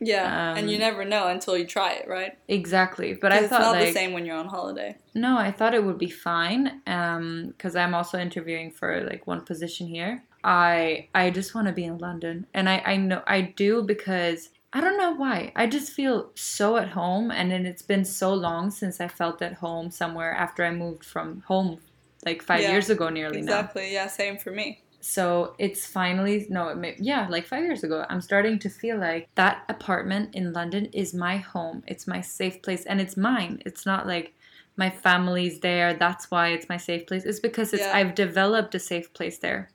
Yeah, 0.00 0.36
and 0.54 0.70
you 0.70 0.76
Um, 0.76 0.80
never 0.80 1.04
know 1.04 1.28
until 1.28 1.56
you 1.56 1.66
try 1.66 1.92
it, 1.94 2.08
right? 2.08 2.38
Exactly. 2.48 3.14
But 3.14 3.32
I 3.32 3.40
it's 3.40 3.48
thought 3.48 3.60
not 3.62 3.72
like 3.72 3.88
the 3.88 3.92
same 3.92 4.12
when 4.12 4.26
you're 4.26 4.36
on 4.36 4.48
holiday. 4.48 4.98
No, 5.14 5.38
I 5.38 5.50
thought 5.50 5.74
it 5.74 5.84
would 5.84 5.98
be 5.98 6.10
fine 6.10 6.80
because 6.84 7.74
I'm 7.74 7.94
also 7.94 8.18
interviewing 8.18 8.70
for 8.70 9.02
like 9.04 9.26
one 9.26 9.44
position 9.44 9.86
here. 9.88 10.22
I 10.44 11.08
I 11.14 11.30
just 11.30 11.54
want 11.54 11.66
to 11.68 11.72
be 11.72 11.84
in 11.84 11.98
London, 11.98 12.46
and 12.54 12.68
I 12.68 12.82
I 12.84 12.96
know 12.96 13.22
I 13.26 13.40
do 13.40 13.82
because 13.82 14.50
I 14.72 14.80
don't 14.80 14.98
know 14.98 15.14
why. 15.14 15.52
I 15.56 15.66
just 15.66 15.92
feel 15.92 16.30
so 16.34 16.76
at 16.76 16.90
home, 16.90 17.30
and 17.30 17.50
then 17.50 17.64
it's 17.66 17.82
been 17.82 18.04
so 18.04 18.34
long 18.34 18.70
since 18.70 19.00
I 19.00 19.08
felt 19.08 19.40
at 19.42 19.54
home 19.54 19.90
somewhere 19.90 20.32
after 20.34 20.64
I 20.64 20.70
moved 20.70 21.04
from 21.04 21.40
home, 21.48 21.80
like 22.24 22.42
five 22.42 22.60
Yeah, 22.60 22.70
years 22.70 22.90
ago 22.90 23.08
nearly 23.08 23.40
now. 23.42 23.42
Exactly. 23.42 23.92
Yeah, 23.92 24.06
same 24.08 24.36
for 24.38 24.50
me. 24.52 24.82
So 25.08 25.54
it's 25.58 25.86
finally 25.86 26.46
no, 26.50 26.66
it 26.68 26.78
may, 26.78 26.96
yeah, 26.98 27.28
like 27.28 27.46
five 27.46 27.62
years 27.62 27.84
ago. 27.84 28.04
I'm 28.10 28.20
starting 28.20 28.58
to 28.58 28.68
feel 28.68 28.98
like 28.98 29.28
that 29.36 29.62
apartment 29.68 30.34
in 30.34 30.52
London 30.52 30.86
is 30.86 31.14
my 31.14 31.36
home. 31.36 31.84
It's 31.86 32.08
my 32.08 32.20
safe 32.20 32.60
place, 32.60 32.84
and 32.84 33.00
it's 33.00 33.16
mine. 33.16 33.62
It's 33.64 33.86
not 33.86 34.08
like 34.08 34.34
my 34.76 34.90
family's 34.90 35.60
there. 35.60 35.94
That's 35.94 36.28
why 36.32 36.48
it's 36.48 36.68
my 36.68 36.76
safe 36.76 37.06
place. 37.06 37.24
It's 37.24 37.38
because 37.38 37.72
it's 37.72 37.84
Yeah. 37.84 37.96
I've 37.96 38.16
developed 38.16 38.74
a 38.74 38.80
safe 38.80 39.12
place 39.12 39.38
there, 39.38 39.70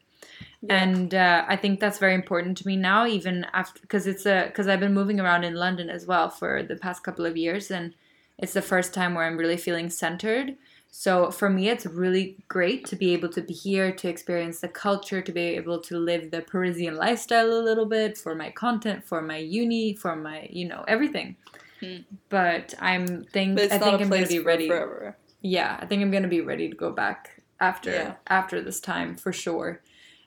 Yeah. 0.62 0.84
and 0.84 1.13
uh, 1.15 1.46
I 1.48 1.56
think 1.56 1.80
that's 1.80 1.98
very 1.98 2.13
important 2.13 2.58
to 2.58 2.67
me 2.67 2.76
now. 2.76 3.08
Even 3.08 3.46
after 3.54 3.80
because 3.80 4.08
it's 4.08 4.26
a 4.26 4.46
because 4.48 4.67
I've 4.67 4.82
been 4.82 4.94
moving 4.94 5.22
around 5.22 5.46
in 5.46 5.56
London 5.56 5.89
as 5.89 6.06
well 6.06 6.30
for 6.30 6.62
the 6.62 6.76
past 6.76 7.06
couple 7.06 7.26
of 7.26 7.38
years, 7.38 7.72
and 7.72 7.96
it's 8.38 8.54
the 8.54 8.62
first 8.74 8.94
time 8.94 9.13
where 9.13 9.24
I'm 9.26 9.38
really 9.38 9.58
feeling 9.58 9.89
centered. 9.89 10.58
So 10.93 11.32
for 11.32 11.49
me, 11.49 11.69
it's 11.69 11.86
really 11.86 12.43
great 12.49 12.86
to 12.88 12.97
be 12.97 13.13
able 13.13 13.30
to 13.30 13.41
be 13.41 13.54
here, 13.54 13.93
to 13.93 14.10
experience 14.10 14.60
the 14.60 14.67
culture, 14.67 15.21
to 15.21 15.32
be 15.32 15.41
able 15.56 15.80
to 15.84 15.97
live 15.97 16.32
the 16.32 16.41
Parisian 16.41 16.95
lifestyle 16.97 17.47
a 17.51 17.63
little 17.63 17.86
bit 17.86 18.17
for 18.17 18.36
my 18.36 18.51
content, 18.51 19.06
for 19.06 19.21
my 19.21 19.38
uni, 19.38 19.95
for 19.95 20.17
my 20.17 20.47
you 20.51 20.67
know 20.67 20.84
everything. 20.89 21.38
Hmm. 21.80 21.99
But 22.27 22.73
I'm 22.80 23.23
think 23.23 23.56
But 23.56 23.71
I 23.71 23.80
think 23.80 24.01
I'm 24.01 24.10
gonna 24.10 24.27
be 24.27 24.39
ready. 24.39 24.67
forever. 24.67 25.17
Yeah, 25.41 25.77
I 25.82 25.86
think 25.86 26.01
I'm 26.04 26.12
gonna 26.12 26.27
be 26.27 26.41
ready 26.41 26.69
to 26.69 26.75
go 26.75 26.91
back 26.91 27.41
after 27.62 27.91
Yeah. 27.91 28.13
after 28.27 28.62
this 28.62 28.82
time 28.82 29.15
for 29.15 29.32
sure, 29.32 29.82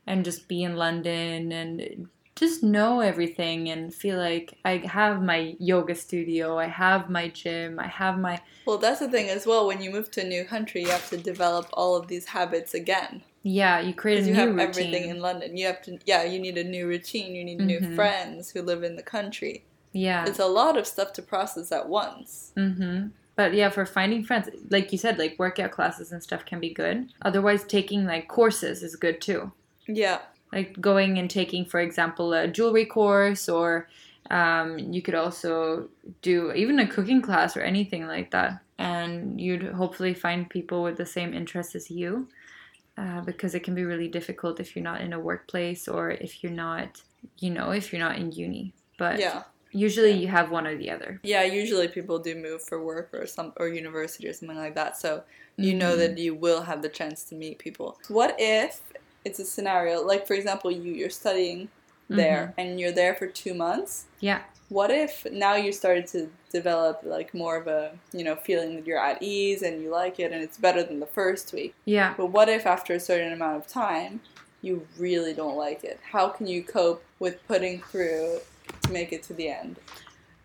and 0.07 0.25
just 0.25 0.49
be 0.49 0.63
in 0.63 0.77
London 0.77 1.53
and 1.53 2.09
just 2.37 2.63
know 2.63 3.01
everything 3.01 3.69
and 3.71 3.95
feel 3.95 4.19
like 4.19 4.59
I 4.65 4.79
have 4.79 5.23
my 5.23 5.55
yoga 5.59 5.95
studio, 5.95 6.59
I 6.59 6.67
have 6.67 7.09
my 7.09 7.29
gym, 7.29 7.79
I 7.79 7.87
have 7.87 8.19
my 8.19 8.41
Well, 8.67 8.79
that's 8.79 9.01
the 9.01 9.09
thing 9.09 9.29
as 9.29 9.47
well. 9.47 9.67
When 9.67 9.81
you 9.83 9.91
move 9.91 10.11
to 10.13 10.23
a 10.23 10.29
new 10.29 10.45
country, 10.45 10.83
you 10.83 10.89
have 10.91 11.09
to 11.11 11.17
develop 11.17 11.67
all 11.73 11.95
of 11.97 12.09
these 12.09 12.27
habits 12.27 12.75
again. 12.75 13.23
yeah. 13.43 13.79
You 13.79 13.93
create 13.95 14.21
a 14.21 14.23
new 14.23 14.29
you 14.29 14.35
have 14.35 14.49
routine. 14.49 14.69
everything 14.69 15.11
in 15.11 15.21
London. 15.21 15.57
You 15.57 15.67
have 15.67 15.83
to, 15.83 15.99
yeah, 16.07 16.25
you 16.25 16.39
need 16.41 16.57
a 16.59 16.65
new 16.65 16.87
routine. 16.87 17.35
You 17.37 17.45
need 17.45 17.61
new 17.61 17.79
Mhm. 17.81 17.95
friends 17.95 18.51
who 18.51 18.63
live 18.63 18.83
in 18.83 18.97
the 18.97 19.03
country. 19.03 19.65
yeah. 19.93 20.25
It's 20.27 20.41
a 20.41 20.47
lot 20.47 20.77
of 20.77 20.87
stuff 20.89 21.13
to 21.13 21.23
process 21.23 21.71
at 21.71 21.89
once. 21.89 22.53
Mm-hmm. 22.57 23.09
but 23.37 23.53
yeah, 23.53 23.69
for 23.69 23.85
finding 23.85 24.23
friends, 24.25 24.49
like 24.71 24.93
you 24.93 24.99
said, 24.99 25.19
like 25.19 25.37
workout 25.39 25.73
classes 25.73 26.11
and 26.13 26.23
stuff 26.23 26.45
can 26.45 26.59
be 26.61 26.73
good. 26.73 27.13
Otherwise, 27.23 27.65
taking 27.65 28.05
like 28.07 28.29
courses 28.29 28.83
is 28.83 28.95
good 28.97 29.21
too. 29.21 29.51
Yeah. 29.89 30.21
Like 30.55 30.81
going 30.81 31.19
and 31.19 31.29
taking, 31.29 31.65
for 31.65 31.81
example, 31.81 32.33
a 32.33 32.47
jewelry 32.47 32.87
course, 32.87 33.49
or 33.49 33.89
um, 34.31 34.79
you 34.79 35.03
could 35.03 35.15
also 35.17 35.89
do 36.23 36.53
even 36.53 36.79
a 36.79 36.87
cooking 36.87 37.21
class 37.21 37.57
or 37.57 37.61
anything 37.61 38.07
like 38.07 38.31
that. 38.31 38.61
And 38.79 39.41
you'd 39.41 39.65
hopefully 39.73 40.15
find 40.15 40.49
people 40.49 40.83
with 40.83 40.97
the 40.97 41.07
same 41.07 41.35
interests 41.35 41.75
as 41.75 41.91
you. 41.91 42.29
Uh, 42.97 43.21
because 43.23 43.57
it 43.57 43.65
can 43.65 43.75
be 43.75 43.83
really 43.83 44.07
difficult 44.07 44.61
if 44.61 44.77
you're 44.77 44.85
not 44.85 45.01
in 45.01 45.13
a 45.13 45.19
workplace 45.19 45.89
or 45.89 46.13
if 46.13 46.45
you're 46.45 46.53
not, 46.53 47.03
you 47.41 47.51
know, 47.51 47.73
if 47.73 47.93
you're 47.93 47.99
not 48.09 48.17
in 48.17 48.31
uni. 48.31 48.73
But 48.99 49.19
Yeah. 49.19 49.43
usually 49.73 50.11
Yeah. 50.11 50.21
you 50.23 50.29
have 50.29 50.53
one 50.53 50.65
or 50.65 50.77
the 50.77 50.91
other. 50.91 51.21
Yeah, 51.25 51.43
usually 51.43 51.89
people 51.89 52.21
do 52.21 52.37
move 52.37 52.63
for 52.63 52.81
work 52.85 53.11
or 53.13 53.27
some 53.27 53.53
or 53.57 53.67
university 53.67 54.29
or 54.29 54.33
something 54.33 54.57
like 54.57 54.77
that. 54.77 54.97
So 54.97 55.25
you 55.57 55.75
know 55.75 55.97
Mhm. 55.97 55.99
that 55.99 56.19
you 56.19 56.37
will 56.37 56.63
have 56.63 56.83
the 56.83 56.89
chance 56.89 57.25
to 57.25 57.35
meet 57.35 57.59
people. 57.59 57.99
What 58.07 58.37
if 58.39 58.81
it's 59.25 59.39
a 59.39 59.45
scenario 59.45 60.03
like 60.03 60.27
for 60.27 60.35
example 60.35 60.71
you 60.71 60.93
you're 60.93 61.11
studying 61.11 61.69
there 62.09 62.55
and 62.59 62.79
you're 62.81 62.93
there 62.93 63.15
for 63.15 63.27
2 63.27 63.55
months? 63.55 64.07
Yeah. 64.21 64.43
What 64.69 64.91
if 64.91 65.27
now 65.31 65.55
you 65.55 65.73
started 65.73 66.07
to 66.09 66.31
develop 66.51 67.01
like 67.05 67.35
more 67.35 67.57
of 67.57 67.67
a, 67.67 67.93
you 68.13 68.25
know, 68.25 68.35
feeling 68.35 68.77
that 68.77 68.87
you're 68.87 68.99
at 68.99 69.23
ease 69.23 69.63
and 69.63 69.83
you 69.83 69.91
like 69.91 70.19
it 70.19 70.33
and 70.33 70.43
it's 70.43 70.59
better 70.59 70.83
than 70.83 71.01
the 71.01 71.07
first 71.07 71.53
week? 71.53 71.75
Yeah. 71.85 72.15
But 72.17 72.27
what 72.27 72.49
if 72.49 72.67
after 72.67 72.95
a 72.95 73.01
certain 73.01 73.33
amount 73.33 73.57
of 73.57 73.67
time 73.67 74.21
you 74.63 74.87
really 74.99 75.35
don't 75.35 75.57
like 75.57 75.85
it? 75.85 76.01
How 76.11 76.29
can 76.29 76.47
you 76.47 76.63
cope 76.63 77.05
with 77.19 77.47
putting 77.47 77.81
through 77.83 78.41
to 78.83 78.93
make 78.93 79.13
it 79.13 79.23
to 79.25 79.35
the 79.35 79.49
end? 79.49 79.79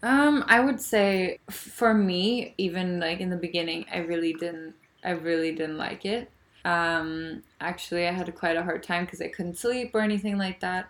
Um, 0.03 0.45
I 0.47 0.59
would 0.61 0.79
say 0.79 1.39
for 1.49 1.93
me, 1.93 2.53
even 2.57 2.99
like 2.99 3.19
in 3.19 3.29
the 3.29 3.37
beginning, 3.37 3.85
I 3.93 3.99
really 3.99 4.33
didn't, 4.33 4.75
I 5.03 5.11
really 5.11 5.53
didn't 5.53 5.77
like 5.77 6.05
it. 6.05 6.29
Um, 6.65 7.43
actually, 7.61 8.07
I 8.07 8.11
had 8.11 8.33
quite 8.35 8.57
a 8.57 8.63
hard 8.63 8.83
time 8.83 9.05
because 9.05 9.21
I 9.21 9.27
couldn't 9.27 9.57
sleep 9.57 9.91
or 9.93 10.01
anything 10.01 10.37
like 10.37 10.59
that. 10.59 10.89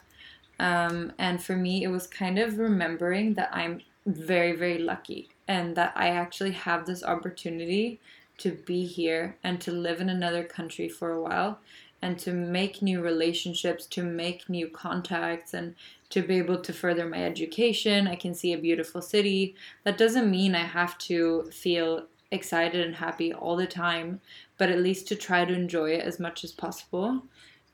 Um, 0.59 1.13
and 1.17 1.41
for 1.41 1.55
me, 1.55 1.83
it 1.83 1.87
was 1.87 2.07
kind 2.07 2.37
of 2.37 2.57
remembering 2.57 3.35
that 3.35 3.49
I'm 3.53 3.81
very, 4.05 4.53
very 4.53 4.79
lucky 4.79 5.29
and 5.47 5.75
that 5.75 5.93
I 5.95 6.09
actually 6.09 6.51
have 6.51 6.85
this 6.85 7.03
opportunity 7.03 7.99
to 8.39 8.51
be 8.51 8.85
here 8.85 9.37
and 9.43 9.59
to 9.61 9.71
live 9.71 10.01
in 10.01 10.09
another 10.09 10.43
country 10.43 10.89
for 10.89 11.11
a 11.11 11.21
while 11.21 11.59
and 12.01 12.17
to 12.19 12.31
make 12.31 12.81
new 12.81 13.01
relationships, 13.01 13.85
to 13.85 14.03
make 14.03 14.49
new 14.49 14.69
contacts, 14.69 15.53
and 15.53 15.75
to 16.09 16.21
be 16.21 16.37
able 16.37 16.57
to 16.57 16.71
further 16.71 17.05
my 17.05 17.23
education. 17.23 18.07
I 18.07 18.15
can 18.15 18.33
see 18.33 18.53
a 18.53 18.57
beautiful 18.57 19.01
city. 19.01 19.55
That 19.83 19.97
doesn't 19.97 20.31
mean 20.31 20.55
I 20.55 20.63
have 20.63 20.97
to 20.99 21.49
feel 21.51 22.05
excited 22.31 22.85
and 22.85 22.95
happy 22.95 23.33
all 23.33 23.55
the 23.55 23.67
time, 23.67 24.21
but 24.57 24.69
at 24.69 24.79
least 24.79 25.07
to 25.07 25.15
try 25.15 25.45
to 25.45 25.53
enjoy 25.53 25.91
it 25.91 26.05
as 26.05 26.19
much 26.19 26.43
as 26.43 26.51
possible. 26.51 27.23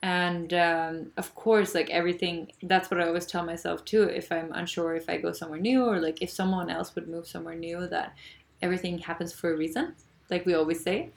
And 0.02 0.54
um, 0.54 1.12
of 1.18 1.34
course, 1.36 1.74
like 1.74 1.90
everything, 1.90 2.52
that's 2.64 2.92
what 2.92 3.02
I 3.02 3.08
always 3.08 3.26
tell 3.26 3.44
myself 3.46 3.84
too. 3.86 4.04
If 4.04 4.32
I'm 4.32 4.52
unsure 4.54 4.96
if 4.96 5.10
I 5.10 5.18
go 5.18 5.32
somewhere 5.32 5.60
new 5.60 5.84
or 5.86 6.00
like 6.00 6.22
if 6.22 6.30
someone 6.30 6.70
else 6.70 6.94
would 6.96 7.08
move 7.08 7.28
somewhere 7.28 7.56
new, 7.56 7.88
that 7.88 8.14
everything 8.62 9.00
happens 9.00 9.34
for 9.34 9.54
a 9.54 9.58
reason, 9.58 9.96
like 10.30 10.46
we 10.46 10.54
always 10.54 10.82
say. 10.84 11.10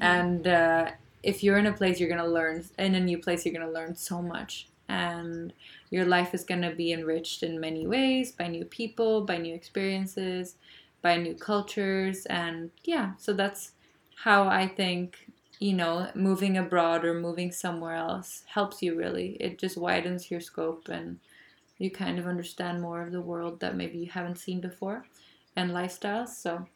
And 0.00 0.46
uh, 0.46 0.90
if 1.22 1.42
you're 1.42 1.58
in 1.58 1.66
a 1.66 1.72
place, 1.72 1.98
you're 1.98 2.08
gonna 2.08 2.26
learn. 2.26 2.64
In 2.78 2.94
a 2.94 3.00
new 3.00 3.18
place, 3.18 3.44
you're 3.46 3.54
gonna 3.54 3.70
learn 3.72 3.94
so 3.96 4.20
much, 4.20 4.68
and 4.88 5.52
your 5.90 6.04
life 6.04 6.34
is 6.34 6.44
gonna 6.44 6.74
be 6.74 6.92
enriched 6.92 7.42
in 7.42 7.58
many 7.58 7.86
ways 7.86 8.32
by 8.32 8.46
new 8.48 8.64
people, 8.66 9.22
by 9.22 9.38
new 9.38 9.54
experiences, 9.54 10.56
by 11.04 11.18
new 11.18 11.34
cultures, 11.34 12.24
and 12.26 12.70
yeah. 12.82 13.12
So 13.18 13.34
that's 13.34 13.72
how 14.24 14.48
I 14.48 14.66
think 14.66 15.30
you 15.60 15.74
know 15.74 16.10
moving 16.14 16.56
abroad 16.56 17.04
or 17.04 17.14
moving 17.14 17.52
somewhere 17.52 17.94
else 17.94 18.42
helps 18.46 18.82
you 18.82 18.96
really. 18.96 19.36
It 19.38 19.58
just 19.58 19.76
widens 19.76 20.30
your 20.30 20.40
scope 20.40 20.88
and 20.88 21.20
you 21.78 21.90
kind 21.90 22.18
of 22.18 22.26
understand 22.26 22.80
more 22.80 23.02
of 23.02 23.12
the 23.12 23.20
world 23.20 23.60
that 23.60 23.76
maybe 23.76 23.98
you 23.98 24.10
haven't 24.10 24.38
seen 24.38 24.60
before 24.62 25.04
and 25.56 25.72
lifestyles. 25.72 26.28
So 26.30 26.66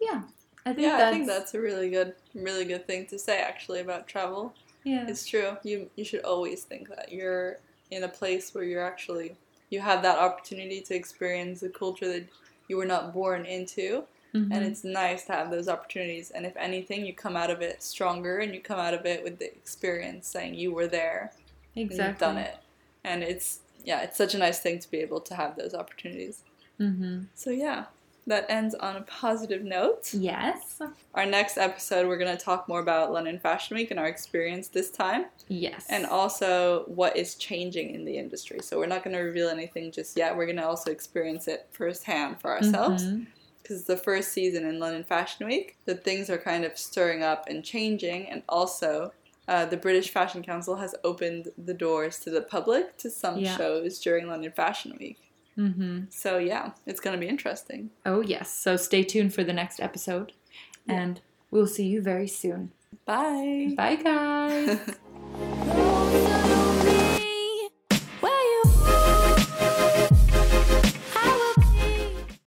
yeah, 0.00 0.22
I 0.66 0.74
think 0.74 0.86
yeah, 0.86 0.98
that's 0.98 1.08
I 1.08 1.10
think 1.10 1.26
that's 1.26 1.54
a 1.54 1.60
really 1.60 1.88
good, 1.90 2.14
really 2.34 2.66
good 2.66 2.86
thing 2.86 3.06
to 3.06 3.18
say 3.18 3.40
actually 3.40 3.80
about 3.80 4.06
travel. 4.06 4.54
yeah. 4.84 5.06
It's 5.08 5.26
true. 5.26 5.56
You 5.64 5.90
you 5.96 6.04
should 6.04 6.24
always 6.24 6.64
think 6.64 6.88
that 6.90 7.10
you're 7.10 7.58
in 7.90 8.04
a 8.04 8.08
place 8.08 8.54
where 8.54 8.64
you're 8.64 8.84
actually 8.86 9.36
you 9.70 9.80
have 9.80 10.02
that 10.02 10.18
opportunity 10.18 10.82
to 10.82 10.94
experience 10.94 11.60
the 11.60 11.70
culture 11.70 12.08
that 12.08 12.26
you 12.68 12.76
were 12.76 12.84
not 12.86 13.12
born 13.12 13.44
into, 13.44 14.04
Mhm. 14.34 14.52
and 14.52 14.64
it's 14.64 14.84
nice 14.84 15.24
to 15.24 15.32
have 15.32 15.50
those 15.50 15.68
opportunities. 15.68 16.30
And 16.30 16.44
if 16.44 16.56
anything, 16.56 17.04
you 17.06 17.14
come 17.14 17.36
out 17.36 17.50
of 17.50 17.62
it 17.62 17.82
stronger, 17.82 18.38
and 18.38 18.54
you 18.54 18.60
come 18.60 18.78
out 18.78 18.94
of 18.94 19.06
it 19.06 19.24
with 19.24 19.38
the 19.38 19.46
experience 19.46 20.28
saying 20.28 20.54
you 20.54 20.72
were 20.72 20.86
there 20.86 21.32
exactly. 21.74 22.06
you've 22.06 22.18
done 22.18 22.36
it. 22.36 22.56
And 23.04 23.22
it's 23.22 23.60
yeah, 23.84 24.02
it's 24.02 24.18
such 24.18 24.34
a 24.34 24.38
nice 24.38 24.58
thing 24.60 24.78
to 24.80 24.90
be 24.90 24.98
able 24.98 25.20
to 25.20 25.34
have 25.34 25.56
those 25.56 25.72
opportunities. 25.72 26.42
Mm-hmm. 26.78 27.22
So 27.34 27.50
yeah, 27.50 27.86
that 28.28 28.46
ends 28.50 28.74
on 28.74 28.96
a 28.96 29.00
positive 29.02 29.64
note. 29.64 30.12
Yes. 30.12 30.80
Our 31.14 31.26
next 31.26 31.56
episode, 31.58 32.06
we're 32.06 32.18
going 32.18 32.36
to 32.36 32.42
talk 32.42 32.68
more 32.68 32.80
about 32.80 33.12
London 33.12 33.38
Fashion 33.38 33.76
Week 33.76 33.90
and 33.90 33.98
our 33.98 34.06
experience 34.06 34.68
this 34.68 34.90
time, 34.90 35.26
Yes. 35.48 35.86
and 35.88 36.04
also 36.06 36.84
what 36.86 37.16
is 37.16 37.34
changing 37.34 37.94
in 37.94 38.04
the 38.04 38.16
industry. 38.18 38.60
So, 38.62 38.78
we're 38.78 38.86
not 38.86 39.02
going 39.02 39.16
to 39.16 39.22
reveal 39.22 39.48
anything 39.48 39.90
just 39.90 40.16
yet. 40.16 40.36
We're 40.36 40.46
going 40.46 40.58
to 40.58 40.66
also 40.66 40.90
experience 40.90 41.48
it 41.48 41.66
firsthand 41.72 42.40
for 42.40 42.50
ourselves 42.50 43.02
Mhm. 43.04 43.26
because 43.62 43.84
the 43.84 43.96
first 43.96 44.30
season 44.32 44.64
in 44.66 44.78
London 44.78 45.04
Fashion 45.04 45.46
Week, 45.46 45.76
the 45.86 45.94
things 45.94 46.28
are 46.28 46.38
kind 46.38 46.64
of 46.66 46.76
stirring 46.78 47.22
up 47.22 47.48
and 47.48 47.64
changing, 47.64 48.28
and 48.28 48.42
also. 48.48 49.12
Uh, 49.46 49.64
the 49.64 49.78
British 49.78 50.10
Fashion 50.10 50.42
Council 50.42 50.76
has 50.76 50.94
opened 51.02 51.48
the 51.56 51.72
doors 51.72 52.18
to 52.18 52.28
the 52.28 52.42
public 52.42 52.98
to 52.98 53.08
some 53.08 53.38
Yeah. 53.38 53.56
shows 53.56 53.98
during 53.98 54.26
London 54.26 54.52
Fashion 54.52 54.94
Week. 55.00 55.16
Mhm. 55.58 56.12
So, 56.12 56.38
yeah, 56.38 56.70
it's 56.86 57.00
going 57.00 57.14
to 57.16 57.20
be 57.20 57.28
interesting. 57.28 57.90
Oh 58.06 58.20
yes. 58.20 58.48
So 58.54 58.76
stay 58.76 59.02
tuned 59.02 59.34
for 59.34 59.42
the 59.42 59.52
next 59.52 59.80
episode, 59.80 60.32
Yeah. 60.86 61.00
and 61.02 61.20
we'll 61.50 61.66
see 61.66 61.86
you 61.86 62.00
very 62.00 62.28
soon. 62.28 62.70
Bye. 63.04 63.74
Bye, 63.76 63.96
guys. 63.96 64.78